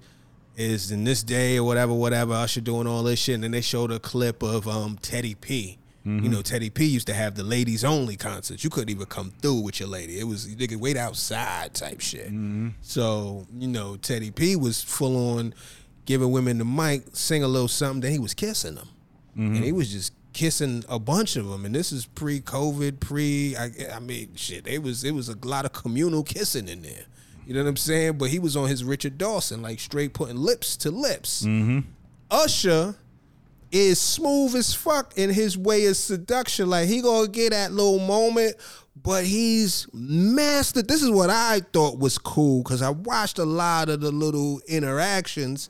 is 0.59 0.91
in 0.91 1.03
this 1.03 1.23
day 1.23 1.57
or 1.57 1.63
whatever, 1.63 1.93
whatever, 1.93 2.33
Usher 2.33 2.61
doing 2.61 2.87
all 2.87 3.03
this 3.03 3.19
shit. 3.19 3.35
And 3.35 3.43
then 3.43 3.51
they 3.51 3.61
showed 3.61 3.91
a 3.91 3.99
clip 3.99 4.43
of 4.43 4.67
um 4.67 4.97
Teddy 5.01 5.35
P. 5.35 5.77
You 6.05 6.11
mm-hmm. 6.11 6.31
know, 6.31 6.41
Teddy 6.41 6.69
P 6.69 6.85
used 6.85 7.07
to 7.07 7.13
have 7.13 7.35
the 7.35 7.43
ladies 7.43 7.83
only 7.83 8.15
concerts. 8.15 8.63
You 8.63 8.69
couldn't 8.69 8.89
even 8.89 9.05
come 9.05 9.31
through 9.41 9.59
with 9.61 9.79
your 9.79 9.89
lady. 9.89 10.19
It 10.19 10.23
was 10.23 10.47
you 10.47 10.67
could 10.67 10.79
wait 10.79 10.97
outside 10.97 11.73
type 11.73 11.99
shit. 11.99 12.27
Mm-hmm. 12.27 12.69
So, 12.81 13.45
you 13.53 13.67
know, 13.67 13.97
Teddy 13.97 14.31
P 14.31 14.55
was 14.55 14.81
full 14.81 15.37
on 15.37 15.53
giving 16.05 16.31
women 16.31 16.57
the 16.57 16.65
mic, 16.65 17.03
sing 17.13 17.43
a 17.43 17.47
little 17.47 17.67
something, 17.67 18.01
then 18.01 18.11
he 18.11 18.19
was 18.19 18.33
kissing 18.33 18.75
them 18.75 18.89
and 19.39 19.55
mm-hmm. 19.55 19.63
he 19.63 19.71
was 19.71 19.91
just 19.91 20.13
kissing 20.33 20.83
a 20.89 20.99
bunch 20.99 21.35
of 21.35 21.47
them. 21.47 21.65
And 21.65 21.73
this 21.73 21.91
is 21.91 22.05
pre-COVID, 22.05 22.99
pre. 22.99 23.55
I, 23.55 23.71
I 23.93 23.99
mean, 23.99 24.35
shit. 24.35 24.67
It 24.67 24.83
was 24.83 25.03
it 25.03 25.11
was 25.11 25.29
a 25.29 25.37
lot 25.43 25.65
of 25.65 25.73
communal 25.73 26.23
kissing 26.23 26.67
in 26.67 26.81
there. 26.81 27.05
You 27.49 27.55
know 27.55 27.63
what 27.63 27.69
I'm 27.69 27.77
saying? 27.77 28.19
But 28.19 28.29
he 28.29 28.37
was 28.37 28.55
on 28.55 28.69
his 28.69 28.83
Richard 28.83 29.17
Dawson, 29.17 29.63
like 29.63 29.79
straight 29.79 30.13
putting 30.13 30.35
lips 30.35 30.77
to 30.77 30.91
lips. 30.91 31.41
Mm-hmm. 31.41 31.79
Usher 32.29 32.93
is 33.71 33.99
smooth 33.99 34.55
as 34.55 34.75
fuck 34.75 35.17
in 35.17 35.31
his 35.31 35.57
way 35.57 35.87
of 35.87 35.97
seduction. 35.97 36.69
Like 36.69 36.87
he 36.87 37.01
gonna 37.01 37.27
get 37.27 37.49
that 37.49 37.71
little 37.71 37.97
moment, 37.97 38.55
but 38.95 39.25
he's 39.25 39.87
mastered. 39.91 40.87
This 40.87 41.01
is 41.01 41.09
what 41.09 41.31
I 41.31 41.61
thought 41.73 41.97
was 41.97 42.19
cool 42.19 42.61
because 42.61 42.83
I 42.83 42.91
watched 42.91 43.39
a 43.39 43.45
lot 43.45 43.89
of 43.89 44.01
the 44.01 44.11
little 44.11 44.61
interactions 44.67 45.69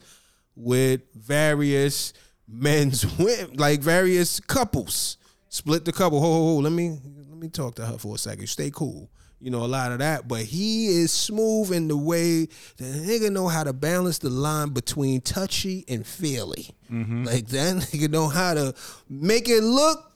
with 0.54 1.00
various 1.14 2.12
men's 2.46 3.06
women, 3.18 3.56
like 3.56 3.80
various 3.80 4.38
couples. 4.38 5.16
Split 5.48 5.86
the 5.86 5.92
couple. 5.92 6.20
Ho 6.20 6.30
ho 6.30 6.44
ho. 6.44 6.56
Let 6.56 6.72
me 6.72 6.98
let 7.30 7.38
me 7.38 7.48
talk 7.48 7.76
to 7.76 7.86
her 7.86 7.96
for 7.96 8.16
a 8.16 8.18
second. 8.18 8.48
Stay 8.48 8.70
cool. 8.70 9.08
You 9.40 9.50
know, 9.50 9.64
a 9.64 9.66
lot 9.66 9.92
of 9.92 9.98
that. 10.00 10.28
But 10.28 10.42
he 10.42 10.88
is 10.88 11.12
smooth 11.12 11.72
in 11.72 11.88
the 11.88 11.96
way 11.96 12.44
that 12.44 12.78
the 12.78 12.84
nigga 12.84 13.32
know 13.32 13.48
how 13.48 13.64
to 13.64 13.72
balance 13.72 14.18
the 14.18 14.30
line 14.30 14.70
between 14.70 15.22
touchy 15.22 15.84
and 15.88 16.06
feely. 16.06 16.70
Mm-hmm. 16.90 17.24
Like 17.24 17.46
that 17.48 17.76
nigga 17.76 18.10
know 18.10 18.28
how 18.28 18.54
to 18.54 18.74
make 19.08 19.48
it 19.48 19.62
look 19.62 20.12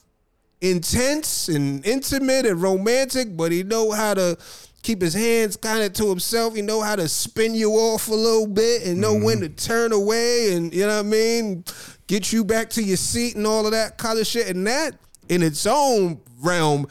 intense 0.60 1.48
and 1.48 1.84
intimate 1.86 2.46
and 2.46 2.60
romantic, 2.60 3.36
but 3.36 3.52
he 3.52 3.62
know 3.62 3.90
how 3.92 4.14
to 4.14 4.36
keep 4.82 5.00
his 5.00 5.14
hands 5.14 5.56
kind 5.56 5.82
of 5.82 5.92
to 5.94 6.08
himself. 6.08 6.54
He 6.54 6.62
know 6.62 6.82
how 6.82 6.96
to 6.96 7.08
spin 7.08 7.54
you 7.54 7.72
off 7.72 8.08
a 8.08 8.14
little 8.14 8.46
bit 8.46 8.86
and 8.86 9.00
know 9.00 9.14
when 9.14 9.38
mm-hmm. 9.38 9.54
to 9.54 9.66
turn 9.66 9.92
away 9.92 10.54
and 10.54 10.72
you 10.72 10.82
know 10.86 10.96
what 10.96 11.06
I 11.06 11.08
mean, 11.08 11.64
get 12.06 12.32
you 12.32 12.44
back 12.44 12.70
to 12.70 12.82
your 12.82 12.98
seat 12.98 13.36
and 13.36 13.46
all 13.46 13.64
of 13.64 13.72
that 13.72 13.98
kind 13.98 14.18
of 14.18 14.26
shit. 14.26 14.48
And 14.48 14.66
that 14.66 14.94
in 15.28 15.42
its 15.42 15.66
own 15.66 16.20
realm 16.40 16.86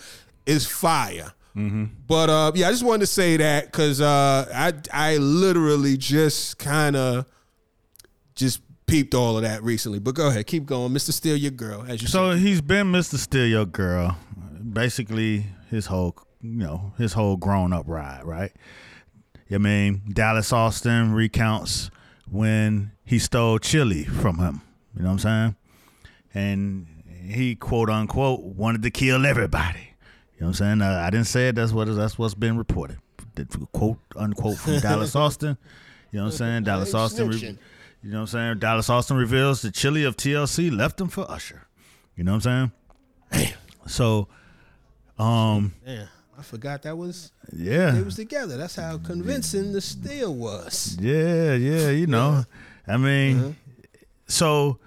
is 0.45 0.65
fire. 0.65 1.31
But 1.55 2.29
uh, 2.29 2.51
yeah, 2.55 2.67
I 2.67 2.71
just 2.71 2.83
wanted 2.83 3.01
to 3.01 3.07
say 3.07 3.37
that 3.37 3.65
because 3.65 4.01
uh, 4.01 4.49
I 4.53 4.73
I 4.91 5.17
literally 5.17 5.97
just 5.97 6.57
kind 6.57 6.95
of 6.95 7.25
just 8.35 8.61
peeped 8.87 9.13
all 9.13 9.37
of 9.37 9.43
that 9.43 9.63
recently. 9.63 9.99
But 9.99 10.15
go 10.15 10.27
ahead, 10.27 10.47
keep 10.47 10.65
going, 10.65 10.93
Mister 10.93 11.11
Steal 11.11 11.35
Your 11.35 11.51
Girl. 11.51 11.85
As 11.87 12.01
you 12.01 12.07
So 12.07 12.31
he's 12.31 12.61
been 12.61 12.91
Mr. 12.91 13.15
Steal 13.15 13.45
Your 13.47 13.65
Girl, 13.65 14.17
basically 14.71 15.45
his 15.69 15.87
whole, 15.87 16.15
you 16.41 16.57
know, 16.57 16.93
his 16.97 17.13
whole 17.13 17.37
grown 17.37 17.73
up 17.73 17.85
ride, 17.87 18.23
right? 18.23 18.51
I 19.51 19.57
mean, 19.59 20.01
Dallas 20.11 20.51
Austin 20.51 21.13
recounts 21.13 21.91
when 22.29 22.91
he 23.03 23.19
stole 23.19 23.59
Chilli 23.59 24.07
from 24.07 24.39
him. 24.39 24.61
You 24.95 25.03
know 25.03 25.09
what 25.09 25.25
I'm 25.25 25.53
saying? 25.53 25.55
And 26.33 26.87
he 27.27 27.55
quote 27.55 27.89
unquote 27.89 28.41
wanted 28.41 28.81
to 28.83 28.91
kill 28.91 29.25
everybody. 29.25 29.92
You 30.35 30.41
know 30.41 30.47
what 30.47 30.61
I'm 30.61 30.79
saying? 30.79 30.81
Uh, 30.81 31.03
I 31.05 31.09
didn't 31.09 31.27
say 31.27 31.49
it. 31.49 31.55
That's 31.55 31.71
what 31.71 31.85
that's 31.95 32.17
what's 32.17 32.33
been 32.33 32.57
reported. 32.57 32.97
The 33.35 33.45
quote 33.71 33.97
unquote 34.15 34.57
from 34.57 34.79
Dallas 34.81 35.15
Austin. 35.15 35.57
You 36.11 36.19
know 36.19 36.25
what 36.25 36.31
I'm 36.33 36.37
saying? 36.37 36.63
Dallas 36.63 36.93
Austin. 36.93 37.29
re- 37.29 37.57
you 38.03 38.11
know 38.11 38.17
what 38.17 38.21
I'm 38.21 38.27
saying? 38.27 38.59
Dallas 38.59 38.89
Austin 38.89 39.17
reveals 39.17 39.61
the 39.61 39.69
Chilli 39.69 40.05
of 40.05 40.17
TLC 40.17 40.75
left 40.75 40.99
him 40.99 41.07
for 41.07 41.29
Usher. 41.31 41.67
You 42.15 42.23
know 42.23 42.33
what 42.33 42.45
I'm 42.45 42.71
saying? 43.31 43.53
So, 43.87 44.27
um, 45.17 45.73
Damn, 45.85 46.07
I 46.37 46.41
forgot 46.43 46.83
that 46.83 46.97
was 46.97 47.31
yeah, 47.51 47.91
they 47.91 48.01
was 48.01 48.15
together. 48.15 48.57
That's 48.57 48.75
how 48.75 48.97
convincing 48.97 49.71
the 49.73 49.81
steal 49.81 50.33
was. 50.33 50.97
yeah, 50.99 51.53
yeah. 51.53 51.89
You 51.89 52.07
know, 52.07 52.43
I 52.87 52.97
mean, 52.97 53.55
so 54.27 54.79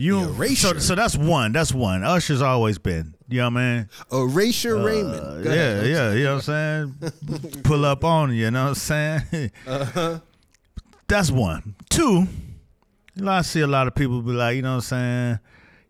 you. 0.00 0.20
Erasure. 0.20 0.54
so 0.56 0.78
so 0.78 0.94
that's 0.94 1.16
one. 1.16 1.52
That's 1.52 1.72
one. 1.72 2.02
Usher's 2.04 2.42
always 2.42 2.78
been. 2.78 3.14
You 3.28 3.38
know 3.38 3.50
what 3.50 3.60
I 3.60 3.76
mean? 3.76 3.88
Erasure 4.12 4.76
Uh, 4.78 4.82
Raymond. 4.84 5.44
Go 5.44 5.52
yeah, 5.52 5.60
ahead. 5.78 5.86
yeah. 5.86 6.12
You 6.12 6.24
know 6.24 6.34
what 6.36 6.48
I'm 6.48 6.94
saying? 7.00 7.62
Pull 7.64 7.84
up 7.84 8.04
on 8.04 8.30
you. 8.30 8.36
You 8.46 8.50
know 8.50 8.62
what 8.64 8.68
I'm 8.70 8.74
saying? 8.74 9.50
Uh-huh. 9.66 10.18
That's 11.06 11.30
one. 11.30 11.74
Two. 11.88 12.26
You 13.14 13.24
know, 13.24 13.32
I 13.32 13.42
see 13.42 13.60
a 13.60 13.66
lot 13.66 13.86
of 13.86 13.94
people 13.94 14.22
be 14.22 14.32
like, 14.32 14.56
you 14.56 14.62
know 14.62 14.70
what 14.70 14.74
I'm 14.76 14.80
saying? 14.82 15.38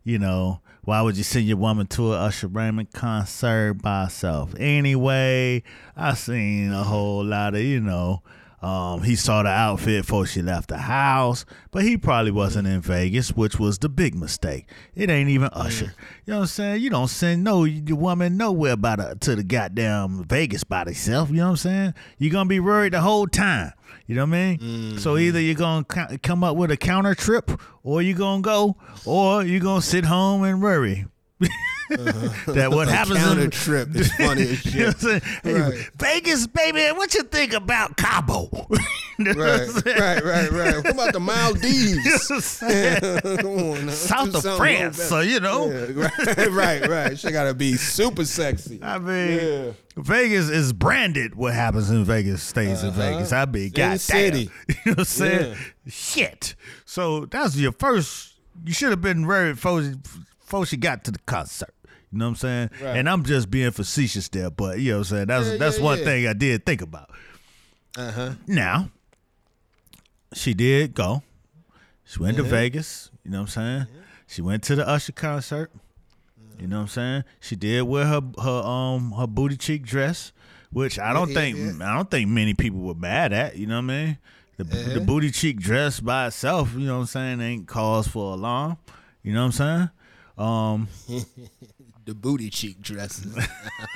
You 0.03 0.17
know, 0.19 0.61
why 0.83 1.01
would 1.01 1.15
you 1.15 1.23
send 1.23 1.45
your 1.45 1.57
woman 1.57 1.85
to 1.87 2.13
a 2.13 2.17
Usher 2.25 2.47
Raymond 2.47 2.91
concert 2.91 3.75
by 3.75 4.05
herself? 4.05 4.53
Anyway, 4.59 5.61
I 5.95 6.13
seen 6.15 6.71
a 6.71 6.83
whole 6.83 7.23
lot 7.23 7.53
of, 7.53 7.61
you 7.61 7.79
know, 7.79 8.23
um, 8.61 9.01
he 9.01 9.15
saw 9.15 9.41
the 9.41 9.49
outfit 9.49 10.03
before 10.03 10.27
she 10.27 10.41
left 10.41 10.69
the 10.69 10.77
house, 10.77 11.45
but 11.71 11.83
he 11.83 11.97
probably 11.97 12.31
wasn't 12.31 12.67
in 12.67 12.81
Vegas, 12.81 13.31
which 13.31 13.59
was 13.59 13.79
the 13.79 13.89
big 13.89 14.13
mistake. 14.13 14.67
It 14.93 15.09
ain't 15.09 15.29
even 15.29 15.49
Usher. 15.53 15.93
You 16.25 16.33
know 16.33 16.35
what 16.37 16.41
I'm 16.41 16.47
saying? 16.47 16.81
You 16.81 16.91
don't 16.91 17.07
send 17.07 17.43
no 17.43 17.63
your 17.63 17.97
woman 17.97 18.37
nowhere 18.37 18.77
by 18.77 18.97
the, 18.97 19.17
to 19.21 19.35
the 19.35 19.43
goddamn 19.43 20.25
Vegas 20.25 20.63
by 20.63 20.83
herself. 20.83 21.29
You 21.29 21.37
know 21.37 21.45
what 21.45 21.49
I'm 21.51 21.57
saying? 21.57 21.93
You're 22.19 22.31
gonna 22.31 22.47
be 22.49 22.59
worried 22.59 22.93
the 22.93 23.01
whole 23.01 23.25
time. 23.27 23.73
You 24.05 24.15
know 24.15 24.25
what 24.25 24.35
I 24.35 24.57
mean? 24.57 24.97
So 24.99 25.17
either 25.17 25.39
you're 25.39 25.55
gonna 25.55 25.83
come 26.21 26.43
up 26.43 26.55
with 26.55 26.69
a 26.69 26.77
counter 26.77 27.15
trip, 27.15 27.49
or 27.83 28.01
you're 28.01 28.17
gonna 28.17 28.41
go, 28.41 28.75
or 29.05 29.43
you're 29.43 29.59
gonna 29.59 29.81
sit 29.81 30.05
home 30.05 30.43
and 30.43 30.61
worry. 30.61 31.05
that 31.95 32.69
what 32.71 32.87
happens 32.87 33.23
on 33.23 33.39
in 33.39 33.49
trip 33.51 33.93
is 33.95 34.11
funny 34.13 34.43
as 34.43 34.65
You 34.73 34.79
know 34.81 34.87
what 34.87 34.99
shit. 34.99 35.13
I'm 35.13 35.21
saying? 35.21 35.21
Hey, 35.43 35.53
Right. 35.61 35.89
Vegas, 35.97 36.47
baby, 36.47 36.81
what 36.97 37.13
you 37.13 37.23
think 37.23 37.53
about 37.53 37.97
Cabo? 37.97 38.49
You 39.19 39.35
know 39.35 39.43
Right, 39.43 39.69
right, 39.85 40.23
right, 40.23 40.51
right. 40.51 40.75
What 40.83 40.89
about 40.93 41.13
the 41.13 41.19
You 41.19 41.25
know 41.25 41.33
Maldives? 41.33 42.29
what 42.29 42.35
I'm 42.37 42.41
saying? 42.41 43.19
Come 43.37 43.45
on. 43.45 43.89
South 43.91 44.33
of 44.45 44.57
France, 44.57 44.97
so 45.03 45.19
you 45.19 45.39
know. 45.39 45.69
Yeah, 45.69 46.05
right, 46.07 46.49
right, 46.49 46.87
right. 46.89 47.19
She 47.19 47.29
gotta 47.31 47.53
be 47.53 47.75
super 47.75 48.25
sexy. 48.25 48.79
I 48.81 48.97
mean, 48.97 49.31
Yeah. 49.37 49.71
Vegas 49.97 50.49
is 50.49 50.73
branded. 50.73 51.35
What 51.35 51.53
happens 51.53 51.91
in 51.91 52.03
Vegas 52.03 52.41
stays 52.41 52.81
in 52.81 52.89
Uh-huh. 52.89 52.99
Vegas. 52.99 53.31
I 53.31 53.45
mean, 53.45 53.69
goddamn. 53.69 53.97
city. 53.99 54.49
You 54.69 54.75
know 54.85 54.91
what 54.93 54.99
I'm 54.99 55.05
saying? 55.05 55.57
Shit. 55.87 56.55
So 56.85 57.25
that's 57.25 57.55
your 57.57 57.73
first. 57.73 58.33
You 58.65 58.73
should 58.73 58.89
have 58.89 59.01
been 59.01 59.27
very 59.27 59.53
before, 59.53 59.81
before 60.39 60.65
she 60.65 60.77
got 60.77 61.03
to 61.03 61.11
the 61.11 61.19
concert. 61.27 61.73
You 62.11 62.17
know 62.17 62.25
what 62.25 62.29
I'm 62.29 62.35
saying? 62.35 62.69
Right. 62.81 62.97
And 62.97 63.09
I'm 63.09 63.23
just 63.23 63.49
being 63.49 63.71
facetious 63.71 64.27
there, 64.29 64.49
but 64.49 64.79
you 64.79 64.91
know 64.91 64.99
what 64.99 65.11
I'm 65.11 65.15
saying? 65.15 65.27
That's 65.27 65.47
Yeah, 65.51 65.57
that's 65.57 65.77
yeah, 65.77 65.83
one 65.83 65.99
yeah. 65.99 66.05
thing 66.05 66.27
I 66.27 66.33
did 66.33 66.65
think 66.65 66.81
about. 66.81 67.09
Uh 67.97 68.11
huh. 68.11 68.31
Now, 68.47 68.89
she 70.33 70.53
did 70.53 70.93
go. 70.93 71.23
She 72.05 72.19
went 72.19 72.37
to 72.37 72.43
Vegas. 72.43 73.09
You 73.23 73.31
know 73.31 73.39
what 73.39 73.55
I'm 73.57 73.87
saying? 73.87 73.87
She 74.27 74.41
went 74.41 74.63
to 74.63 74.75
the 74.75 74.87
Usher 74.87 75.13
concert. 75.13 75.71
You 76.59 76.67
know 76.67 76.77
what 76.77 76.81
I'm 76.83 76.87
saying? 76.89 77.23
She 77.39 77.55
did 77.55 77.83
wear 77.83 78.05
her 78.05 78.21
her 78.41 78.61
um 78.61 79.11
her 79.13 79.27
booty 79.27 79.57
cheek 79.57 79.83
dress, 79.83 80.31
which 80.71 80.99
I 80.99 81.13
don't 81.13 81.33
think. 81.33 81.81
I 81.81 81.95
don't 81.95 82.11
think 82.11 82.29
many 82.29 82.53
people 82.53 82.79
were 82.79 82.93
mad 82.93 83.33
at. 83.33 83.57
You 83.57 83.67
know 83.67 83.75
what 83.75 83.91
I 83.91 84.05
mean? 84.05 84.17
The 84.57 84.63
the 84.63 85.01
booty 85.01 85.31
cheek 85.31 85.59
dress 85.59 85.99
by 85.99 86.27
itself, 86.27 86.73
you 86.73 86.85
know 86.85 86.95
what 86.95 87.01
I'm 87.01 87.07
saying, 87.07 87.41
ain't 87.41 87.67
cause 87.67 88.07
for 88.07 88.33
alarm. 88.33 88.77
You 89.23 89.33
know 89.33 89.45
what 89.45 89.59
I'm 89.59 89.89
saying? 89.89 89.89
Um, 90.37 90.87
The 92.03 92.15
booty 92.15 92.49
cheek 92.49 92.81
dresses. 92.81 93.33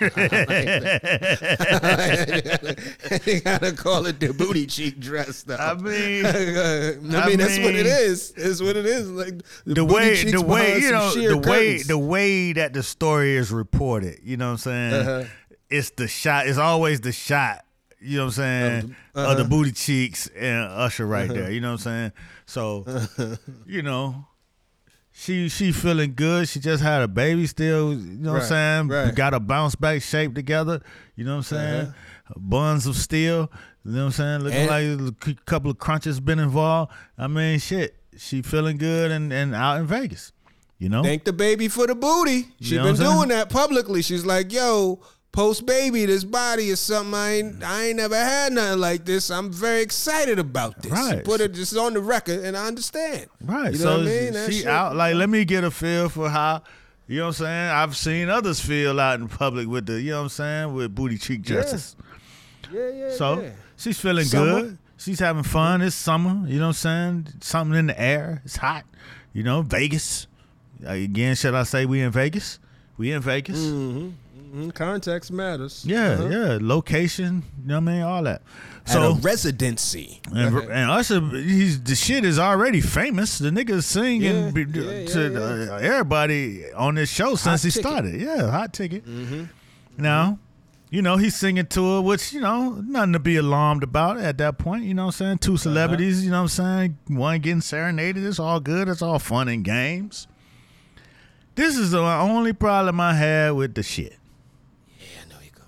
they 3.25 3.39
gotta 3.43 3.73
call 3.73 4.05
it 4.05 4.19
the 4.19 4.33
booty 4.37 4.67
cheek 4.67 4.99
dress, 4.99 5.43
though. 5.43 5.55
I 5.55 5.73
mean, 5.73 6.25
I 6.25 6.31
mean, 7.01 7.15
I 7.15 7.35
that's 7.35 7.57
what 7.57 7.73
it 7.75 7.85
mean- 7.85 7.85
is. 7.87 8.33
It's 8.37 8.61
what 8.61 8.77
it 8.77 8.85
is. 8.85 9.09
Like 9.09 9.41
the 9.65 9.83
booty 9.85 9.93
way 9.93 10.23
the 10.31 10.41
way 10.41 10.79
you 10.79 10.91
know 10.91 11.11
the 11.13 11.37
way 11.37 11.81
the 11.81 11.97
way 11.97 12.53
that 12.53 12.73
the 12.73 12.83
story 12.83 13.35
is 13.35 13.51
reported 13.51 14.19
you 14.23 14.37
know 14.37 14.47
what 14.47 14.51
i'm 14.51 14.57
saying 14.57 14.93
Uh-huh. 14.93 15.23
it's 15.69 15.89
the 15.91 16.07
shot 16.07 16.47
it's 16.47 16.57
always 16.57 17.01
the 17.01 17.11
shot 17.11 17.65
you 17.99 18.17
know 18.17 18.25
what 18.25 18.37
i'm 18.37 18.81
saying 18.81 18.95
uh-huh. 19.15 19.31
of 19.31 19.37
the 19.37 19.43
booty 19.45 19.71
cheeks 19.71 20.27
and 20.27 20.65
usher 20.69 21.05
right 21.05 21.29
there 21.29 21.51
you 21.51 21.61
know 21.61 21.73
what 21.73 21.85
i'm 21.85 22.11
saying 22.11 22.11
so 22.45 22.85
you 23.65 23.81
know 23.81 24.25
she 25.17 25.47
she 25.47 25.71
feeling 25.71 26.13
good 26.13 26.45
she 26.47 26.59
just 26.59 26.83
had 26.83 27.01
a 27.01 27.07
baby 27.07 27.47
still 27.47 27.93
you 27.93 28.17
know 28.19 28.33
what 28.33 28.41
i'm 28.41 28.47
saying 28.47 28.87
right. 28.89 29.03
Uh-huh. 29.03 29.11
got 29.11 29.33
a 29.33 29.39
bounce 29.39 29.73
back 29.75 30.01
shape 30.01 30.35
together 30.35 30.81
you 31.15 31.23
know 31.23 31.37
what 31.37 31.51
i'm 31.51 31.57
saying 31.57 31.93
buns 32.35 32.85
of 32.85 32.95
steel 32.97 33.49
you 33.85 33.91
know 33.91 33.99
what 33.99 34.05
i'm 34.07 34.11
saying 34.11 34.41
looking 34.41 34.59
And- 34.69 35.09
like 35.25 35.37
a 35.37 35.41
couple 35.45 35.71
of 35.71 35.77
crunches 35.77 36.19
been 36.19 36.39
involved 36.39 36.91
i 37.17 37.27
mean 37.27 37.59
shit 37.59 37.95
she 38.17 38.41
feeling 38.41 38.77
good 38.77 39.09
and, 39.11 39.31
and 39.31 39.55
out 39.55 39.79
in 39.79 39.85
vegas 39.87 40.33
you 40.79 40.89
know 40.89 41.01
Thank 41.01 41.23
the 41.23 41.31
baby 41.33 41.69
for 41.69 41.87
the 41.87 41.95
booty. 41.95 42.47
She 42.59 42.75
know 42.75 42.83
been 42.83 42.83
what 42.83 42.89
I'm 42.89 42.95
saying? 42.97 43.15
doing 43.17 43.29
that 43.29 43.49
publicly. 43.49 44.01
She's 44.01 44.25
like, 44.25 44.51
yo, 44.51 44.99
post 45.35 45.65
baby, 45.65 46.05
this 46.05 46.23
body 46.23 46.69
is 46.69 46.79
something 46.79 47.13
I 47.13 47.33
ain't 47.35 47.63
I 47.63 47.85
ain't 47.87 47.97
never 47.97 48.15
had 48.15 48.53
nothing 48.53 48.79
like 48.79 49.05
this. 49.05 49.29
I'm 49.29 49.51
very 49.51 49.81
excited 49.81 50.39
about 50.39 50.81
this. 50.81 50.91
Right. 50.91 51.23
put 51.23 51.41
it 51.41 51.53
just 51.53 51.75
on 51.75 51.93
the 51.93 51.99
record 51.99 52.43
and 52.43 52.55
I 52.55 52.67
understand. 52.67 53.27
Right. 53.41 53.73
You 53.73 53.79
know 53.79 53.85
so 53.85 53.91
what 53.97 53.99
I 54.01 54.03
mean? 54.05 54.33
That 54.33 54.51
she 54.51 54.59
shit- 54.59 54.67
out 54.67 54.95
like 54.95 55.15
let 55.15 55.29
me 55.29 55.43
get 55.45 55.63
a 55.63 55.71
feel 55.71 56.09
for 56.09 56.29
how 56.29 56.63
you 57.07 57.17
know 57.19 57.25
what 57.25 57.39
I'm 57.39 57.45
saying? 57.45 57.69
I've 57.69 57.95
seen 57.95 58.29
others 58.29 58.59
feel 58.59 58.99
out 58.99 59.19
in 59.19 59.27
public 59.27 59.67
with 59.67 59.85
the 59.85 60.01
you 60.01 60.11
know 60.11 60.17
what 60.17 60.23
I'm 60.23 60.29
saying, 60.29 60.73
with 60.73 60.95
booty 60.95 61.17
cheek 61.17 61.43
dresses. 61.43 61.95
Yeah, 62.71 62.89
yeah. 62.89 63.11
So 63.11 63.41
yeah. 63.41 63.49
she's 63.77 63.99
feeling 63.99 64.25
Summer. 64.25 64.61
good. 64.61 64.77
She's 64.97 65.19
having 65.19 65.43
fun. 65.43 65.81
It's 65.81 65.95
summer. 65.95 66.47
You 66.47 66.57
know 66.57 66.67
what 66.67 66.83
I'm 66.85 67.23
saying? 67.23 67.27
Something 67.41 67.77
in 67.77 67.87
the 67.87 68.01
air. 68.01 68.41
It's 68.45 68.55
hot. 68.55 68.85
You 69.33 69.43
know, 69.43 69.61
Vegas. 69.61 70.27
Again, 70.83 71.35
should 71.35 71.53
I 71.53 71.63
say 71.63 71.85
we 71.85 72.01
in 72.01 72.11
Vegas? 72.11 72.59
We 72.97 73.11
in 73.11 73.21
Vegas. 73.21 73.59
Mm-hmm. 73.59 74.09
Mhm, 74.45 74.73
context 74.73 75.31
matters. 75.31 75.83
Yeah, 75.87 76.09
Uh-huh. 76.11 76.27
yeah. 76.29 76.57
Location. 76.61 77.43
You 77.61 77.67
know 77.67 77.79
what 77.79 77.89
I 77.89 77.93
mean? 77.93 78.01
All 78.03 78.23
that. 78.23 78.41
At 78.85 78.93
So 78.93 79.01
a 79.11 79.13
residency. 79.15 80.21
And, 80.33 80.55
and 80.57 80.91
Usher, 80.91 81.19
he's 81.31 81.81
the 81.81 81.95
shit 81.95 82.23
is 82.23 82.37
already 82.37 82.81
famous. 82.81 83.39
The 83.39 83.49
nigga 83.49 83.81
singing 83.83 84.21
Yeah, 84.23 84.51
yeah, 84.55 85.05
to 85.07 85.31
yeah, 85.31 85.73
uh, 85.73 85.77
everybody 85.77 86.71
on 86.73 86.95
this 86.95 87.09
show 87.09 87.35
since 87.35 87.63
he 87.63 87.71
ticket. 87.71 87.85
started. 87.85 88.21
Yeah, 88.21 88.51
hot 88.51 88.73
ticket. 88.73 89.05
Mm-hmm. 89.05 89.43
Now, 89.97 90.39
you 90.91 91.01
know, 91.01 91.17
he's 91.17 91.35
singing 91.35 91.65
to 91.67 91.95
her, 91.95 92.01
which, 92.01 92.31
you 92.31 92.39
know, 92.41 92.81
nothing 92.85 93.13
to 93.13 93.19
be 93.19 93.37
alarmed 93.37 93.81
about 93.83 94.17
at 94.17 94.37
that 94.37 94.57
point. 94.59 94.83
You 94.83 94.93
know 94.93 95.05
what 95.07 95.19
I'm 95.19 95.25
saying? 95.25 95.37
Two 95.39 95.57
celebrities, 95.57 96.23
you 96.23 96.29
know 96.31 96.43
what 96.43 96.59
I'm 96.59 96.97
saying? 96.97 96.97
One 97.07 97.39
getting 97.39 97.61
serenaded. 97.61 98.23
It's 98.23 98.39
all 98.39 98.59
good. 98.59 98.87
It's 98.87 99.01
all 99.01 99.19
fun 99.19 99.47
and 99.47 99.63
games. 99.65 100.27
This 101.55 101.75
is 101.77 101.91
the 101.91 102.01
only 102.01 102.53
problem 102.53 102.99
I 102.99 103.13
had 103.15 103.51
with 103.51 103.73
the 103.75 103.83
shit. 103.83 104.17
Yeah, 104.99 105.05
I 105.25 105.29
know 105.33 105.39
you 105.43 105.51
go. 105.55 105.63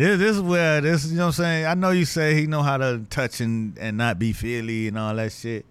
This, 0.00 0.18
this 0.18 0.36
is 0.36 0.40
where 0.40 0.80
this, 0.80 1.10
you 1.10 1.16
know 1.18 1.24
what 1.24 1.26
I'm 1.26 1.32
saying? 1.44 1.66
I 1.66 1.74
know 1.74 1.90
you 1.90 2.06
say 2.06 2.34
he 2.34 2.46
know 2.46 2.62
how 2.62 2.78
to 2.78 3.04
touch 3.10 3.42
and, 3.42 3.76
and 3.76 3.98
not 3.98 4.18
be 4.18 4.32
feely 4.32 4.88
and 4.88 4.98
all 4.98 5.14
that 5.14 5.30
shit. 5.30 5.66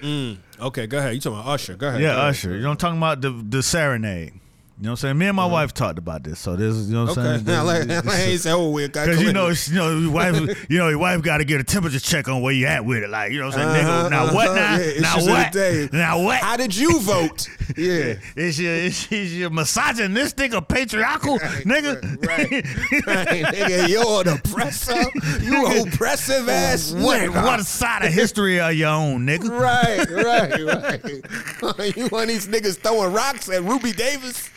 Mm, 0.00 0.38
okay, 0.60 0.86
go 0.86 0.98
ahead. 0.98 1.14
You 1.14 1.20
talking 1.20 1.40
about 1.40 1.54
Usher? 1.54 1.74
Go 1.74 1.88
ahead. 1.88 2.00
Yeah, 2.00 2.10
go 2.10 2.18
ahead. 2.18 2.30
Usher. 2.30 2.54
You 2.54 2.62
know, 2.62 2.70
I'm 2.70 2.76
talking 2.76 2.98
about 2.98 3.20
the 3.20 3.30
the 3.30 3.64
serenade. 3.64 4.34
You 4.78 4.84
know 4.84 4.90
what 4.90 4.92
I'm 4.92 4.96
saying? 5.08 5.18
Me 5.18 5.26
and 5.26 5.34
my 5.34 5.44
wife 5.44 5.74
talked 5.74 5.98
about 5.98 6.22
this. 6.22 6.38
So 6.38 6.54
this 6.54 6.72
is, 6.72 6.88
you 6.88 6.94
know 6.94 7.06
what 7.06 7.18
I'm. 7.18 7.26
Okay. 7.26 7.44
saying? 7.44 7.58
I 7.58 7.62
like, 7.62 8.18
ain't 8.20 8.40
say, 8.40 8.52
oh, 8.52 8.70
we 8.70 8.86
got 8.86 9.06
Because 9.06 9.20
you 9.20 9.32
know, 9.32 9.48
you 9.48 9.74
know, 9.74 9.98
your 9.98 10.10
wife, 10.12 10.66
you 10.70 10.78
know, 10.78 10.88
your 10.88 10.98
wife 10.98 11.20
got 11.20 11.38
to 11.38 11.44
get 11.44 11.60
a 11.60 11.64
temperature 11.64 11.98
check 11.98 12.28
on 12.28 12.42
where 12.42 12.52
you 12.52 12.66
at 12.66 12.84
with 12.84 13.02
it. 13.02 13.10
Like, 13.10 13.32
you 13.32 13.40
know 13.40 13.46
what 13.46 13.58
I'm 13.58 13.74
saying? 13.74 13.86
Uh-huh, 13.86 14.06
Nigga, 14.06 14.10
now 14.10 14.32
what 14.32 14.48
uh-huh, 14.48 14.54
now? 14.54 14.76
yeah, 14.76 15.00
now 15.00 15.26
what? 15.26 15.92
Now 15.92 16.22
what? 16.22 16.40
How 16.40 16.56
did 16.56 16.76
you 16.76 17.00
vote? 17.00 17.48
yeah. 17.76 18.14
Is 18.36 18.60
your 18.60 18.72
is, 18.72 19.36
your 19.36 19.50
misogynistic 19.50 20.54
or 20.54 20.62
patriarchal, 20.62 21.40
nigga? 21.40 22.24
Right. 22.24 22.50
right. 23.04 23.44
Nigga, 23.46 23.88
you're 23.88 24.20
an 24.20 24.28
oppressor. 24.28 25.02
You 25.42 25.82
oppressive 25.82 26.48
ass 26.48 26.92
what 26.92 27.30
what 27.30 27.66
side 27.66 28.04
of 28.04 28.12
history 28.12 28.60
are 28.60 28.72
you 28.72 28.86
on, 28.86 29.26
nigga? 29.26 29.48
Right, 29.50 30.08
right, 30.08 31.78
right. 31.78 31.96
you 31.96 32.06
one 32.08 32.22
of 32.22 32.28
these 32.28 32.46
niggas 32.46 32.78
throwing 32.78 33.12
rocks 33.12 33.48
at 33.48 33.64
Ruby 33.64 33.90
Davis? 33.90 34.48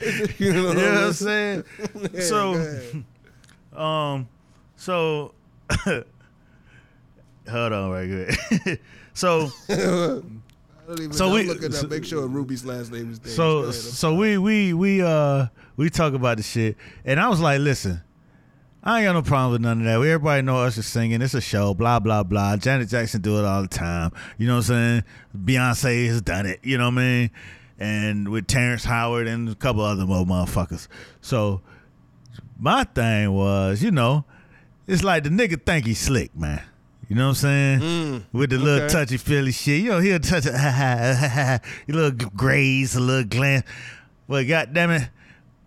You 0.00 0.08
know 0.18 0.28
You 0.38 0.52
know 0.52 0.64
what 0.74 0.78
I'm 0.78 1.12
saying? 1.12 1.64
so, 2.20 2.80
um, 3.78 4.28
so, 4.76 5.34
hold 7.48 7.72
on 7.72 7.90
right 7.90 8.28
quick. 8.62 8.82
so, 9.14 9.50
I 9.68 9.74
don't 9.74 10.42
even 10.98 11.12
So 11.12 11.28
know. 11.28 11.34
we- 11.34 11.44
look 11.44 11.62
so- 11.62 11.68
that. 11.68 11.90
Make 11.90 12.04
sure 12.04 12.26
Ruby's 12.26 12.64
last 12.64 12.92
name 12.92 13.10
is 13.12 13.18
Davis. 13.18 13.36
so, 13.36 13.58
ahead. 13.60 13.74
so 13.74 14.14
we 14.14 14.38
we 14.38 14.72
we 14.72 15.02
uh 15.02 15.46
we 15.76 15.90
talk 15.90 16.14
about 16.14 16.36
the 16.36 16.42
shit, 16.42 16.76
and 17.04 17.20
I 17.20 17.28
was 17.28 17.40
like, 17.40 17.60
listen. 17.60 18.02
I 18.82 19.00
ain't 19.00 19.08
got 19.08 19.12
no 19.12 19.20
problem 19.20 19.52
with 19.52 19.60
none 19.60 19.80
of 19.80 19.84
that. 19.84 20.00
We 20.00 20.10
Everybody 20.10 20.40
know 20.40 20.56
us 20.62 20.78
is 20.78 20.86
singing. 20.86 21.20
It's 21.20 21.34
a 21.34 21.40
show. 21.42 21.74
Blah 21.74 22.00
blah 22.00 22.22
blah. 22.22 22.56
Janet 22.56 22.88
Jackson 22.88 23.20
do 23.20 23.38
it 23.38 23.44
all 23.44 23.60
the 23.60 23.68
time. 23.68 24.10
You 24.38 24.46
know 24.46 24.54
what 24.54 24.70
I'm 24.70 25.02
saying? 25.02 25.04
Beyonce 25.36 26.06
has 26.06 26.22
done 26.22 26.46
it. 26.46 26.60
You 26.62 26.78
know 26.78 26.86
what 26.86 26.94
I 26.94 27.04
mean? 27.04 27.30
And 27.80 28.28
with 28.28 28.46
Terrence 28.46 28.84
Howard 28.84 29.26
and 29.26 29.48
a 29.48 29.54
couple 29.54 29.82
other 29.82 30.04
motherfuckers. 30.04 30.86
So 31.22 31.62
my 32.58 32.84
thing 32.84 33.32
was, 33.32 33.82
you 33.82 33.90
know, 33.90 34.24
it's 34.86 35.02
like 35.02 35.24
the 35.24 35.30
nigga 35.30 35.64
think 35.64 35.86
he 35.86 35.94
slick, 35.94 36.36
man. 36.36 36.62
You 37.08 37.16
know 37.16 37.24
what 37.24 37.28
I'm 37.30 37.34
saying? 37.34 37.80
Mm, 37.80 38.24
with 38.32 38.50
the 38.50 38.58
little 38.58 38.88
touchy 38.88 39.16
feely 39.16 39.50
shit. 39.50 39.80
You 39.82 39.90
know, 39.90 39.98
he'll 39.98 40.20
touch 40.20 40.46
it, 40.46 40.54
a 40.54 41.60
little 41.88 42.30
graze, 42.30 42.94
a 42.94 43.00
little 43.00 43.24
glance. 43.24 43.66
Well, 44.28 44.44
goddamn 44.44 44.90
it, 44.92 45.08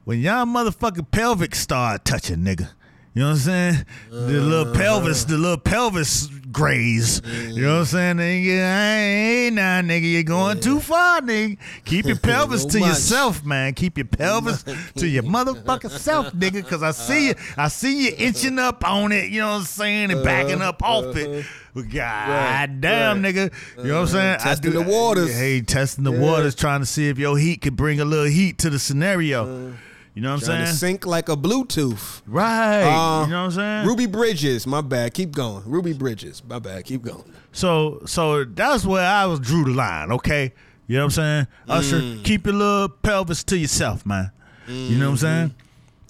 when 0.05 0.21
y'all 0.21 0.45
motherfucking 0.45 1.11
pelvic 1.11 1.55
start 1.55 2.05
touching, 2.05 2.37
nigga. 2.37 2.69
You 3.13 3.21
know 3.21 3.27
what 3.27 3.33
I'm 3.33 3.37
saying? 3.37 3.85
The 4.09 4.17
little 4.17 4.61
uh-huh. 4.69 4.73
pelvis, 4.73 5.25
the 5.25 5.37
little 5.37 5.57
pelvis 5.57 6.27
graze. 6.51 7.21
You 7.25 7.61
know 7.61 7.73
what 7.73 7.79
I'm 7.79 7.85
saying? 7.85 8.17
Nigga, 8.17 8.45
hey, 8.45 9.49
nah, 9.51 9.81
nigga, 9.81 10.11
you're 10.11 10.23
going 10.23 10.59
too 10.59 10.79
far, 10.79 11.21
nigga. 11.21 11.59
Keep 11.85 12.07
your 12.07 12.17
pelvis 12.19 12.65
to 12.65 12.79
yourself, 12.79 13.45
man. 13.45 13.75
Keep 13.75 13.99
your 13.99 14.07
pelvis 14.07 14.63
to 14.97 15.07
your 15.07 15.23
motherfucking 15.23 15.91
self, 15.91 16.33
nigga. 16.33 16.65
Cause 16.67 16.81
I 16.81 16.89
see 16.89 17.27
you, 17.27 17.35
I 17.55 17.67
see 17.67 18.05
you 18.05 18.15
inching 18.17 18.57
up 18.57 18.87
on 18.87 19.11
it. 19.11 19.29
You 19.29 19.41
know 19.41 19.49
what 19.49 19.57
I'm 19.57 19.63
saying, 19.65 20.11
and 20.11 20.23
backing 20.23 20.61
uh-huh. 20.61 20.69
up 20.69 20.83
off 20.83 21.15
it. 21.15 21.45
Uh-huh. 21.45 21.81
God 21.91 22.81
damn, 22.81 23.21
right. 23.21 23.35
nigga. 23.35 23.53
You 23.77 23.83
know 23.83 24.01
what 24.01 24.01
I'm 24.01 24.07
saying? 24.07 24.39
Testing 24.39 24.71
the 24.73 24.81
waters. 24.81 25.35
Hey, 25.35 25.61
testing 25.61 26.03
the 26.03 26.11
waters, 26.11 26.55
trying 26.55 26.79
to 26.79 26.85
see 26.85 27.09
if 27.09 27.17
your 27.19 27.37
heat 27.37 27.61
could 27.61 27.75
bring 27.75 27.99
a 27.99 28.05
little 28.05 28.25
heat 28.25 28.57
to 28.59 28.69
the 28.69 28.79
scenario. 28.79 29.73
You 30.13 30.21
know 30.21 30.33
what 30.33 30.47
I'm 30.47 30.65
saying? 30.65 30.67
sync 30.67 31.05
like 31.05 31.29
a 31.29 31.35
Bluetooth. 31.35 32.21
Right. 32.27 32.83
Uh, 32.83 33.25
you 33.25 33.31
know 33.31 33.39
what 33.39 33.45
I'm 33.45 33.51
saying? 33.51 33.87
Ruby 33.87 34.05
Bridges, 34.05 34.67
my 34.67 34.81
bad. 34.81 35.13
Keep 35.13 35.31
going. 35.33 35.63
Ruby 35.65 35.93
Bridges, 35.93 36.43
my 36.47 36.59
bad. 36.59 36.85
Keep 36.85 37.03
going. 37.03 37.23
So 37.51 38.01
so 38.05 38.43
that's 38.45 38.85
where 38.85 39.05
I 39.05 39.25
was 39.25 39.39
drew 39.39 39.63
the 39.65 39.71
line, 39.71 40.11
okay? 40.11 40.53
You 40.87 40.97
know 40.97 41.05
what 41.05 41.17
I'm 41.17 41.21
saying? 41.45 41.47
Usher, 41.67 41.99
Mm. 42.01 42.23
keep 42.23 42.45
your 42.45 42.55
little 42.55 42.89
pelvis 42.89 43.43
to 43.45 43.57
yourself, 43.57 44.05
man. 44.05 44.31
You 44.67 44.97
know 44.97 45.05
what 45.07 45.11
I'm 45.11 45.17
saying? 45.17 45.55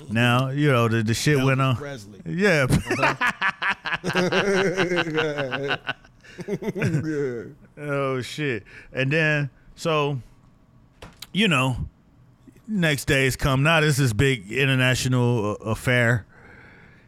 Now 0.10 0.49
you 0.49 0.70
know 0.72 0.88
the 0.89 1.01
the 1.04 1.14
shit 1.14 1.41
went 1.41 1.62
on. 1.62 1.78
Presley. 1.78 2.20
Yeah. 2.26 2.68
oh 7.78 8.22
shit. 8.22 8.64
And 8.91 9.12
then 9.12 9.49
so 9.76 10.20
you 11.32 11.47
know, 11.47 11.78
next 12.68 13.05
day 13.05 13.24
days 13.24 13.36
come. 13.36 13.64
Now 13.64 13.82
this 13.82 13.99
is 13.99 14.14
big 14.14 14.51
international 14.51 15.57
uh, 15.61 15.66
affair. 15.72 16.26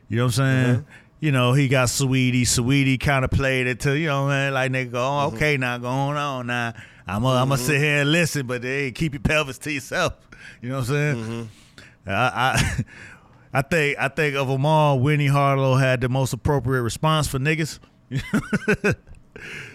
You 0.08 0.18
know 0.18 0.24
what 0.26 0.28
I'm 0.28 0.32
saying? 0.64 0.76
Uh-huh. 0.76 0.84
You 1.20 1.32
know, 1.32 1.54
he 1.54 1.68
got 1.68 1.90
Sweetie. 1.90 2.46
Sweetie 2.46 2.98
kind 2.98 3.26
of 3.26 3.32
played 3.32 3.66
it 3.68 3.80
to, 3.82 3.98
you 3.98 4.08
know, 4.08 4.28
man, 4.28 4.54
like 4.54 4.72
nigga 4.72 4.92
go, 4.92 5.00
oh, 5.00 5.28
Mm-hmm. 5.28 5.36
okay, 5.36 5.58
now 5.58 5.78
going 5.78 6.18
on 6.18 6.48
now. 6.48 6.74
I'm 7.08 7.22
gonna 7.22 7.42
I'm 7.42 7.50
gonna 7.50 7.62
sit 7.62 7.80
here 7.80 8.02
and 8.02 8.12
listen, 8.12 8.48
but 8.48 8.64
hey, 8.64 8.92
keep 8.92 9.14
your 9.14 9.22
pelvis 9.22 9.58
to 9.60 9.72
yourself. 9.72 10.14
You 10.62 10.70
know 10.70 10.80
what 10.80 10.90
I'm 10.90 10.94
saying? 10.94 11.16
Mm-hmm. 11.16 12.10
I, 12.10 12.14
I 12.14 12.84
I 13.60 13.62
think 13.62 13.98
I 13.98 14.08
think 14.10 14.36
of 14.36 14.48
them 14.48 14.66
all, 14.66 15.00
Winnie 15.00 15.28
Harlow 15.28 15.76
had 15.76 16.02
the 16.02 16.10
most 16.10 16.34
appropriate 16.34 16.82
response 16.82 17.28
for 17.28 17.40
niggas. 17.40 17.80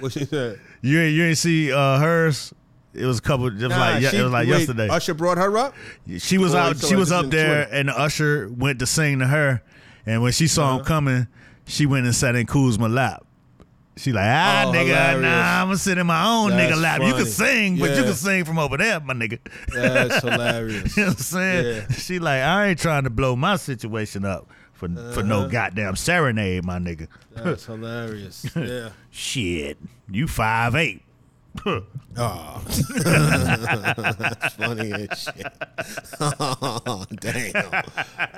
What 0.00 0.12
she 0.12 0.24
said? 0.24 0.58
You 0.80 1.00
ain't 1.00 1.14
you 1.14 1.24
ain't 1.24 1.38
see 1.38 1.72
uh, 1.72 1.98
hers. 1.98 2.54
It 2.92 3.06
was 3.06 3.18
a 3.18 3.22
couple. 3.22 3.46
It 3.46 3.54
was 3.54 3.68
like 3.70 4.04
she- 4.04 4.16
it 4.16 4.22
was 4.22 4.32
like 4.32 4.48
wait, 4.48 4.58
yesterday. 4.58 4.88
Usher 4.88 5.14
brought 5.14 5.38
her 5.38 5.56
up. 5.58 5.74
She 6.18 6.38
was 6.38 6.54
out. 6.54 6.78
She 6.78 6.96
was 6.96 7.12
up 7.12 7.26
there, 7.30 7.64
Twitter. 7.66 7.76
and 7.78 7.88
the 7.88 7.98
usher 7.98 8.48
went 8.48 8.78
to 8.80 8.86
sing 8.86 9.20
to 9.20 9.26
her. 9.26 9.62
And 10.06 10.22
when 10.22 10.32
she 10.32 10.46
saw 10.48 10.70
Uh-huh. 10.70 10.78
him 10.78 10.84
coming, 10.84 11.26
she 11.66 11.86
went 11.86 12.06
and 12.06 12.14
sat 12.14 12.34
in 12.34 12.46
Kuzma 12.46 12.88
lap. 12.88 13.24
She 13.96 14.12
like, 14.12 14.24
ah, 14.26 14.64
Oh, 14.66 14.72
nigga, 14.72 14.86
hilarious. 14.86 15.22
nah, 15.22 15.60
I'm 15.60 15.66
gonna 15.68 15.76
sit 15.76 15.98
in 15.98 16.06
my 16.06 16.24
own 16.26 16.50
That's 16.50 16.74
nigga 16.74 16.80
lap. 16.80 17.00
You 17.02 17.06
can 17.08 17.26
funny. 17.26 17.30
sing, 17.30 17.78
but 17.78 17.90
you 17.96 18.02
can 18.02 18.14
sing 18.14 18.44
from 18.44 18.58
over 18.58 18.76
there, 18.78 18.98
my 19.00 19.12
nigga. 19.14 19.38
That's 19.74 20.22
hilarious. 20.24 20.96
you 20.96 21.02
know 21.02 21.08
what 21.10 21.16
I'm 21.18 21.22
saying? 21.22 21.66
Yeah. 21.90 21.96
She 21.96 22.18
like, 22.18 22.40
I 22.42 22.68
ain't 22.68 22.78
trying 22.78 23.04
to 23.04 23.10
blow 23.10 23.36
my 23.36 23.56
situation 23.56 24.24
up 24.24 24.48
for 24.72 24.88
for 25.12 25.22
no 25.22 25.40
Uh-huh. 25.40 25.48
goddamn 25.48 25.96
serenade, 25.96 26.64
my 26.64 26.78
nigga. 26.78 27.08
That's 27.36 27.66
hilarious. 27.66 28.46
Yeah. 28.56 28.88
Shit, 29.10 29.76
you 30.10 30.26
five 30.26 30.74
eight. 30.74 31.02
Oh, 32.16 32.62
that's 34.18 34.54
funny 34.54 34.92
as 34.92 35.18
shit. 35.18 35.46
Oh, 36.20 37.04
damn. 37.20 37.82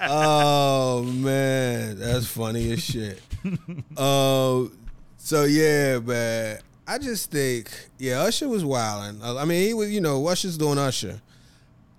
Oh 0.08 1.02
man, 1.04 1.98
that's 1.98 2.26
funny 2.26 2.72
as 2.72 2.82
shit. 2.82 3.20
Uh, 3.96 4.64
so 5.18 5.44
yeah, 5.44 5.98
man. 6.00 6.58
I 6.86 6.98
just 6.98 7.30
think, 7.30 7.70
yeah, 7.98 8.20
Usher 8.22 8.48
was 8.48 8.64
wilding. 8.64 9.22
I 9.22 9.44
mean, 9.44 9.66
he 9.66 9.72
was, 9.74 9.90
you 9.90 10.00
know, 10.00 10.26
Usher's 10.26 10.58
doing 10.58 10.78
Usher. 10.78 11.20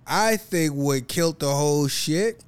I 0.06 0.36
think 0.36 0.74
what 0.74 1.08
killed 1.08 1.40
the 1.40 1.50
whole 1.50 1.88
shit. 1.88 2.44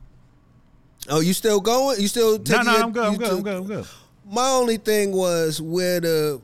Oh, 1.08 1.20
you 1.20 1.32
still 1.32 1.60
going? 1.60 1.98
You 2.00 2.08
still 2.08 2.32
No, 2.38 2.44
taking 2.44 2.64
no, 2.66 2.72
your- 2.72 2.82
I'm 2.82 2.92
good. 2.92 3.04
I'm 3.06 3.12
you 3.12 3.18
good. 3.18 3.28
I'm 3.30 3.36
took- 3.36 3.44
good. 3.44 3.56
I'm 3.56 3.64
good. 3.66 3.86
my 4.30 4.48
only 4.50 4.76
thing 4.76 5.12
was 5.12 5.62
where 5.62 6.00
the 6.00 6.42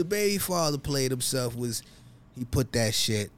the 0.00 0.04
baby 0.06 0.38
father 0.38 0.78
played 0.78 1.10
himself 1.10 1.54
was 1.54 1.82
he 2.38 2.44
put 2.46 2.72
that 2.72 2.94
shit 2.94 3.30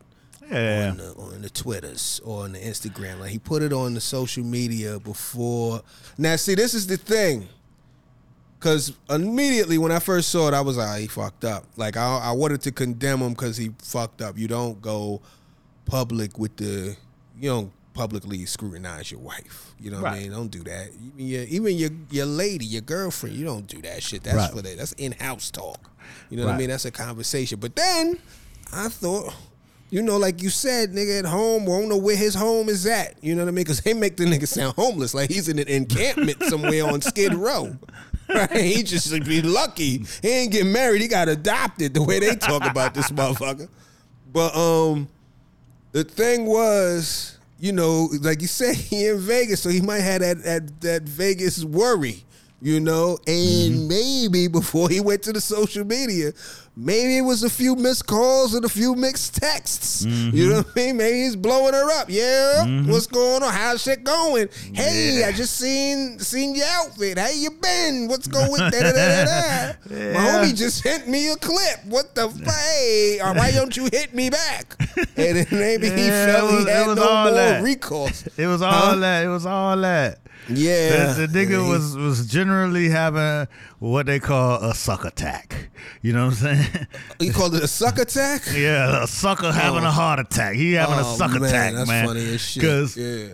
Yeah. 0.48 0.90
on, 0.92 0.96
the, 0.98 1.14
on 1.14 1.42
the 1.42 1.50
Twitters 1.50 2.20
or 2.24 2.44
on 2.44 2.52
the 2.52 2.60
Instagram. 2.60 3.18
Like 3.18 3.30
he 3.30 3.38
put 3.38 3.62
it 3.62 3.72
on 3.72 3.94
the 3.94 4.00
social 4.00 4.44
media 4.44 5.00
before. 5.00 5.82
Now, 6.16 6.36
see, 6.36 6.54
this 6.54 6.72
is 6.74 6.86
the 6.86 6.96
thing. 6.96 7.48
Cause 8.60 8.92
immediately 9.10 9.76
when 9.76 9.90
I 9.90 9.98
first 9.98 10.28
saw 10.28 10.46
it, 10.46 10.54
I 10.54 10.60
was 10.60 10.76
like, 10.76 10.88
"Ah, 10.88 10.96
he 10.98 11.08
fucked 11.08 11.44
up. 11.44 11.64
Like 11.76 11.96
I, 11.96 12.18
I 12.26 12.30
wanted 12.30 12.60
to 12.62 12.70
condemn 12.70 13.18
him 13.20 13.30
because 13.30 13.56
he 13.56 13.72
fucked 13.82 14.22
up. 14.22 14.38
You 14.38 14.46
don't 14.46 14.80
go 14.80 15.20
public 15.84 16.38
with 16.38 16.56
the, 16.58 16.96
you 17.40 17.50
don't 17.50 17.72
publicly 17.92 18.46
scrutinize 18.46 19.10
your 19.10 19.18
wife. 19.20 19.74
You 19.80 19.90
know 19.90 20.00
what 20.00 20.12
I 20.12 20.20
mean? 20.20 20.30
Don't 20.30 20.50
do 20.50 20.62
that. 20.62 20.90
Even 21.16 21.26
your, 21.26 21.42
even 21.42 21.76
your 21.76 21.90
your 22.10 22.26
lady, 22.26 22.64
your 22.64 22.82
girlfriend, 22.82 23.34
you 23.34 23.44
don't 23.44 23.66
do 23.66 23.82
that 23.82 24.00
shit. 24.00 24.22
That's 24.22 24.36
Right. 24.36 24.52
for 24.52 24.62
that. 24.62 24.76
That's 24.78 24.92
in 24.92 25.10
house 25.10 25.50
talk. 25.50 25.90
You 26.30 26.36
know 26.36 26.46
what 26.46 26.54
I 26.54 26.58
mean? 26.58 26.70
That's 26.70 26.84
a 26.84 26.90
conversation. 26.90 27.58
But 27.60 27.76
then 27.76 28.18
I 28.72 28.88
thought, 28.88 29.34
you 29.90 30.00
know, 30.02 30.16
like 30.16 30.42
you 30.42 30.48
said, 30.48 30.92
nigga 30.92 31.20
at 31.20 31.24
home, 31.26 31.66
won't 31.66 31.88
know 31.88 31.98
where 31.98 32.16
his 32.16 32.34
home 32.34 32.68
is 32.68 32.86
at. 32.86 33.22
You 33.22 33.34
know 33.34 33.42
what 33.42 33.48
I 33.48 33.52
mean? 33.52 33.64
Because 33.64 33.80
they 33.82 33.92
make 33.92 34.16
the 34.16 34.24
nigga 34.24 34.48
sound 34.48 34.74
homeless, 34.74 35.12
like 35.12 35.30
he's 35.30 35.48
in 35.48 35.58
an 35.58 35.68
encampment 35.68 36.42
somewhere 36.44 36.86
on 36.86 37.02
Skid 37.02 37.34
Row. 37.34 37.76
Right? 38.28 38.50
He 38.50 38.82
just 38.82 39.10
should 39.10 39.26
be 39.26 39.42
lucky. 39.42 40.04
He 40.22 40.28
ain't 40.28 40.52
get 40.52 40.64
married. 40.64 41.02
He 41.02 41.08
got 41.08 41.28
adopted. 41.28 41.92
The 41.92 42.02
way 42.02 42.20
they 42.20 42.36
talk 42.36 42.64
about 42.64 42.94
this 42.94 43.10
motherfucker. 43.10 43.68
But 44.32 44.56
um, 44.56 45.08
the 45.92 46.04
thing 46.04 46.46
was, 46.46 47.38
you 47.58 47.72
know, 47.72 48.08
like 48.22 48.40
you 48.40 48.48
said, 48.48 48.74
he 48.76 49.08
in 49.08 49.18
Vegas, 49.18 49.62
so 49.62 49.68
he 49.68 49.80
might 49.80 50.00
have 50.00 50.20
that 50.22 50.42
that, 50.42 50.80
that 50.80 51.02
Vegas 51.02 51.64
worry, 51.64 52.24
you 52.62 52.78
know, 52.78 53.18
and 53.26 53.74
mm-hmm. 53.74 53.88
maybe 53.88 54.46
before 54.46 54.88
he 54.88 55.00
went 55.00 55.20
to 55.24 55.32
the 55.32 55.40
social 55.40 55.84
media, 55.84 56.32
maybe 56.76 57.18
it 57.18 57.22
was 57.22 57.42
a 57.42 57.50
few 57.50 57.74
missed 57.74 58.06
calls 58.06 58.54
and 58.54 58.64
a 58.64 58.68
few 58.68 58.94
mixed 58.94 59.34
texts. 59.34 60.04
You 60.04 60.10
know 60.48 60.54
mm-hmm. 60.54 60.56
what 60.58 60.66
I 60.76 60.86
mean? 60.86 60.96
Maybe 60.96 61.18
he's 61.24 61.34
blowing 61.34 61.74
her 61.74 61.90
up. 62.00 62.08
Yeah, 62.08 62.62
mm-hmm. 62.64 62.88
what's 62.88 63.08
going 63.08 63.42
on? 63.42 63.52
How's 63.52 63.82
shit 63.82 64.04
going? 64.04 64.48
Hey, 64.72 65.18
Yeah. 65.20 65.26
I 65.26 65.32
just 65.32 65.56
seen 65.56 66.20
seen 66.20 66.54
your 66.54 66.66
outfit. 66.68 67.18
How 67.18 67.30
you 67.30 67.50
been? 67.50 68.06
What's 68.06 68.28
going? 68.28 68.60
Da, 68.60 68.70
da, 68.70 68.92
da, 68.92 68.92
da, 68.92 69.24
da. 69.24 69.72
My 70.14 70.20
homie 70.20 70.54
just 70.54 70.82
sent 70.84 71.08
me 71.08 71.32
a 71.32 71.36
clip. 71.36 71.84
What 71.86 72.14
the 72.14 72.28
hey? 72.28 73.18
uh, 73.20 73.34
Why 73.34 73.50
don't 73.50 73.76
you 73.76 73.88
hit 73.92 74.14
me 74.14 74.30
back? 74.30 74.76
And 75.16 75.36
then 75.38 75.46
maybe 75.50 75.90
he 75.90 76.06
Yeah, 76.06 76.26
felt 76.32 76.52
it 76.52 76.54
was- 76.54 76.64
he 76.64 76.70
had 76.70 76.96
no 76.96 77.02
all 77.08 77.24
more 77.24 77.34
that. 77.34 77.62
recourse. 77.64 78.28
It 78.38 78.46
was 78.46 78.62
all 78.62 78.70
Huh? 78.72 78.96
that. 78.96 79.24
It 79.24 79.28
was 79.28 79.46
all 79.46 79.76
that. 79.78 80.20
Yeah, 80.48 81.12
The, 81.14 81.26
the 81.26 81.38
nigga 81.38 81.50
Yeah, 81.52 81.64
he- 81.64 81.70
was 81.70 81.96
was 81.96 82.26
generally 82.26 82.88
having 82.88 83.46
what 83.78 84.06
they 84.06 84.18
call 84.18 84.62
a 84.62 84.74
suck 84.74 85.04
attack. 85.04 85.68
You 86.02 86.12
know 86.12 86.26
what 86.26 86.42
I'm 86.42 86.56
saying? 86.56 86.86
He 87.18 87.30
called 87.30 87.54
it 87.54 87.62
a 87.62 87.68
suck 87.68 87.98
attack. 87.98 88.42
yeah, 88.54 89.04
a 89.04 89.06
sucker 89.06 89.46
oh. 89.46 89.52
having 89.52 89.84
Oh. 89.84 89.88
a 89.88 89.90
heart 89.90 90.18
attack. 90.20 90.56
He 90.56 90.72
having 90.72 90.96
a 90.98 91.02
Oh, 91.08 91.16
suck 91.16 91.30
man, 91.32 91.44
attack, 91.44 91.74
that's 91.74 91.88
man. 91.88 92.06
funny 92.06 92.34
as 92.34 92.40
shit. 92.40 92.60
Because 92.60 92.96
yeah, 92.96 93.28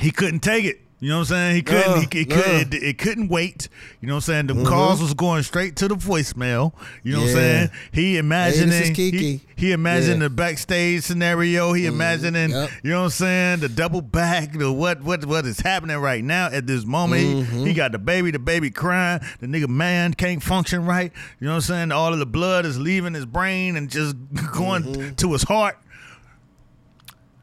he 0.00 0.10
couldn't 0.10 0.40
take 0.40 0.64
it. 0.64 0.80
You 1.00 1.10
know 1.10 1.18
what 1.18 1.30
I'm 1.30 1.36
saying? 1.36 1.54
He 1.56 1.62
couldn't. 1.62 1.86
No, 1.86 2.00
he, 2.10 2.20
it, 2.22 2.28
no. 2.28 2.34
couldn't 2.42 2.74
it, 2.74 2.98
couldn't 2.98 3.28
wait. 3.28 3.68
You 4.00 4.08
know 4.08 4.14
what 4.14 4.28
I'm 4.28 4.48
saying? 4.48 4.62
The 4.64 4.64
calls 4.68 5.00
was 5.00 5.14
going 5.14 5.44
straight 5.44 5.76
to 5.76 5.86
the 5.86 5.94
voicemail. 5.94 6.72
You 7.04 7.12
know 7.12 7.20
what 7.20 7.28
I'm 7.30 7.34
Mm-hmm. 7.34 7.36
Saying? 7.36 7.70
He 7.92 8.16
imagining. 8.16 8.94
Keke. 8.94 9.12
He, 9.20 9.40
he 9.56 9.70
imagined 9.72 10.20
Yeah. 10.20 10.26
the 10.26 10.30
backstage 10.34 11.04
scenario. 11.04 11.72
He 11.72 11.86
imagining. 11.86 12.50
Yep. 12.50 12.70
You 12.82 12.90
know 12.90 12.98
what 12.98 13.04
I'm 13.04 13.10
saying? 13.10 13.60
The 13.60 13.68
double 13.68 14.00
back. 14.00 14.52
The 14.54 14.72
what 14.72 15.00
what 15.02 15.24
what 15.24 15.46
is 15.46 15.60
happening 15.60 15.98
right 15.98 16.24
now 16.24 16.46
at 16.48 16.66
this 16.66 16.84
moment? 16.84 17.22
He- 17.22 17.28
Mm-hmm. 17.28 17.64
He, 17.66 17.74
got 17.74 17.92
the 17.92 17.98
baby. 18.00 18.32
The 18.32 18.40
baby 18.40 18.70
crying. 18.72 19.20
The 19.38 19.46
nigga 19.46 19.68
man 19.68 20.14
can't 20.14 20.42
function 20.42 20.84
right. 20.84 21.12
You 21.38 21.46
know 21.46 21.52
what 21.52 21.56
I'm 21.56 21.60
saying? 21.62 21.92
All 21.92 22.12
of 22.12 22.18
the 22.18 22.26
blood 22.26 22.66
is 22.66 22.76
leaving 22.76 23.14
his 23.14 23.24
brain 23.26 23.76
and 23.76 23.88
just 23.88 24.16
going 24.52 24.82
Mm-hmm. 24.82 25.14
to 25.14 25.32
his 25.32 25.44
heart. 25.44 25.78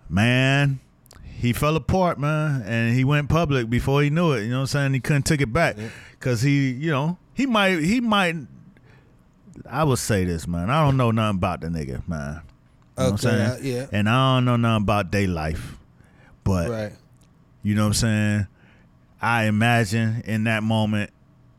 Man, 0.09 0.79
he 1.37 1.53
fell 1.53 1.75
apart, 1.75 2.17
man, 2.19 2.61
and 2.63 2.95
he 2.95 3.03
went 3.03 3.29
public 3.29 3.69
before 3.69 4.01
he 4.01 4.09
knew 4.09 4.31
it. 4.33 4.43
You 4.43 4.49
know 4.49 4.55
what 4.57 4.61
I'm 4.61 4.67
saying? 4.67 4.93
He 4.93 4.99
couldn't 4.99 5.23
take 5.23 5.41
it 5.41 5.51
back 5.53 5.75
because 6.11 6.41
he, 6.41 6.71
you 6.71 6.91
know, 6.91 7.17
he 7.33 7.45
might, 7.45 7.79
he 7.79 7.99
might. 8.01 8.35
I 9.69 9.83
would 9.83 9.99
say 9.99 10.25
this, 10.25 10.47
man. 10.47 10.69
I 10.69 10.83
don't 10.83 10.97
know 10.97 11.11
nothing 11.11 11.37
about 11.37 11.61
the 11.61 11.67
nigga, 11.67 12.07
man. 12.07 12.41
You 12.97 13.03
know 13.03 13.11
what 13.11 13.25
I'm 13.25 13.29
Okay, 13.31 13.57
saying? 13.57 13.59
yeah. 13.63 13.87
And 13.91 14.09
I 14.09 14.35
don't 14.37 14.45
know 14.45 14.55
nothing 14.57 14.83
about 14.83 15.11
their 15.11 15.27
life, 15.27 15.77
but 16.43 16.69
right. 16.69 16.93
you 17.63 17.75
know 17.75 17.81
what 17.83 17.87
I'm 17.87 17.93
saying? 17.93 18.47
I 19.21 19.45
imagine 19.45 20.21
in 20.25 20.43
that 20.45 20.61
moment 20.63 21.11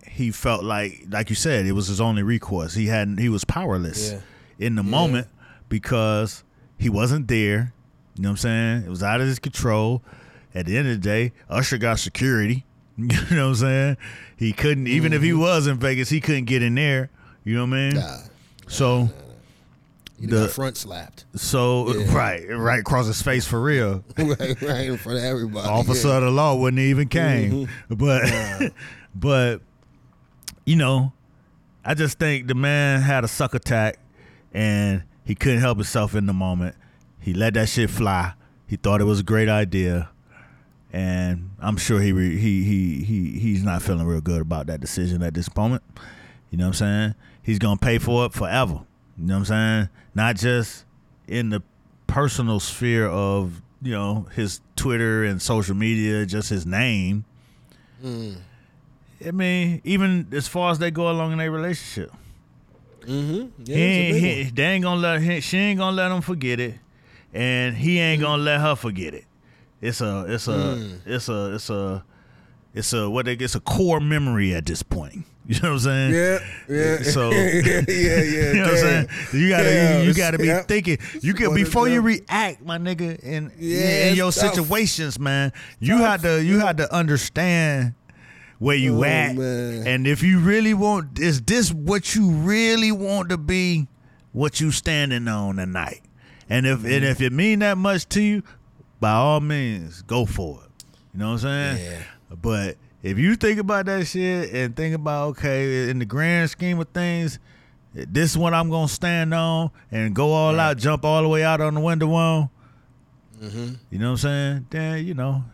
he 0.07 0.31
felt 0.31 0.63
like 0.65 1.05
like 1.11 1.31
you 1.31 1.37
said, 1.37 1.67
it 1.67 1.73
was 1.73 1.89
his 1.89 2.01
only 2.01 2.23
recourse. 2.23 2.75
He 2.75 2.87
hadn't 2.87 3.19
he 3.19 3.29
was 3.29 3.45
powerless 3.45 4.13
Yeah. 4.13 4.21
in 4.59 4.75
the 4.77 4.83
moment 4.83 5.29
because 5.69 6.43
he 6.79 6.89
wasn't 6.89 7.29
there. 7.29 7.73
You 8.17 8.23
know 8.23 8.31
what 8.31 8.33
I'm 8.33 8.37
saying? 8.39 8.83
It 8.85 8.89
was 8.89 9.03
out 9.03 9.21
of 9.21 9.27
his 9.27 9.39
control. 9.39 10.03
At 10.55 10.65
the 10.65 10.79
end 10.79 10.89
of 10.89 10.95
the 10.95 11.01
day, 11.01 11.33
Usher 11.51 11.79
got 11.79 11.99
security. 11.99 12.65
You 12.99 13.09
know 13.09 13.49
what 13.49 13.49
I'm 13.49 13.55
saying? 13.57 13.97
He 14.39 14.55
couldn't 14.55 14.87
even 14.87 15.13
if 15.13 15.21
he 15.21 15.29
mm-hmm. 15.29 15.41
was 15.41 15.67
in 15.67 15.77
Vegas, 15.77 16.09
he 16.09 16.19
couldn't 16.19 16.47
get 16.47 16.63
in 16.63 16.77
there. 16.77 17.11
You 17.45 17.55
know 17.55 17.67
what 17.67 17.77
I 17.77 17.91
mean? 17.91 17.95
Nah, 17.97 18.19
So 18.69 19.11
he 20.19 20.27
The- 20.27 20.49
front 20.49 20.79
slapped. 20.79 21.27
so 21.35 21.93
Yeah. 21.93 22.15
right, 22.17 22.49
right 22.49 22.81
across 22.81 23.07
his 23.07 23.21
face 23.21 23.47
for 23.47 23.61
real. 23.61 24.03
right, 24.17 24.63
right 24.63 24.87
in 24.87 24.97
front 24.97 25.19
of 25.19 25.25
everybody. 25.25 25.69
officer 25.69 26.09
yeah. 26.09 26.17
of 26.17 26.23
the 26.23 26.31
law 26.31 26.55
wouldn't 26.55 26.81
even 26.81 27.09
came. 27.09 27.67
Mm-hmm. 27.67 27.95
But 27.95 28.73
but 29.15 29.61
you 30.65 30.77
know, 30.77 31.13
I 31.85 31.93
just 31.93 32.19
think 32.19 32.47
the 32.47 32.55
man 32.55 33.03
had 33.03 33.25
a 33.25 33.29
suck 33.29 33.55
attack 33.55 33.99
and 34.55 35.03
he 35.25 35.35
couldn't 35.35 35.61
help 35.61 35.77
himself 35.77 36.15
in 36.15 36.25
the 36.25 36.33
moment. 36.33 36.77
He 37.27 37.35
let 37.35 37.55
that 37.55 37.69
shit 37.69 37.91
fly. 37.91 38.35
He 38.69 38.77
thought 38.77 39.01
it 39.01 39.05
was 39.05 39.19
a 39.21 39.25
great 39.25 39.49
idea. 39.49 40.11
And 40.93 41.51
I'm 41.59 41.77
sure 41.77 42.01
he 42.01 42.13
re- 42.13 42.39
he 42.39 42.63
he 42.63 43.03
he 43.05 43.39
he's 43.41 43.65
not 43.65 43.83
feeling 43.83 44.07
real 44.07 44.21
good 44.21 44.41
about 44.41 44.69
that 44.69 44.81
decision 44.81 45.23
at 45.25 45.35
this 45.35 45.55
moment. 45.57 45.83
You 46.51 46.59
know 46.59 46.67
what 46.67 46.69
I'm 46.69 46.75
saying? 46.75 47.15
He's 47.43 47.59
gonna 47.59 47.79
pay 47.79 47.99
for 47.99 48.27
it 48.27 48.33
forever. 48.33 48.81
You 49.19 49.25
know 49.27 49.35
what 49.35 49.39
I'm 49.41 49.45
saying? 49.45 49.89
Not 50.15 50.37
just 50.37 50.85
in 51.27 51.51
the 51.51 51.63
personal 52.07 52.61
sphere 52.61 53.09
of 53.09 53.61
you 53.83 53.93
know 53.93 54.29
his 54.37 54.61
Twitter 54.77 55.25
and 55.25 55.43
social 55.43 55.75
media, 55.75 56.25
just 56.27 56.49
his 56.49 56.65
name. 56.65 57.25
I 58.05 59.31
mean, 59.33 59.81
even 59.85 60.29
as 60.33 60.47
far 60.47 60.71
as 60.71 60.79
they 60.79 60.91
go 60.93 61.11
along 61.11 61.33
in 61.33 61.39
their 61.39 61.51
relationship, 61.51 62.13
Mm-hmm. 63.03 63.65
he 63.65 63.73
ain't, 63.75 64.17
he, 64.17 64.43
they 64.51 64.65
ain't 64.65 64.83
gonna 64.85 65.01
let 65.01 65.23
he, 65.23 65.41
she 65.41 65.57
ain't 65.59 65.79
gonna 65.79 65.95
let 65.97 66.11
him 66.11 66.21
forget 66.23 66.59
it, 66.59 66.75
and 67.37 67.77
he 67.77 67.99
ain't 68.01 68.23
gonna 68.23 68.43
let 68.43 68.61
her 68.61 68.75
forget 68.75 69.15
it. 69.15 69.25
It's 69.81 70.01
a 70.01 70.25
it's 70.29 70.49
a 70.49 70.53
Mm. 70.53 70.99
it's 71.07 71.29
a 71.29 71.55
it's 71.55 71.71
a 71.71 72.05
it's 72.75 72.93
a 72.93 73.09
what 73.11 73.27
they 73.27 73.35
it's 73.35 73.55
a 73.55 73.61
core 73.61 74.01
memory 74.01 74.55
at 74.55 74.65
this 74.67 74.83
point. 74.83 75.25
You 75.49 75.61
know 75.61 75.75
what 75.75 75.87
I'm 75.87 76.11
saying? 76.11 76.13
Yeah, 76.13 76.39
yeah. 76.69 77.03
So- 77.17 77.31
yeah, 77.31 77.61
yeah, 77.63 77.83
yeah. 77.87 78.53
You 78.53 78.55
know 78.55 78.63
what 78.63 78.71
I'm 78.73 78.77
saying? 78.79 79.09
You 79.33 79.49
gotta 79.49 79.65
Yeah, 79.65 79.99
you, 80.01 80.09
you 80.09 80.15
gotta 80.15 80.39
be 80.39 80.47
yeah. 80.49 80.63
thinking. 80.63 80.99
You 81.23 81.35
can 81.35 81.55
before 81.55 81.89
you 81.89 82.01
react, 82.01 82.65
my 82.67 82.79
nigga, 82.79 83.23
in 83.23 83.53
Yeah, 83.57 84.09
in 84.09 84.17
your 84.17 84.33
tough. 84.33 84.55
situations, 84.55 85.21
man. 85.21 85.53
You 85.79 85.99
had 85.99 86.23
to 86.23 86.43
you 86.43 86.59
had 86.59 86.79
to 86.79 86.93
understand 86.93 87.95
where 88.59 88.75
you 88.77 88.99
Oh, 88.99 89.05
at, 89.05 89.37
man. 89.37 89.87
and 89.87 90.07
if 90.07 90.23
you 90.25 90.41
really 90.41 90.75
want, 90.75 91.19
is 91.21 91.41
this 91.43 91.73
what 91.73 92.17
you 92.17 92.29
really 92.31 92.91
want 92.91 93.29
to 93.29 93.37
be? 93.39 93.87
What 94.33 94.61
you 94.61 94.71
standing 94.73 95.29
on 95.29 95.57
tonight? 95.57 96.01
And 96.49 96.67
if 96.67 96.79
Mm-hmm. 96.79 96.87
and 96.89 97.05
if 97.05 97.21
it 97.21 97.33
mean 97.33 97.59
that 97.61 97.77
much 97.79 98.09
to 98.11 98.21
you, 98.23 98.43
by 99.01 99.13
all 99.13 99.41
means, 99.41 100.03
go 100.03 100.25
for 100.27 100.61
it. 100.65 100.85
You 101.13 101.21
know 101.21 101.33
what 101.33 101.45
I'm 101.45 101.77
saying? 101.79 101.85
Yeah. 101.85 102.37
But 102.41 102.77
if 103.03 103.19
you 103.19 103.37
think 103.37 103.59
about 103.59 103.87
that 103.87 104.07
shit 104.07 104.53
and 104.53 104.75
think 104.77 104.95
about 104.95 105.29
okay, 105.31 105.89
in 105.91 105.99
the 105.99 106.05
grand 106.05 106.51
scheme 106.51 106.79
of 106.81 106.89
things, 106.89 107.39
this 107.95 108.31
is 108.33 108.39
what 108.39 108.53
I'm 108.55 108.71
gonna 108.71 108.89
stand 108.89 109.33
on 109.35 109.71
and 109.91 110.15
go 110.15 110.33
all 110.33 110.59
out, 110.61 110.77
jump 110.79 111.05
all 111.05 111.23
the 111.23 111.29
way 111.29 111.43
out 111.45 111.61
on 111.61 111.75
the 111.75 111.81
window 111.81 112.07
well. 112.09 112.51
Mm-hmm. 113.41 113.75
You 113.91 113.99
know 113.99 114.07
what 114.07 114.11
I'm 114.13 114.17
saying? 114.19 114.67
Then 114.71 115.07
you 115.07 115.15
know, 115.15 115.45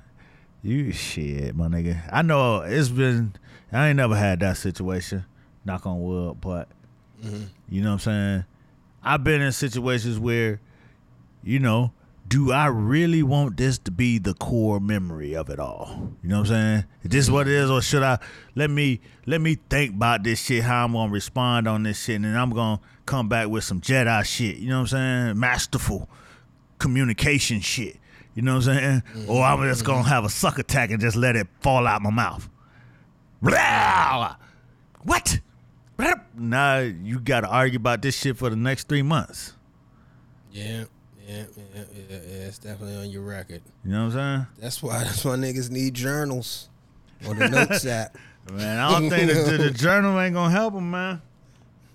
you 0.63 0.93
shit, 0.93 1.55
my 1.57 1.67
nigga. 1.69 2.01
I 2.13 2.23
know 2.23 2.61
it's 2.61 2.89
been. 2.89 3.35
I 3.73 3.89
ain't 3.89 3.97
never 3.97 4.15
had 4.15 4.41
that 4.41 4.59
situation. 4.59 5.25
Knock 5.65 5.87
on 5.87 6.03
wood, 6.03 6.41
but 6.41 6.69
Mm-hmm. 7.25 7.45
you 7.69 7.83
know 7.83 7.91
what 7.91 7.93
I'm 7.95 7.99
saying. 8.01 8.45
I've 9.05 9.23
been 9.23 9.41
in 9.41 9.53
situations 9.53 10.19
where, 10.19 10.61
you 11.43 11.59
know, 11.59 11.93
do 12.29 12.53
I 12.53 12.67
really 12.67 13.23
want 13.23 13.57
this 13.57 13.79
to 13.81 13.91
be 13.91 14.19
the 14.19 14.35
core 14.35 14.81
memory 14.81 15.35
of 15.35 15.51
it 15.51 15.59
all? 15.59 16.13
You 16.23 16.31
know 16.31 16.41
what 16.41 16.51
I'm 16.51 16.55
saying? 16.55 16.85
Is 17.03 17.11
this 17.11 17.31
what 17.31 17.47
it 17.47 17.55
is, 17.55 17.71
or 17.71 17.83
should 17.83 18.03
I 18.03 18.19
let 18.55 18.71
me 18.71 19.01
let 19.27 19.41
me 19.41 19.59
think 19.69 19.95
about 19.97 20.23
this 20.23 20.43
shit, 20.43 20.63
how 20.63 20.85
I'm 20.85 20.93
gonna 20.93 21.13
respond 21.13 21.69
on 21.69 21.83
this 21.83 22.03
shit, 22.03 22.17
and 22.17 22.25
then 22.25 22.37
I'm 22.37 22.51
gonna 22.51 22.81
come 23.07 23.29
back 23.29 23.49
with 23.49 23.65
some 23.65 23.81
Jedi 23.81 24.25
shit. 24.25 24.57
You 24.57 24.69
know 24.69 24.77
what 24.81 24.93
I'm 24.93 25.27
saying? 25.29 25.41
Masterful 25.41 26.09
communication 26.79 27.61
shit. 27.61 27.99
You 28.35 28.43
know 28.43 28.57
what 28.57 28.69
I'm 28.69 28.79
saying? 28.79 29.29
Or 29.29 29.43
I'm 29.43 29.63
just 29.69 29.83
mm-hmm. 29.83 29.93
gonna 29.93 30.09
have 30.09 30.25
a 30.25 30.31
suck 30.31 30.59
attack 30.59 30.91
and 30.91 31.01
just 31.01 31.17
let 31.17 31.37
it 31.37 31.49
fall 31.61 31.87
out 31.87 32.03
my 32.03 32.11
mouth. 32.11 32.49
Blah! 33.41 34.37
What? 35.05 35.41
Now 36.35 36.79
you 36.79 37.19
gotta 37.19 37.49
argue 37.49 37.77
about 37.77 38.03
this 38.03 38.17
shit 38.17 38.37
for 38.37 38.49
the 38.49 38.57
next 38.57 38.89
three 38.89 39.03
months. 39.03 39.55
Yeah, 40.53 40.85
yeah, 41.29 41.45
yeah, 41.57 41.65
yeah, 41.75 42.05
yeah. 42.11 42.47
It's 42.47 42.59
definitely 42.59 42.97
on 42.97 43.11
your 43.11 43.23
record. 43.23 43.63
You 43.85 43.93
know 43.93 44.07
what 44.07 44.17
I'm 44.17 44.37
saying? 44.37 44.47
That's 44.59 44.83
why. 44.83 44.99
That's 45.05 45.25
why 45.25 45.37
niggas 45.37 45.71
need 45.71 45.95
journals 45.95 46.69
or 47.27 47.35
the 47.35 47.49
notes 47.49 47.87
app. 47.87 48.17
Man, 48.53 48.79
I 48.79 48.91
don't 48.91 49.09
think 49.09 49.31
the, 49.31 49.57
the 49.57 49.71
journal 49.71 50.19
ain't 50.19 50.35
gonna 50.35 50.51
help 50.51 50.75
them, 50.75 50.91
man. 50.91 51.23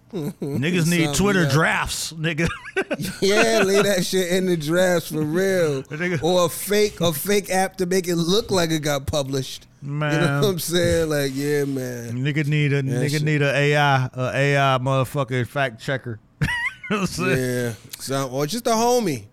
Niggas 0.13 0.89
need 0.89 1.13
Twitter 1.13 1.45
drafts, 1.49 2.13
nigga. 2.13 2.47
Yeah, 3.21 3.63
leave 3.65 3.83
that 3.83 4.05
shit 4.05 4.31
in 4.31 4.45
the 4.45 4.55
drafts 4.55 5.11
for 5.11 5.21
real. 5.21 5.83
Or 6.21 6.45
a 6.45 6.49
fake, 6.49 7.01
a 7.01 7.11
fake 7.11 7.49
app 7.49 7.75
to 7.77 7.85
make 7.85 8.07
it 8.07 8.15
look 8.15 8.49
like 8.49 8.71
it 8.71 8.79
got 8.79 9.05
published. 9.05 9.67
Man. 9.81 10.13
You 10.13 10.19
know 10.21 10.41
what 10.41 10.49
I'm 10.51 10.59
saying? 10.59 11.09
Like, 11.09 11.31
yeah, 11.35 11.65
man. 11.65 12.13
nigga 12.23 12.47
need 12.47 12.71
a 12.71 12.81
nigga 12.81 13.09
shit. 13.09 13.23
need 13.23 13.41
a 13.41 13.53
AI, 13.53 14.09
a 14.13 14.31
AI 14.33 14.77
motherfucking 14.77 15.45
fact 15.47 15.81
checker. 15.81 16.19
Know 16.89 16.97
what 16.99 16.99
I'm 17.01 17.07
saying? 17.07 17.65
Yeah, 17.67 17.73
so, 17.99 18.29
or 18.29 18.45
just 18.47 18.67
a 18.67 18.71
homie. 18.71 19.25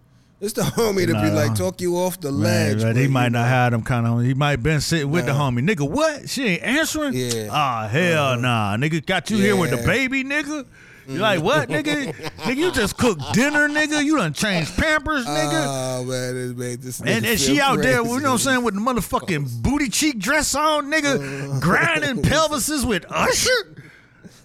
Just 0.43 0.59
a 0.59 0.63
homie 0.63 1.07
to 1.07 1.15
be 1.15 1.31
like 1.31 1.55
talk 1.55 1.81
you 1.81 1.97
off 1.97 2.21
the 2.21 2.31
Man, 2.31 2.43
ledge. 2.43 2.83
but 2.83 2.97
he 2.97 3.07
might 3.09 3.33
not 3.33 3.43
know. 3.43 3.49
have 3.49 3.73
them 3.73 3.83
kind 3.83 4.07
of. 4.07 4.23
He 4.23 4.35
might 4.35 4.57
been 4.57 4.81
sitting 4.81 5.11
with 5.11 5.25
the 5.27 5.33
homie. 5.33 5.61
Nigga, 5.67 5.89
what? 5.89 6.29
She 6.29 6.45
ain't 6.47 6.63
answering. 6.63 7.15
Yeah. 7.15 7.49
Ah, 7.51 7.89
hell 7.89 8.25
Uh-huh. 8.33 8.41
nah. 8.41 8.77
Nigga 8.77 9.05
got 9.07 9.31
you 9.31 9.39
here 9.39 9.57
with 9.57 9.71
the 9.71 9.79
baby, 9.79 10.23
nigga. 10.23 10.67
You 11.07 11.19
like 11.19 11.41
what, 11.43 11.69
nigga? 11.69 12.13
nigga, 12.37 12.57
you 12.57 12.73
just 12.73 12.97
cooked 12.99 13.23
dinner, 13.33 13.69
nigga. 13.69 14.03
You 14.05 14.17
done 14.19 14.33
changed 14.33 14.75
Pampers, 14.77 15.25
nigga. 15.25 15.65
Oh 15.67 16.05
man, 16.05 16.35
this 16.35 16.57
made 16.57 16.83
this. 16.83 17.01
and 17.01 17.25
nigga 17.25 17.31
and 17.31 17.41
she 17.41 17.61
out 17.61 17.81
there, 17.81 17.99
you 18.03 18.05
know 18.05 18.13
what 18.13 18.25
I'm 18.33 18.39
saying, 18.39 18.65
with 18.65 18.75
the 18.75 18.81
motherfucking 18.81 19.63
booty 19.63 19.89
cheek 19.89 20.19
dress 20.19 20.55
on, 20.55 20.93
Uh-huh. 20.93 21.01
nigga, 21.03 21.61
grinding 21.61 22.23
pelvises 22.23 22.85
with 22.87 23.05
Usher. 23.11 23.51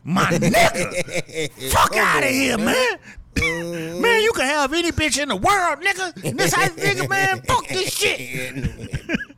My 0.10 0.24
nigga, 0.32 1.72
fuck 1.72 1.96
out 1.96 2.24
of 2.24 2.30
here, 2.30 2.58
man. 2.58 2.98
Uh-huh. 3.38 4.00
Man, 4.02 4.22
you 4.24 4.32
can 4.34 4.46
have 4.46 4.74
any 4.74 4.92
bitch 4.92 5.22
in 5.22 5.30
the 5.30 5.36
world, 5.36 5.80
nigga. 5.82 6.36
This 6.36 6.54
how 6.54 6.68
nigga, 6.68 7.08
man. 7.16 7.42
Fuck 7.44 7.68
this 7.68 7.94
shit. 7.94 8.70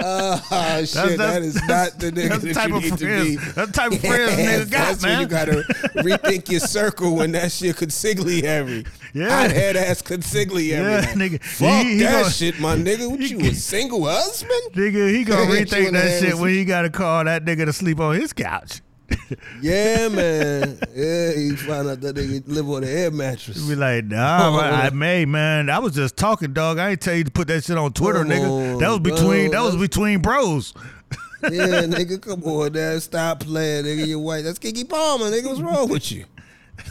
Oh 0.00 0.84
shit, 0.84 1.18
that 1.18 1.42
is 1.42 1.56
not 1.68 1.98
the 1.98 2.10
nigga 2.10 2.28
that's 2.28 2.42
that 2.44 2.54
type 2.54 2.68
you 2.70 2.76
of 2.76 2.82
need 2.82 2.98
friends. 2.98 3.00
to 3.00 3.24
be. 3.24 3.36
That's 3.36 3.54
the 3.70 3.72
type 3.72 3.92
of 3.92 4.00
friends 4.00 4.32
nigga 4.32 4.70
got, 4.70 4.70
That's 4.70 5.02
when 5.02 5.12
man. 5.12 5.20
you 5.20 5.26
gotta 5.26 5.52
rethink 5.96 6.50
your 6.50 6.60
circle 6.60 7.16
when 7.16 7.32
that 7.32 7.50
shit 7.52 7.76
consigliere. 7.76 8.86
Yeah. 9.12 9.28
hot 9.28 9.50
head 9.50 9.76
ass 9.76 10.02
consigliere. 10.02 10.68
Yeah, 10.70 11.02
nigga. 11.14 11.42
Fuck 11.42 11.84
He- 11.84 11.92
he 11.94 11.98
that 12.00 12.12
gonna- 12.22 12.30
shit, 12.32 12.60
my 12.60 12.76
nigga. 12.76 13.08
What 13.10 13.20
you 13.20 13.40
a 13.40 13.54
single 13.54 14.04
husband? 14.04 14.50
Nigga, 14.72 15.10
he 15.12 15.24
gonna 15.24 15.50
rethink 15.50 15.92
that 15.92 16.20
shit 16.20 16.34
when 16.36 16.50
he 16.50 16.64
gotta 16.64 16.90
call 16.90 17.24
that 17.24 17.44
nigga 17.44 17.64
to 17.66 17.72
sleep 17.72 18.00
on 18.00 18.14
his 18.20 18.32
couch. 18.32 18.80
Yeah, 19.60 20.08
man. 20.08 20.78
Yeah, 20.94 21.32
he 21.32 21.56
found 21.56 21.88
out 21.88 22.00
that 22.00 22.14
they 22.14 22.26
live 22.46 22.68
on 22.70 22.82
an 22.84 22.88
air 22.88 23.10
mattress. 23.10 23.66
Be 23.68 23.74
like, 23.76 24.04
nah, 24.06 24.50
Oh. 24.56 24.58
I 24.60 24.90
may, 24.90 25.24
man. 25.24 25.68
I 25.70 25.78
was 25.78 25.94
just 25.94 26.16
talking, 26.16 26.52
dog. 26.52 26.78
I 26.78 26.90
ain't 26.90 27.00
tell 27.00 27.14
you 27.14 27.24
to 27.24 27.30
put 27.30 27.48
that 27.48 27.64
shit 27.64 27.76
on 27.76 27.92
Twitter, 27.92 28.20
Come 28.20 28.28
nigga. 28.30 28.74
on, 28.74 28.78
that 28.78 28.88
was 28.90 29.00
between 29.00 29.50
bro. 29.50 29.60
that 29.60 29.66
was 29.66 29.76
between 29.76 30.20
bros. 30.20 30.74
Yeah, 31.40 31.82
nigga, 31.86 32.20
come 32.20 32.42
on, 32.42 32.72
man. 32.72 33.00
Stop 33.00 33.40
playing, 33.40 33.84
nigga. 33.84 34.08
You're 34.08 34.18
white. 34.18 34.42
That's 34.42 34.58
Keke 34.58 34.88
Palmer, 34.88 35.26
nigga. 35.26 35.46
What's 35.46 35.60
wrong 35.60 35.88
with 35.88 36.10
you? 36.10 36.24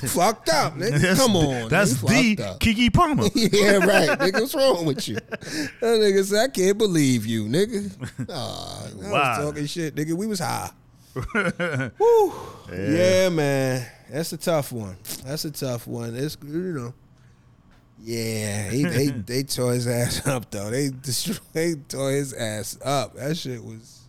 Fucked 0.06 0.48
up, 0.48 0.76
nigga. 0.76 1.00
That's, 1.02 1.20
come 1.20 1.36
on. 1.36 1.68
That's 1.68 1.96
nigga. 1.96 2.38
the 2.38 2.44
up. 2.46 2.60
Keke 2.62 2.94
Palmer. 2.94 3.24
yeah, 3.36 3.78
right. 3.86 4.18
Nigga, 4.18 4.40
what's 4.40 4.56
wrong 4.56 4.86
with 4.86 5.06
you? 5.08 5.16
That 5.16 5.82
nigga 5.82 6.24
said, 6.24 6.44
I 6.46 6.48
can't 6.48 6.78
believe 6.78 7.26
you, 7.26 7.44
nigga. 7.44 7.92
Aw, 8.30 8.34
ah, 8.34 8.88
I 8.88 9.12
Wow. 9.12 9.38
was 9.40 9.48
talking 9.50 9.66
shit, 9.66 9.96
nigga. 9.96 10.14
We 10.14 10.28
was 10.28 10.40
high. 10.40 10.70
Woo. 12.00 12.34
Yeah. 12.72 13.30
man. 13.30 13.86
That's 14.10 14.32
a 14.34 14.38
tough 14.38 14.72
one. 14.72 14.96
That's 15.26 15.46
a 15.46 15.52
tough 15.52 15.88
one. 15.88 16.16
It's 16.16 16.38
you 16.44 16.74
know. 16.74 16.94
Yeah, 18.00 18.70
he, 18.70 18.84
they 18.84 19.08
they 19.26 19.44
tore 19.44 19.74
his 19.74 19.88
ass 19.88 20.26
up 20.28 20.50
though. 20.52 20.70
They 20.70 20.90
destroyed, 20.90 21.40
they 21.54 21.76
tore 21.76 22.12
his 22.12 22.34
ass 22.34 22.78
up. 22.86 23.16
That 23.16 23.36
shit 23.36 23.64
was. 23.64 24.02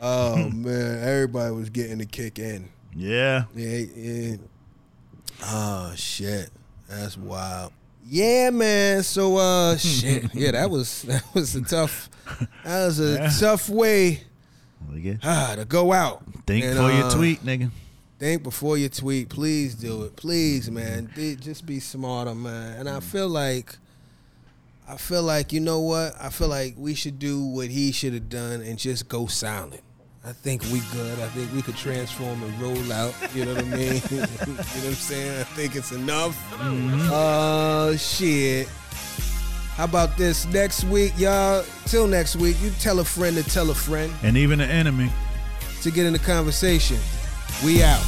oh 0.00 0.50
man, 0.50 1.02
everybody 1.02 1.54
was 1.54 1.70
getting 1.70 1.98
the 1.98 2.06
kick 2.06 2.38
in. 2.38 2.68
yeah. 2.94 3.44
Yeah, 3.56 3.78
yeah. 3.96 4.36
Oh 5.42 5.92
shit, 5.96 6.50
that's 6.88 7.16
wild. 7.16 7.72
Yeah, 8.06 8.50
man. 8.50 9.02
So 9.02 9.38
uh, 9.38 9.76
shit. 9.78 10.34
Yeah, 10.34 10.50
that 10.52 10.70
was 10.70 11.02
that 11.02 11.24
was 11.34 11.54
a 11.56 11.62
tough. 11.62 12.10
That 12.64 12.86
was 12.86 13.00
a 13.00 13.14
Yeah. 13.14 13.30
tough 13.40 13.68
way 13.70 14.22
Nigga, 14.90 15.18
ah, 15.24 15.54
to 15.56 15.64
go 15.64 15.92
out. 15.92 16.22
Think 16.46 16.64
And, 16.64 16.76
for 16.76 16.90
your 16.92 17.04
uh, 17.06 17.10
tweet, 17.14 17.44
nigga. 17.44 17.70
Think 18.18 18.42
before 18.42 18.78
you 18.78 18.88
tweet. 18.88 19.28
Please 19.28 19.74
do 19.74 20.04
it. 20.04 20.16
Please, 20.16 20.70
man. 20.70 21.10
Be- 21.16 21.36
Just 21.36 21.66
be 21.66 21.80
smarter, 21.80 22.34
man. 22.34 22.78
And 22.80 22.88
I 22.88 23.00
feel 23.00 23.28
like, 23.28 23.76
I 24.88 24.96
feel 24.96 25.22
like 25.22 25.52
you 25.52 25.60
know 25.60 25.80
what? 25.80 26.14
I 26.20 26.28
feel 26.30 26.48
like 26.48 26.74
we 26.78 26.94
should 26.94 27.18
do 27.18 27.44
what 27.44 27.68
he 27.68 27.90
should 27.92 28.12
have 28.14 28.28
done 28.28 28.60
and 28.62 28.78
just 28.78 29.08
go 29.08 29.26
silent. 29.26 29.82
I 30.26 30.32
think 30.32 30.62
we 30.72 30.80
good. 30.92 31.18
I 31.20 31.26
think 31.28 31.52
we 31.52 31.60
could 31.60 31.76
transform 31.76 32.42
and 32.42 32.58
roll 32.60 32.92
out. 32.92 33.14
You 33.34 33.44
know 33.44 33.54
what 33.56 33.64
I 33.64 33.68
mean? 33.68 33.94
you 34.10 34.16
know 34.20 34.26
what 34.26 34.48
I'm 34.86 34.94
saying? 34.94 35.40
I 35.40 35.44
think 35.44 35.76
it's 35.76 35.92
enough. 35.92 36.34
Uh, 37.10 37.94
shit. 37.96 38.68
How 39.76 39.84
about 39.84 40.16
this 40.16 40.46
next 40.46 40.84
week, 40.84 41.12
y'all? 41.16 41.64
Till 41.86 42.06
next 42.06 42.36
week, 42.36 42.56
you 42.62 42.70
tell 42.78 43.00
a 43.00 43.04
friend 43.04 43.36
to 43.36 43.42
tell 43.42 43.70
a 43.70 43.74
friend 43.74 44.12
And 44.22 44.36
even 44.36 44.60
an 44.60 44.70
enemy. 44.70 45.10
to 45.82 45.90
get 45.90 46.06
in 46.06 46.12
the 46.12 46.18
conversation. 46.18 46.96
We 47.64 47.82
out. 47.82 48.02